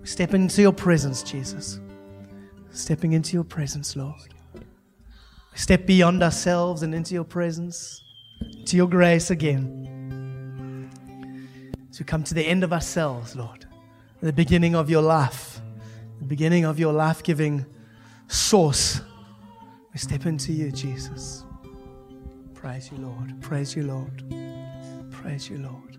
We 0.00 0.06
step 0.06 0.34
into 0.34 0.62
your 0.62 0.72
presence, 0.72 1.22
Jesus 1.22 1.80
stepping 2.72 3.12
into 3.12 3.34
your 3.34 3.44
presence, 3.44 3.96
Lord. 3.96 4.34
We 4.54 5.58
step 5.58 5.86
beyond 5.86 6.22
ourselves 6.22 6.82
and 6.82 6.94
into 6.94 7.14
your 7.14 7.24
presence, 7.24 8.02
to 8.66 8.76
your 8.76 8.88
grace 8.88 9.30
again. 9.30 10.88
As 11.90 11.98
we 11.98 12.04
come 12.04 12.22
to 12.24 12.34
the 12.34 12.46
end 12.46 12.64
of 12.64 12.72
ourselves, 12.72 13.34
Lord, 13.34 13.66
the 14.20 14.32
beginning 14.32 14.74
of 14.74 14.88
your 14.88 15.02
life, 15.02 15.60
the 16.20 16.26
beginning 16.26 16.64
of 16.64 16.78
your 16.78 16.92
life 16.92 17.22
giving 17.22 17.66
source, 18.28 19.00
we 19.92 19.98
step 19.98 20.26
into 20.26 20.52
you, 20.52 20.70
Jesus. 20.70 21.44
Praise 22.54 22.90
you, 22.92 22.98
Lord. 22.98 23.40
Praise 23.40 23.74
you, 23.74 23.82
Lord. 23.82 24.22
Praise 25.10 25.50
you, 25.50 25.58
Lord. 25.58 25.96